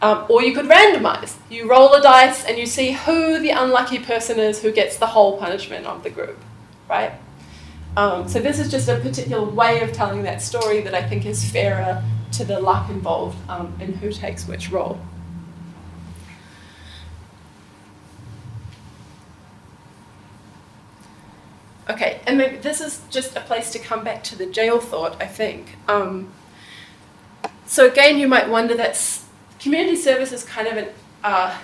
Um, 0.02 0.26
or 0.30 0.44
you 0.44 0.54
could 0.54 0.66
randomize. 0.66 1.36
You 1.50 1.70
roll 1.70 1.94
a 1.94 2.02
dice 2.02 2.46
and 2.46 2.58
you 2.58 2.68
see 2.68 2.92
who 2.92 3.40
the 3.40 3.50
unlucky 3.50 4.00
person 4.00 4.40
is 4.40 4.62
who 4.62 4.72
gets 4.72 4.98
the 4.98 5.08
whole 5.08 5.38
punishment 5.38 5.88
of 5.88 6.04
the 6.04 6.12
group, 6.12 6.38
right? 6.88 7.14
Um, 7.96 8.28
so 8.28 8.40
this 8.40 8.60
is 8.60 8.70
just 8.70 8.88
a 8.88 9.00
particular 9.00 9.44
way 9.44 9.82
of 9.82 9.92
telling 9.92 10.22
that 10.24 10.42
story 10.42 10.82
that 10.82 10.94
I 10.94 11.02
think 11.02 11.26
is 11.26 11.50
fairer 11.50 12.04
to 12.34 12.46
the 12.46 12.60
luck 12.60 12.92
involved 12.92 13.38
um, 13.50 13.76
in 13.80 13.94
who 13.94 14.12
takes 14.12 14.48
which 14.48 14.70
role. 14.70 15.00
Okay, 21.90 22.20
and 22.28 22.38
maybe 22.38 22.58
this 22.58 22.82
is 22.82 23.02
just 23.10 23.36
a 23.36 23.42
place 23.42 23.72
to 23.72 23.80
come 23.80 24.04
back 24.04 24.24
to 24.26 24.38
the 24.38 24.46
jail 24.46 24.80
thought, 24.80 25.20
I 25.22 25.26
think. 25.26 25.78
Um, 25.88 26.32
so 27.68 27.86
again, 27.86 28.18
you 28.18 28.28
might 28.28 28.50
wonder 28.50 28.76
that 28.76 29.22
community 29.60 29.98
service 29.98 30.32
is 30.32 30.44
kind 30.44 30.68
of 30.68 30.78
an, 30.78 30.88
uh, 31.24 31.58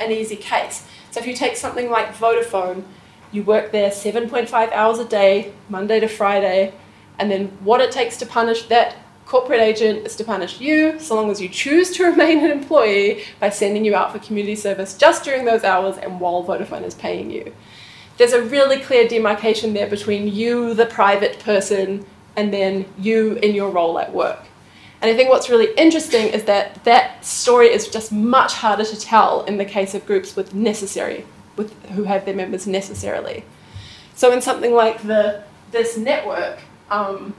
an 0.00 0.12
easy 0.12 0.36
case. 0.36 0.86
So 1.10 1.20
if 1.20 1.26
you 1.26 1.34
take 1.34 1.56
something 1.56 1.90
like 1.90 2.14
Vodafone, 2.14 2.84
you 3.32 3.42
work 3.42 3.72
there 3.72 3.90
7.5 3.90 4.72
hours 4.72 4.98
a 4.98 5.04
day, 5.04 5.52
Monday 5.68 6.00
to 6.00 6.08
Friday, 6.08 6.72
and 7.18 7.30
then 7.30 7.48
what 7.60 7.80
it 7.80 7.90
takes 7.90 8.16
to 8.18 8.26
punish 8.26 8.68
that 8.68 8.96
corporate 9.26 9.60
agent 9.60 10.06
is 10.06 10.16
to 10.16 10.24
punish 10.24 10.58
you 10.60 10.98
so 10.98 11.14
long 11.14 11.30
as 11.30 11.40
you 11.40 11.48
choose 11.48 11.90
to 11.90 12.04
remain 12.10 12.38
an 12.38 12.50
employee 12.50 13.24
by 13.40 13.50
sending 13.50 13.84
you 13.84 13.94
out 13.94 14.12
for 14.12 14.18
community 14.20 14.54
service 14.54 14.96
just 14.96 15.24
during 15.24 15.44
those 15.44 15.64
hours 15.64 15.98
and 15.98 16.20
while 16.20 16.44
Vodafone 16.44 16.84
is 16.84 16.94
paying 16.94 17.30
you. 17.30 17.52
There's 18.16 18.32
a 18.32 18.42
really 18.42 18.78
clear 18.78 19.06
demarcation 19.06 19.74
there 19.74 19.86
between 19.86 20.28
you, 20.28 20.74
the 20.74 20.86
private 20.86 21.38
person, 21.40 22.06
and 22.36 22.52
then 22.52 22.86
you 22.98 23.34
in 23.34 23.54
your 23.54 23.70
role 23.70 23.98
at 23.98 24.12
work. 24.12 24.47
And 25.00 25.10
I 25.10 25.14
think 25.14 25.30
what's 25.30 25.48
really 25.48 25.72
interesting 25.76 26.28
is 26.28 26.44
that 26.44 26.82
that 26.84 27.24
story 27.24 27.68
is 27.68 27.88
just 27.88 28.10
much 28.10 28.54
harder 28.54 28.84
to 28.84 28.98
tell 28.98 29.44
in 29.44 29.56
the 29.56 29.64
case 29.64 29.94
of 29.94 30.04
groups 30.06 30.34
with 30.34 30.54
necessary, 30.54 31.24
with 31.56 31.72
who 31.90 32.04
have 32.04 32.24
their 32.24 32.34
members 32.34 32.66
necessarily. 32.66 33.44
So 34.16 34.32
in 34.32 34.40
something 34.40 34.74
like 34.74 35.02
the 35.02 35.44
this 35.70 35.96
network, 35.96 36.58
um, 36.90 37.34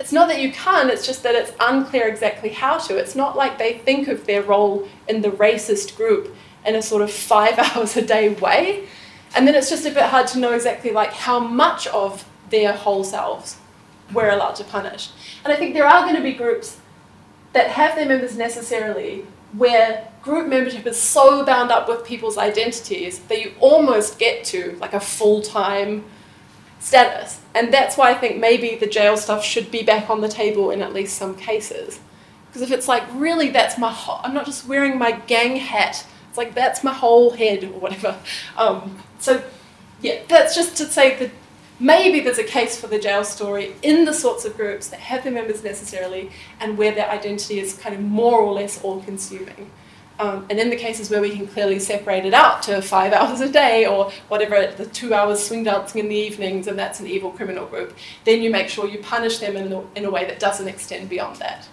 it's 0.00 0.12
not 0.12 0.28
that 0.28 0.40
you 0.40 0.52
can't, 0.52 0.88
it's 0.88 1.06
just 1.06 1.22
that 1.24 1.34
it's 1.34 1.52
unclear 1.60 2.08
exactly 2.08 2.48
how 2.48 2.78
to. 2.78 2.96
It's 2.96 3.14
not 3.14 3.36
like 3.36 3.58
they 3.58 3.74
think 3.78 4.08
of 4.08 4.24
their 4.24 4.42
role 4.42 4.88
in 5.08 5.20
the 5.20 5.30
racist 5.30 5.96
group 5.96 6.34
in 6.64 6.76
a 6.76 6.82
sort 6.82 7.02
of 7.02 7.10
five 7.10 7.58
hours 7.76 7.96
a 7.96 8.02
day 8.02 8.30
way. 8.30 8.86
And 9.34 9.46
then 9.46 9.54
it's 9.54 9.68
just 9.68 9.84
a 9.84 9.90
bit 9.90 10.04
hard 10.04 10.26
to 10.28 10.38
know 10.38 10.52
exactly 10.52 10.92
like 10.92 11.12
how 11.12 11.38
much 11.38 11.86
of 11.88 12.24
their 12.50 12.72
whole 12.72 13.04
selves 13.04 13.56
we're 14.12 14.30
allowed 14.30 14.56
to 14.56 14.64
punish. 14.64 15.10
And 15.44 15.52
I 15.52 15.56
think 15.56 15.74
there 15.74 15.86
are 15.86 16.02
going 16.02 16.16
to 16.16 16.22
be 16.22 16.32
groups 16.32 16.78
that 17.52 17.68
have 17.68 17.96
their 17.96 18.06
members 18.06 18.36
necessarily 18.36 19.26
where 19.52 20.08
group 20.22 20.48
membership 20.48 20.86
is 20.86 21.00
so 21.00 21.44
bound 21.44 21.70
up 21.70 21.88
with 21.88 22.04
people's 22.04 22.38
identities 22.38 23.18
that 23.20 23.42
you 23.42 23.52
almost 23.60 24.18
get 24.18 24.44
to 24.44 24.76
like 24.80 24.94
a 24.94 25.00
full-time 25.00 26.04
status. 26.80 27.40
And 27.54 27.72
that's 27.72 27.96
why 27.96 28.10
I 28.10 28.14
think 28.14 28.38
maybe 28.38 28.76
the 28.76 28.86
jail 28.86 29.16
stuff 29.16 29.44
should 29.44 29.70
be 29.70 29.82
back 29.82 30.08
on 30.08 30.20
the 30.20 30.28
table 30.28 30.70
in 30.70 30.80
at 30.80 30.92
least 30.92 31.16
some 31.16 31.34
cases. 31.36 32.00
Because 32.46 32.62
if 32.62 32.70
it's 32.70 32.88
like, 32.88 33.02
really, 33.14 33.50
that's 33.50 33.78
my, 33.78 33.90
ho- 33.90 34.20
I'm 34.22 34.34
not 34.34 34.46
just 34.46 34.66
wearing 34.66 34.98
my 34.98 35.12
gang 35.12 35.56
hat, 35.56 36.06
it's 36.28 36.38
like, 36.38 36.54
that's 36.54 36.82
my 36.82 36.92
whole 36.92 37.30
head 37.30 37.64
or 37.64 37.78
whatever. 37.78 38.18
Um, 38.56 39.02
so, 39.18 39.42
yeah, 40.00 40.22
that's 40.28 40.54
just 40.54 40.76
to 40.78 40.86
say 40.86 41.16
that 41.18 41.30
maybe 41.78 42.20
there's 42.20 42.38
a 42.38 42.44
case 42.44 42.80
for 42.80 42.86
the 42.86 42.98
jail 42.98 43.24
story 43.24 43.74
in 43.82 44.04
the 44.04 44.12
sorts 44.12 44.44
of 44.44 44.56
groups 44.56 44.88
that 44.88 45.00
have 45.00 45.24
their 45.24 45.32
members 45.32 45.64
necessarily 45.64 46.30
and 46.60 46.78
where 46.78 46.94
their 46.94 47.10
identity 47.10 47.58
is 47.58 47.74
kind 47.74 47.94
of 47.94 48.00
more 48.00 48.40
or 48.40 48.52
less 48.52 48.82
all 48.82 49.02
consuming. 49.02 49.70
Um, 50.18 50.46
and 50.50 50.58
in 50.60 50.70
the 50.70 50.76
cases 50.76 51.10
where 51.10 51.20
we 51.20 51.30
can 51.30 51.46
clearly 51.46 51.78
separate 51.78 52.24
it 52.24 52.34
out 52.34 52.62
to 52.64 52.80
five 52.82 53.12
hours 53.18 53.40
a 53.40 53.50
day 53.50 53.86
or 53.86 54.12
whatever, 54.28 54.72
the 54.76 54.86
two 54.86 55.14
hours 55.14 55.44
swing 55.44 55.64
dancing 55.64 56.00
in 56.00 56.08
the 56.08 56.14
evenings, 56.14 56.66
and 56.66 56.78
that's 56.78 57.00
an 57.00 57.06
evil 57.06 57.30
criminal 57.30 57.66
group, 57.66 57.96
then 58.24 58.42
you 58.42 58.50
make 58.50 58.68
sure 58.68 58.86
you 58.86 58.98
punish 58.98 59.38
them 59.38 59.56
in, 59.56 59.70
the, 59.70 59.82
in 59.96 60.04
a 60.04 60.10
way 60.10 60.24
that 60.26 60.38
doesn't 60.38 60.68
extend 60.68 61.08
beyond 61.08 61.36
that. 61.36 61.68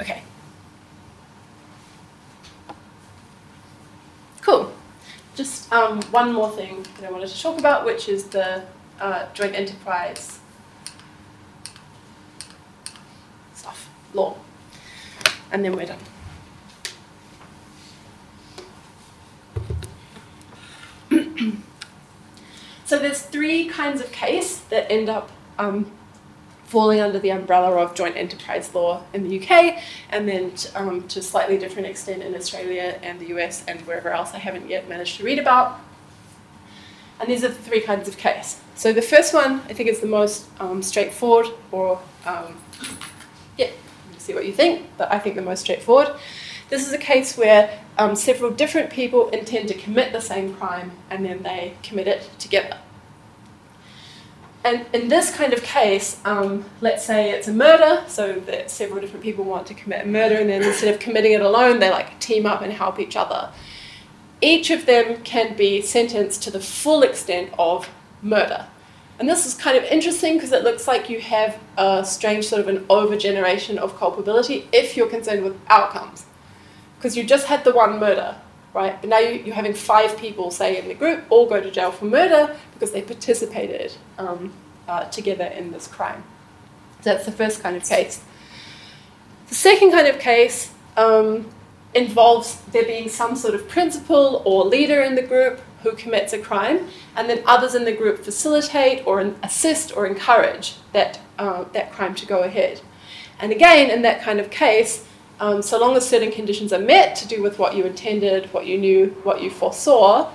Okay. 0.00 0.22
Cool 4.40 4.72
just 5.34 5.72
um, 5.72 6.02
one 6.10 6.32
more 6.32 6.50
thing 6.50 6.86
that 7.00 7.08
I 7.08 7.12
wanted 7.12 7.28
to 7.28 7.40
talk 7.40 7.58
about, 7.58 7.84
which 7.84 8.08
is 8.08 8.24
the 8.24 8.62
uh, 9.00 9.26
joint 9.32 9.54
enterprise 9.54 10.38
stuff, 13.54 13.88
law. 14.12 14.36
And 15.50 15.64
then 15.64 15.74
we're 15.74 15.86
done. 15.86 15.98
so 22.84 22.98
there's 22.98 23.22
three 23.22 23.68
kinds 23.68 24.00
of 24.00 24.12
case 24.12 24.58
that 24.70 24.90
end 24.90 25.08
up 25.08 25.30
um, 25.58 25.90
falling 26.72 27.00
under 27.00 27.18
the 27.18 27.28
umbrella 27.28 27.76
of 27.76 27.94
joint 27.94 28.16
enterprise 28.16 28.74
law 28.74 29.02
in 29.12 29.28
the 29.28 29.38
UK, 29.38 29.76
and 30.08 30.26
then 30.26 30.50
to, 30.52 30.80
um, 30.80 31.06
to 31.06 31.18
a 31.18 31.22
slightly 31.22 31.58
different 31.58 31.86
extent 31.86 32.22
in 32.22 32.34
Australia 32.34 32.98
and 33.02 33.20
the 33.20 33.26
US 33.36 33.62
and 33.68 33.78
wherever 33.82 34.08
else 34.08 34.32
I 34.32 34.38
haven't 34.38 34.70
yet 34.70 34.88
managed 34.88 35.18
to 35.18 35.22
read 35.22 35.38
about. 35.38 35.78
And 37.20 37.28
these 37.28 37.44
are 37.44 37.48
the 37.48 37.62
three 37.68 37.82
kinds 37.82 38.08
of 38.08 38.16
case. 38.16 38.58
So 38.74 38.90
the 38.94 39.02
first 39.02 39.34
one, 39.34 39.60
I 39.68 39.74
think, 39.74 39.90
is 39.90 40.00
the 40.00 40.06
most 40.06 40.46
um, 40.60 40.82
straightforward, 40.82 41.48
or 41.70 42.00
um, 42.24 42.56
yeah, 43.58 43.68
see 44.16 44.32
what 44.32 44.46
you 44.46 44.52
think, 44.54 44.86
but 44.96 45.12
I 45.12 45.18
think 45.18 45.36
the 45.36 45.42
most 45.42 45.60
straightforward. 45.60 46.08
This 46.70 46.86
is 46.86 46.94
a 46.94 46.98
case 47.12 47.36
where 47.36 47.78
um, 47.98 48.16
several 48.16 48.50
different 48.50 48.88
people 48.88 49.28
intend 49.28 49.68
to 49.68 49.74
commit 49.74 50.14
the 50.14 50.22
same 50.22 50.54
crime 50.54 50.92
and 51.10 51.22
then 51.22 51.42
they 51.42 51.74
commit 51.82 52.08
it 52.08 52.30
together. 52.38 52.78
And 54.64 54.86
in 54.92 55.08
this 55.08 55.34
kind 55.34 55.52
of 55.52 55.62
case, 55.62 56.20
um, 56.24 56.64
let's 56.80 57.04
say 57.04 57.30
it's 57.30 57.48
a 57.48 57.52
murder, 57.52 58.04
so 58.06 58.34
that 58.46 58.70
several 58.70 59.00
different 59.00 59.24
people 59.24 59.44
want 59.44 59.66
to 59.66 59.74
commit 59.74 60.04
a 60.04 60.08
murder, 60.08 60.36
and 60.36 60.48
then 60.48 60.62
instead 60.62 60.94
of 60.94 61.00
committing 61.00 61.32
it 61.32 61.40
alone, 61.40 61.80
they 61.80 61.90
like 61.90 62.18
team 62.20 62.46
up 62.46 62.62
and 62.62 62.72
help 62.72 63.00
each 63.00 63.16
other. 63.16 63.50
Each 64.40 64.70
of 64.70 64.86
them 64.86 65.22
can 65.24 65.56
be 65.56 65.82
sentenced 65.82 66.42
to 66.44 66.50
the 66.50 66.60
full 66.60 67.02
extent 67.02 67.52
of 67.58 67.88
murder. 68.22 68.66
And 69.18 69.28
this 69.28 69.46
is 69.46 69.54
kind 69.54 69.76
of 69.76 69.84
interesting 69.84 70.34
because 70.34 70.52
it 70.52 70.64
looks 70.64 70.88
like 70.88 71.08
you 71.08 71.20
have 71.20 71.58
a 71.76 72.04
strange 72.04 72.46
sort 72.46 72.60
of 72.60 72.68
an 72.68 72.84
overgeneration 72.86 73.76
of 73.76 73.96
culpability 73.96 74.68
if 74.72 74.96
you're 74.96 75.08
concerned 75.08 75.44
with 75.44 75.56
outcomes. 75.68 76.26
Because 76.96 77.16
you 77.16 77.24
just 77.24 77.46
had 77.46 77.64
the 77.64 77.72
one 77.72 77.98
murder, 77.98 78.36
right? 78.74 79.00
But 79.00 79.10
now 79.10 79.18
you, 79.18 79.52
are 79.52 79.54
having 79.54 79.74
five 79.74 80.16
people, 80.16 80.50
say, 80.50 80.78
in 80.78 80.88
the 80.88 80.94
group, 80.94 81.24
all 81.30 81.46
go 81.46 81.60
to 81.60 81.70
jail 81.70 81.90
for 81.90 82.06
murder 82.06 82.56
because 82.74 82.92
they 82.92 83.02
participated 83.02 83.94
um, 84.18 84.52
uh, 84.88 85.04
together 85.04 85.44
in 85.44 85.70
this 85.72 85.86
crime. 85.86 86.24
That's 87.02 87.26
the 87.26 87.32
first 87.32 87.62
kind 87.62 87.76
of 87.76 87.84
case. 87.84 88.22
The 89.48 89.54
second 89.54 89.90
kind 89.90 90.06
of 90.06 90.18
case 90.18 90.72
um, 90.96 91.50
involves 91.94 92.60
there 92.72 92.84
being 92.84 93.08
some 93.08 93.36
sort 93.36 93.54
of 93.54 93.68
principal 93.68 94.42
or 94.44 94.64
leader 94.64 95.02
in 95.02 95.14
the 95.14 95.22
group 95.22 95.60
who 95.82 95.92
commits 95.92 96.32
a 96.32 96.38
crime, 96.38 96.88
and 97.16 97.28
then 97.28 97.42
others 97.44 97.74
in 97.74 97.84
the 97.84 97.92
group 97.92 98.24
facilitate 98.24 99.04
or 99.04 99.20
assist 99.42 99.96
or 99.96 100.06
encourage 100.06 100.76
that, 100.92 101.18
uh, 101.38 101.64
that 101.72 101.92
crime 101.92 102.14
to 102.14 102.24
go 102.24 102.44
ahead. 102.44 102.80
And 103.40 103.50
again, 103.50 103.90
in 103.90 104.02
that 104.02 104.22
kind 104.22 104.38
of 104.38 104.50
case, 104.50 105.04
um, 105.42 105.60
so 105.60 105.76
long 105.76 105.96
as 105.96 106.08
certain 106.08 106.30
conditions 106.30 106.72
are 106.72 106.78
met 106.78 107.16
to 107.16 107.26
do 107.26 107.42
with 107.42 107.58
what 107.58 107.74
you 107.74 107.84
intended, 107.84 108.46
what 108.54 108.64
you 108.64 108.78
knew, 108.78 109.08
what 109.24 109.42
you 109.42 109.50
foresaw, 109.50 110.32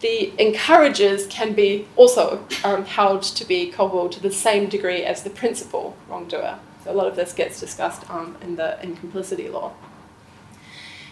the 0.00 0.32
encouragers 0.42 1.26
can 1.26 1.52
be 1.52 1.86
also 1.94 2.42
um, 2.64 2.86
held 2.86 3.22
to 3.22 3.44
be 3.44 3.70
culpable 3.70 4.08
to 4.08 4.20
the 4.20 4.30
same 4.30 4.70
degree 4.70 5.04
as 5.04 5.22
the 5.24 5.28
principal 5.28 5.94
wrongdoer. 6.08 6.58
So 6.82 6.90
a 6.90 6.94
lot 6.94 7.06
of 7.06 7.16
this 7.16 7.34
gets 7.34 7.60
discussed 7.60 8.08
um, 8.10 8.34
in 8.40 8.56
the 8.56 8.82
in 8.82 8.96
complicity 8.96 9.50
law. 9.50 9.74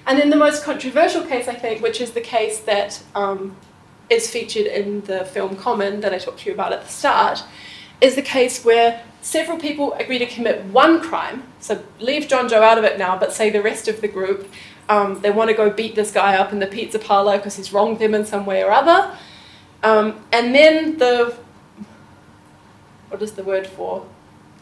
And 0.06 0.18
then 0.18 0.30
the 0.30 0.36
most 0.36 0.64
controversial 0.64 1.22
case, 1.22 1.48
I 1.48 1.54
think, 1.54 1.82
which 1.82 2.00
is 2.00 2.12
the 2.12 2.22
case 2.22 2.60
that 2.60 3.02
um, 3.14 3.54
is 4.08 4.30
featured 4.30 4.66
in 4.66 5.02
the 5.02 5.26
film 5.26 5.56
Common 5.56 6.00
that 6.00 6.14
I 6.14 6.18
talked 6.18 6.40
to 6.40 6.46
you 6.46 6.54
about 6.54 6.72
at 6.72 6.82
the 6.82 6.88
start, 6.88 7.44
is 8.03 8.16
the 8.16 8.22
case 8.22 8.64
where 8.64 9.03
several 9.22 9.59
people 9.59 9.94
agree 9.94 10.18
to 10.18 10.26
commit 10.26 10.64
one 10.66 11.00
crime. 11.00 11.44
So 11.61 11.82
leave 12.00 12.24
Johnjo 12.24 12.55
out 12.55 12.76
of 12.76 12.84
it 12.84 12.98
now, 12.98 13.16
but 13.16 13.32
say 13.32 13.48
the 13.48 13.62
rest 13.62 13.88
of 13.88 14.00
the 14.00 14.09
group 14.09 14.50
um, 14.88 15.20
they 15.20 15.30
want 15.30 15.48
to 15.48 15.55
go 15.55 15.70
beat 15.70 15.94
this 15.94 16.11
guy 16.11 16.36
up 16.36 16.53
in 16.53 16.59
the 16.59 16.66
pizza 16.66 16.98
parlor 16.98 17.36
because 17.36 17.57
he's 17.57 17.72
wronged 17.72 17.98
them 17.98 18.14
in 18.14 18.26
some 18.26 18.44
way 18.44 18.62
or 18.62 18.72
other. 18.72 19.16
Um, 19.82 20.24
and 20.32 20.55
then 20.55 20.98
the 20.98 21.36
what 23.09 23.22
is 23.22 23.32
the 23.32 23.42
word 23.42 23.66
for 23.66 24.07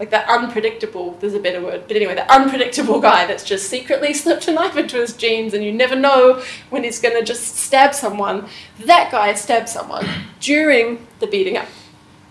like 0.01 0.11
that 0.11 0.28
unpredictable 0.28 1.12
there's 1.20 1.34
a 1.34 1.38
better 1.38 1.62
word 1.62 1.84
but 1.86 1.95
anyway 1.95 2.14
the 2.16 2.32
unpredictable 2.32 3.01
guy 3.01 3.26
that's 3.26 3.45
just 3.45 3.68
secretly 3.68 4.12
slipped 4.12 4.49
a 4.49 4.53
knife 4.53 4.76
into 4.76 4.97
his 4.97 5.12
jeans 5.12 5.55
and 5.55 5.62
you 5.62 5.70
never 5.70 5.95
know 5.95 6.43
when 6.70 6.82
he's 6.82 7.01
going 7.01 7.14
to 7.14 7.22
just 7.22 7.57
stab 7.57 7.95
someone 7.95 8.49
that 8.86 9.12
guy 9.12 9.32
stabs 9.34 9.70
someone 9.70 10.05
during 10.41 11.07
the 11.20 11.28
beating 11.28 11.57
up 11.57 11.68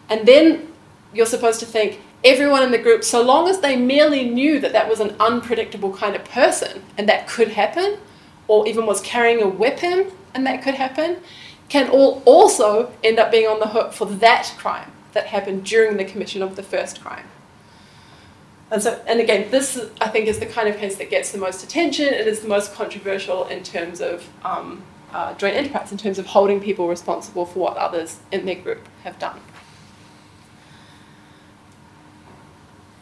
and 0.10 0.28
then 0.28 0.69
you're 1.14 1.26
supposed 1.26 1.60
to 1.60 1.66
think 1.66 2.02
everyone 2.24 2.64
in 2.64 2.72
the 2.72 2.78
group, 2.78 3.04
so 3.04 3.22
long 3.22 3.48
as 3.48 3.60
they 3.60 3.76
merely 3.76 4.30
knew 4.30 4.60
that 4.60 4.74
that 4.74 4.90
was 4.90 5.00
an 5.00 5.16
unpredictable 5.20 5.94
kind 5.94 6.16
of 6.16 6.24
person 6.26 6.84
and 6.98 7.08
that 7.10 7.28
could 7.28 7.50
happen, 7.50 7.98
or 8.48 8.68
even 8.68 8.86
was 8.86 9.02
carrying 9.02 9.42
a 9.42 9.48
weapon 9.48 10.12
and 10.34 10.46
that 10.46 10.64
could 10.64 10.76
happen, 10.76 11.18
can 11.70 11.90
all 11.90 12.22
also 12.26 12.92
end 13.04 13.20
up 13.20 13.32
being 13.32 13.48
on 13.48 13.60
the 13.60 13.68
hook 13.68 13.94
for 13.94 14.06
that 14.06 14.54
crime 14.58 14.92
that 15.14 15.28
happened 15.28 15.64
during 15.64 15.98
the 15.98 16.06
commission 16.06 16.42
of 16.42 16.56
the 16.56 16.64
first 16.64 17.02
crime. 17.02 17.26
And 18.72 18.84
so, 18.84 19.02
and 19.08 19.20
again, 19.20 19.50
this 19.50 19.80
I 20.00 20.10
think 20.10 20.28
is 20.28 20.40
the 20.40 20.46
kind 20.46 20.70
of 20.70 20.78
case 20.78 20.98
that 20.98 21.10
gets 21.10 21.32
the 21.32 21.40
most 21.40 21.64
attention. 21.64 22.06
It 22.06 22.28
is 22.28 22.42
the 22.42 22.48
most 22.48 22.74
controversial 22.74 23.48
in 23.48 23.64
terms 23.64 24.00
of 24.00 24.28
um, 24.44 24.84
uh, 25.12 25.34
joint 25.36 25.56
enterprise, 25.56 25.92
in 25.92 25.98
terms 25.98 26.20
of 26.20 26.28
holding 26.28 26.62
people 26.62 26.88
responsible 26.88 27.46
for 27.46 27.60
what 27.60 27.78
others 27.78 28.20
in 28.32 28.46
their 28.46 28.56
group 28.56 28.88
have 29.04 29.18
done. 29.18 29.40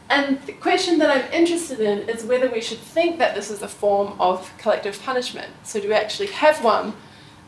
And 0.09 0.41
the 0.43 0.53
question 0.53 0.99
that 0.99 1.09
I'm 1.09 1.31
interested 1.33 1.79
in 1.79 2.07
is 2.09 2.23
whether 2.23 2.49
we 2.49 2.61
should 2.61 2.77
think 2.77 3.19
that 3.19 3.35
this 3.35 3.51
is 3.51 3.61
a 3.61 3.67
form 3.67 4.19
of 4.19 4.51
collective 4.57 5.01
punishment. 5.03 5.51
So, 5.63 5.81
do 5.81 5.89
we 5.89 5.93
actually 5.93 6.27
have 6.27 6.63
one 6.63 6.93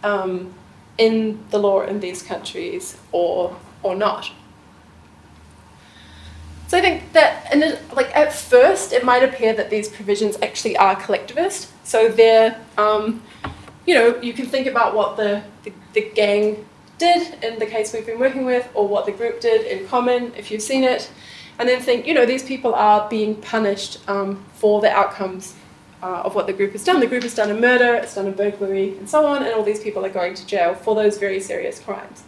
um, 0.04 0.54
in 0.98 1.46
the 1.52 1.60
law 1.60 1.82
in 1.82 2.02
these 2.02 2.22
countries 2.22 2.98
or, 3.12 3.56
or 3.82 3.96
not? 3.96 4.32
So 6.70 6.78
I 6.78 6.82
think 6.82 7.14
that, 7.14 7.52
like 7.96 8.16
at 8.16 8.32
first, 8.32 8.94
it 8.94 9.04
might 9.04 9.24
appear 9.24 9.54
that 9.54 9.72
these 9.72 9.90
provisions 9.90 10.38
actually 10.44 10.78
are 10.78 10.96
collectivist. 10.96 11.72
So 11.84 12.10
they're, 12.10 12.62
um, 12.78 13.24
you 13.88 13.96
know, 13.96 14.22
you 14.22 14.34
can 14.34 14.46
think 14.46 14.68
about 14.68 14.94
what 14.94 15.18
the, 15.18 15.42
the, 15.64 15.74
the 15.94 16.12
gang 16.14 16.64
did 17.00 17.44
in 17.44 17.58
the 17.58 17.66
case 17.66 17.92
we've 17.92 18.06
been 18.06 18.20
working 18.20 18.46
with, 18.46 18.70
or 18.76 18.88
what 18.88 19.08
the 19.08 19.12
group 19.12 19.42
did 19.42 19.66
in 19.66 19.88
common, 19.88 20.32
if 20.38 20.52
you've 20.52 20.62
seen 20.62 20.84
it 20.84 21.10
and 21.60 21.68
then 21.68 21.82
think, 21.82 22.08
you 22.08 22.14
know, 22.14 22.26
these 22.26 22.42
people 22.42 22.74
are 22.74 23.08
being 23.10 23.36
punished 23.36 24.00
um, 24.10 24.44
for 24.54 24.80
the 24.80 24.90
outcomes 24.90 25.56
uh, 26.02 26.22
of 26.22 26.34
what 26.34 26.48
the 26.48 26.54
group 26.54 26.72
has 26.72 26.86
done. 26.86 27.02
The 27.02 27.08
group 27.08 27.24
has 27.24 27.36
done 27.36 27.52
a 27.52 27.60
murder, 27.60 27.96
it's 27.96 28.16
done 28.16 28.28
a 28.28 28.32
burglary, 28.32 28.98
and 28.98 29.10
so 29.10 29.26
on, 29.26 29.44
and 29.44 29.54
all 29.54 29.64
these 29.64 29.82
people 29.82 30.06
are 30.06 30.10
going 30.10 30.34
to 30.36 30.48
jail 30.48 30.74
for 30.74 30.96
those 30.96 31.18
very 31.18 31.42
serious 31.42 31.80
crimes. 31.80 32.24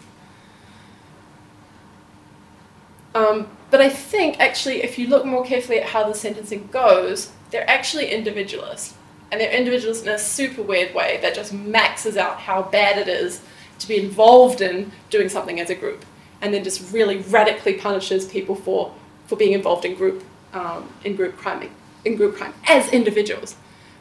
Um, 3.15 3.47
but 3.69 3.79
I 3.79 3.87
think 3.87 4.39
actually, 4.39 4.83
if 4.83 4.99
you 4.99 5.07
look 5.07 5.25
more 5.25 5.45
carefully 5.45 5.79
at 5.79 5.87
how 5.87 6.07
the 6.07 6.13
sentencing 6.13 6.67
goes, 6.69 7.31
they're 7.51 7.69
actually 7.69 8.11
individualist. 8.11 8.95
And 9.31 9.39
they're 9.39 9.51
individualist 9.51 10.05
in 10.05 10.09
a 10.09 10.19
super 10.19 10.61
weird 10.61 10.93
way 10.93 11.19
that 11.21 11.35
just 11.35 11.53
maxes 11.53 12.17
out 12.17 12.37
how 12.37 12.63
bad 12.63 12.97
it 12.97 13.07
is 13.07 13.41
to 13.79 13.87
be 13.87 13.97
involved 13.97 14.59
in 14.59 14.91
doing 15.09 15.29
something 15.29 15.61
as 15.61 15.69
a 15.69 15.75
group. 15.75 16.03
And 16.41 16.53
then 16.53 16.65
just 16.65 16.93
really 16.93 17.19
radically 17.19 17.75
punishes 17.75 18.25
people 18.25 18.55
for 18.55 18.93
for 19.31 19.37
being 19.37 19.53
involved 19.53 19.85
in 19.85 19.95
group 19.95 20.25
um, 20.51 20.89
in 21.05 21.15
group 21.15 21.37
crime 21.37 21.69
in 22.03 22.17
group 22.17 22.35
crime 22.35 22.53
as 22.67 22.91
individuals. 22.91 23.55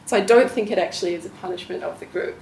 So 0.05 0.17
I 0.17 0.19
don't 0.19 0.51
think 0.51 0.69
it 0.69 0.77
actually 0.77 1.13
is 1.13 1.25
a 1.25 1.29
punishment 1.29 1.83
of 1.83 2.01
the 2.01 2.05
group. 2.05 2.35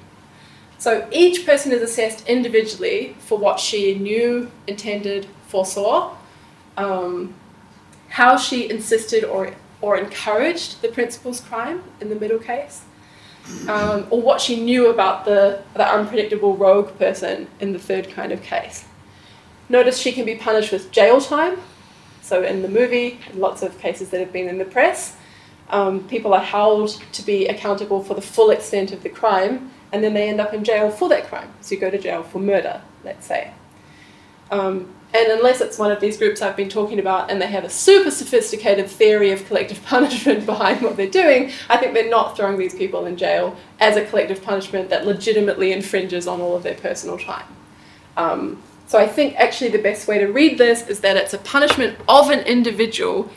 So 0.80 1.08
each 1.12 1.46
person 1.46 1.72
is 1.72 1.84
assessed 1.84 2.28
individually 2.28 3.16
for 3.20 3.38
what 3.38 3.60
she 3.60 3.94
knew, 3.94 4.50
intended, 4.66 5.28
foresaw, 5.50 6.16
um, 6.78 7.36
how 8.08 8.38
she 8.38 8.68
insisted 8.68 9.24
or, 9.24 9.54
or 9.82 9.96
encouraged 9.98 10.82
the 10.82 10.88
principal's 10.88 11.42
crime 11.42 11.84
in 12.02 12.10
the 12.10 12.16
middle 12.16 12.40
case, 12.40 12.82
um, 13.68 14.08
or 14.10 14.20
what 14.20 14.42
she 14.42 14.60
knew 14.60 14.90
about 14.90 15.26
the, 15.26 15.62
the 15.76 15.88
unpredictable 15.88 16.58
rogue 16.58 16.98
person 16.98 17.48
in 17.60 17.72
the 17.72 17.80
third 17.80 18.10
kind 18.10 18.32
of 18.32 18.42
case. 18.42 18.86
Notice 19.68 20.00
she 20.00 20.12
can 20.12 20.26
be 20.26 20.36
punished 20.36 20.72
with 20.72 20.92
jail 20.92 21.22
time 21.22 21.60
so 22.30 22.44
in 22.44 22.62
the 22.62 22.68
movie, 22.68 23.20
lots 23.34 23.64
of 23.64 23.80
cases 23.80 24.12
that 24.12 24.20
have 24.20 24.32
been 24.32 24.48
in 24.48 24.60
the 24.60 24.66
press, 24.66 25.18
um, 25.72 26.08
people 26.08 26.32
are 26.32 26.44
held 26.44 26.90
to 27.14 27.24
be 27.24 27.48
accountable 27.48 28.04
for 28.04 28.14
the 28.14 28.22
full 28.22 28.52
extent 28.52 28.92
of 28.92 29.02
the 29.02 29.10
crime, 29.10 29.72
and 29.92 30.04
then 30.04 30.14
they 30.14 30.30
end 30.30 30.40
up 30.40 30.54
in 30.54 30.64
jail 30.64 30.92
for 30.92 31.10
that 31.10 31.28
crime. 31.28 31.52
So 31.62 31.74
you 31.74 31.82
go 31.82 31.90
to 31.90 31.98
jail 31.98 32.22
for 32.22 32.38
murder, 32.38 32.84
let's 33.04 33.26
say. 33.26 33.52
Um, 34.52 34.94
and 35.12 35.32
unless 35.32 35.60
it's 35.60 35.80
one 35.80 35.92
of 35.92 36.00
these 36.00 36.18
groups 36.18 36.44
I've 36.44 36.56
been 36.56 36.70
talking 36.70 37.00
about 37.00 37.32
and 37.32 37.42
they 37.42 37.48
have 37.48 37.64
a 37.64 37.70
super 37.70 38.12
sophisticated 38.12 38.88
theory 38.88 39.32
of 39.32 39.44
collective 39.48 39.84
punishment 39.86 40.46
behind 40.46 40.84
what 40.84 40.98
they're 40.98 41.10
doing, 41.10 41.52
I 41.68 41.78
think 41.78 41.96
they're 41.96 42.12
not 42.12 42.38
throwing 42.38 42.60
these 42.60 42.76
people 42.76 43.08
in 43.08 43.18
jail 43.18 43.58
as 43.80 43.98
a 43.98 44.06
collective 44.06 44.44
punishment 44.44 44.92
that 44.92 45.08
legitimately 45.08 45.72
infringes 45.72 46.28
on 46.28 46.42
all 46.42 46.56
of 46.56 46.62
their 46.62 46.76
personal 46.76 47.18
time. 47.18 47.48
Um, 48.18 48.62
so 48.90 48.98
I 48.98 49.06
think 49.06 49.36
actually 49.36 49.70
the 49.70 49.78
best 49.78 50.08
way 50.08 50.18
to 50.18 50.26
read 50.26 50.58
this 50.58 50.88
is 50.88 51.02
that 51.02 51.16
it's 51.16 51.36
a 51.36 51.38
punishment 51.38 52.00
of 52.10 52.32
an 52.32 52.40
individual 52.40 53.30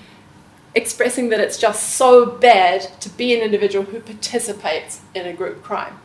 expressing 0.74 1.28
that 1.28 1.40
it's 1.40 1.58
just 1.58 1.90
so 1.90 2.24
bad 2.24 2.80
to 3.00 3.10
be 3.10 3.34
an 3.34 3.42
individual 3.42 3.84
who 3.84 4.00
participates 4.00 5.02
in 5.14 5.26
a 5.26 5.34
group 5.34 5.62
crime. 5.62 6.00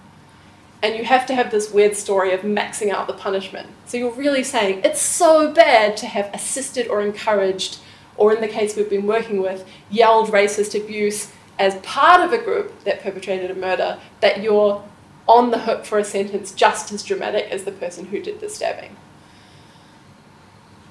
And 0.84 0.98
you 0.98 1.06
have 1.06 1.26
to 1.28 1.34
have 1.34 1.50
this 1.50 1.72
weird 1.72 1.96
story 1.96 2.34
of 2.34 2.42
maxing 2.42 2.92
out 2.92 3.08
the 3.08 3.14
punishment. 3.14 3.70
So 3.86 3.96
you're 3.96 4.12
really 4.12 4.44
saying 4.44 4.82
it's 4.84 5.02
so 5.02 5.54
bad 5.54 5.96
to 5.96 6.08
have 6.08 6.30
assisted 6.34 6.90
or 6.90 7.00
encouraged, 7.00 7.80
or 8.18 8.36
in 8.36 8.42
the 8.42 8.50
case 8.50 8.76
we've 8.76 8.90
been 8.90 9.08
working 9.08 9.42
with, 9.42 9.66
yelled 9.90 10.28
racist 10.28 10.78
abuse 10.78 11.32
as 11.58 11.76
part 11.84 12.20
of 12.20 12.34
a 12.34 12.44
group 12.44 12.84
that 12.84 13.02
perpetrated 13.02 13.50
a 13.50 13.56
murder, 13.56 13.98
that 14.20 14.44
you're 14.44 14.84
on 15.26 15.52
the 15.52 15.60
hook 15.60 15.86
for 15.86 16.00
a 16.00 16.04
sentence 16.04 16.52
just 16.52 16.92
as 16.92 17.02
dramatic 17.02 17.50
as 17.50 17.64
the 17.64 17.72
person 17.72 18.08
who 18.08 18.22
did 18.22 18.42
the 18.42 18.50
stabbing. 18.50 18.98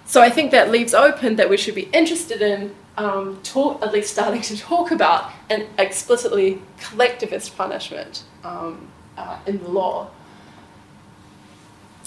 So 0.06 0.22
I 0.22 0.30
think 0.30 0.52
that 0.52 0.70
leaves 0.70 0.94
open 0.94 1.36
that 1.36 1.50
we 1.50 1.56
should 1.56 1.74
be 1.74 1.88
interested 1.92 2.40
in 2.40 2.74
um, 2.96 3.40
talk, 3.42 3.82
at 3.82 3.92
least 3.92 4.12
starting 4.12 4.40
to 4.42 4.56
talk 4.56 4.90
about 4.90 5.32
an 5.50 5.66
explicitly 5.78 6.62
collectivist 6.78 7.56
punishment 7.56 8.22
um, 8.44 8.88
uh, 9.18 9.38
in 9.46 9.58
the 9.58 9.68
law. 9.68 10.08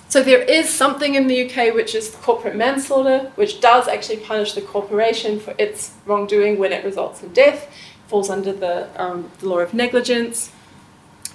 So 0.08 0.24
there 0.24 0.41
is 0.41 0.68
something 0.70 1.14
in 1.14 1.28
the 1.28 1.45
UK 1.45 1.76
which 1.76 1.93
is 1.93 2.16
corporate 2.22 2.56
manslaughter, 2.56 3.32
which 3.36 3.62
does 3.62 3.88
actually 3.88 4.18
punish 4.18 4.54
the 4.54 4.62
corporation 4.62 5.39
for 5.39 5.54
its 5.60 5.93
wrongdoing 6.08 6.58
when 6.58 6.72
it 6.72 6.84
results 6.84 7.22
in 7.22 7.32
death, 7.32 7.72
falls 8.08 8.30
under 8.30 8.52
the, 8.52 8.89
um, 9.00 9.30
the 9.39 9.47
law 9.47 9.60
of 9.60 9.74
negligence. 9.74 10.52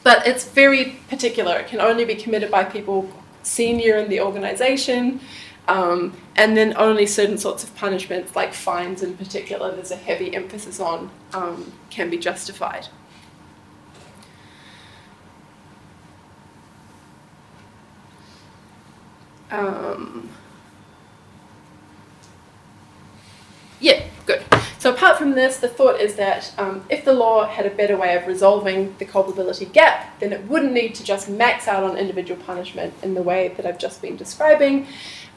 But 0.03 0.27
it's 0.27 0.45
very 0.45 0.97
particular. 1.09 1.57
It 1.59 1.69
can 1.69 1.81
only 1.81 2.05
be 2.05 2.17
committed 2.17 2.51
by 2.51 2.65
people 2.65 3.09
senior 3.45 3.97
in 3.97 4.09
the 4.09 4.21
organisation. 4.21 5.21
Um, 5.67 6.15
and 6.37 6.57
then 6.57 6.75
only 6.77 7.07
certain 7.07 7.39
sorts 7.39 7.65
of 7.65 7.75
punishments, 7.75 8.37
like 8.37 8.53
fines 8.53 9.03
in 9.03 9.17
particular, 9.17 9.75
there's 9.75 9.91
a 9.91 9.97
heavy 9.97 10.35
emphasis 10.35 10.79
on, 10.79 11.11
um, 11.33 11.73
can 11.91 12.11
be 12.11 12.19
justified. 12.19 12.89
Um, 19.51 20.29
yeah, 23.81 24.03
good. 24.27 24.43
So 24.79 24.93
apart 24.93 25.17
from 25.17 25.31
this, 25.33 25.59
the 25.59 25.69
thought 25.69 25.99
is 25.99 26.17
that 26.17 26.53
um, 26.59 26.85
if 26.91 27.07
the 27.07 27.13
law 27.15 27.47
had 27.47 27.65
a 27.65 27.71
better 27.71 27.97
way 27.97 28.17
of 28.17 28.27
resolving 28.27 28.95
the 28.99 29.07
culpability 29.07 29.65
gap, 29.65 30.21
then 30.21 30.33
it 30.33 30.47
wouldn't 30.47 30.73
need 30.73 30.95
to 30.97 31.05
just 31.05 31.29
max 31.29 31.69
out 31.69 31.85
on 31.85 31.97
individual 31.97 32.39
punishment 32.43 32.93
in 33.03 33.15
the 33.15 33.23
way 33.23 33.55
that 33.57 33.65
I've 33.65 33.79
just 33.79 34.03
been 34.03 34.17
describing. 34.17 34.87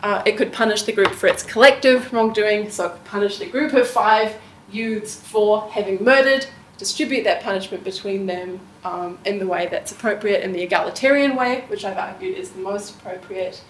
Uh, 0.03 0.21
it 0.25 0.37
could 0.37 0.53
punish 0.53 0.83
the 0.83 0.91
group 0.91 1.11
for 1.11 1.27
its 1.27 1.43
collective 1.43 2.13
wrongdoing, 2.13 2.69
so 2.69 2.85
it 2.85 2.89
could 2.91 3.05
punish 3.05 3.37
the 3.37 3.45
group 3.45 3.73
of 3.73 3.87
five 3.87 4.35
youths 4.71 5.19
for 5.19 5.69
having 5.71 6.03
murdered 6.03 6.45
distribute 6.77 7.23
that 7.23 7.41
punishment 7.41 7.83
between 7.83 8.25
them 8.25 8.59
um, 8.83 9.17
in 9.25 9.39
the 9.39 9.47
way 9.47 9.67
that's 9.69 9.91
appropriate, 9.91 10.43
in 10.43 10.53
the 10.53 10.61
egalitarian 10.61 11.35
way, 11.35 11.63
which 11.67 11.83
I've 11.83 11.97
argued 11.97 12.37
is 12.37 12.51
the 12.51 12.59
most 12.59 12.95
appropriate. 12.95 13.63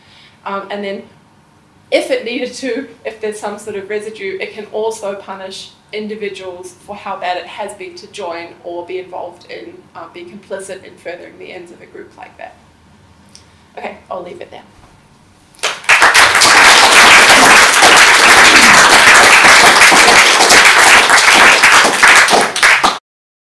Um, 0.45 0.67
and 0.71 0.83
then, 0.83 1.07
if 1.89 2.11
it 2.11 2.25
needed 2.25 2.53
to, 2.55 2.89
if 3.05 3.21
there's 3.21 3.39
some 3.39 3.57
sort 3.59 3.77
of 3.77 3.89
residue, 3.89 4.37
it 4.41 4.51
can 4.51 4.65
also 4.67 5.15
punish 5.15 5.71
individuals 5.93 6.73
for 6.73 6.95
how 6.95 7.17
bad 7.17 7.37
it 7.37 7.45
has 7.45 7.73
been 7.75 7.95
to 7.95 8.07
join 8.07 8.55
or 8.65 8.85
be 8.85 8.99
involved 8.99 9.49
in, 9.49 9.81
uh, 9.95 10.09
be 10.09 10.25
complicit 10.25 10.83
in 10.83 10.97
furthering 10.97 11.39
the 11.39 11.53
ends 11.53 11.71
of 11.71 11.81
a 11.81 11.85
group 11.85 12.15
like 12.17 12.37
that. 12.37 12.55
Okay, 13.77 13.99
I'll 14.11 14.23
leave 14.23 14.41
it 14.41 14.51
there. 14.51 14.63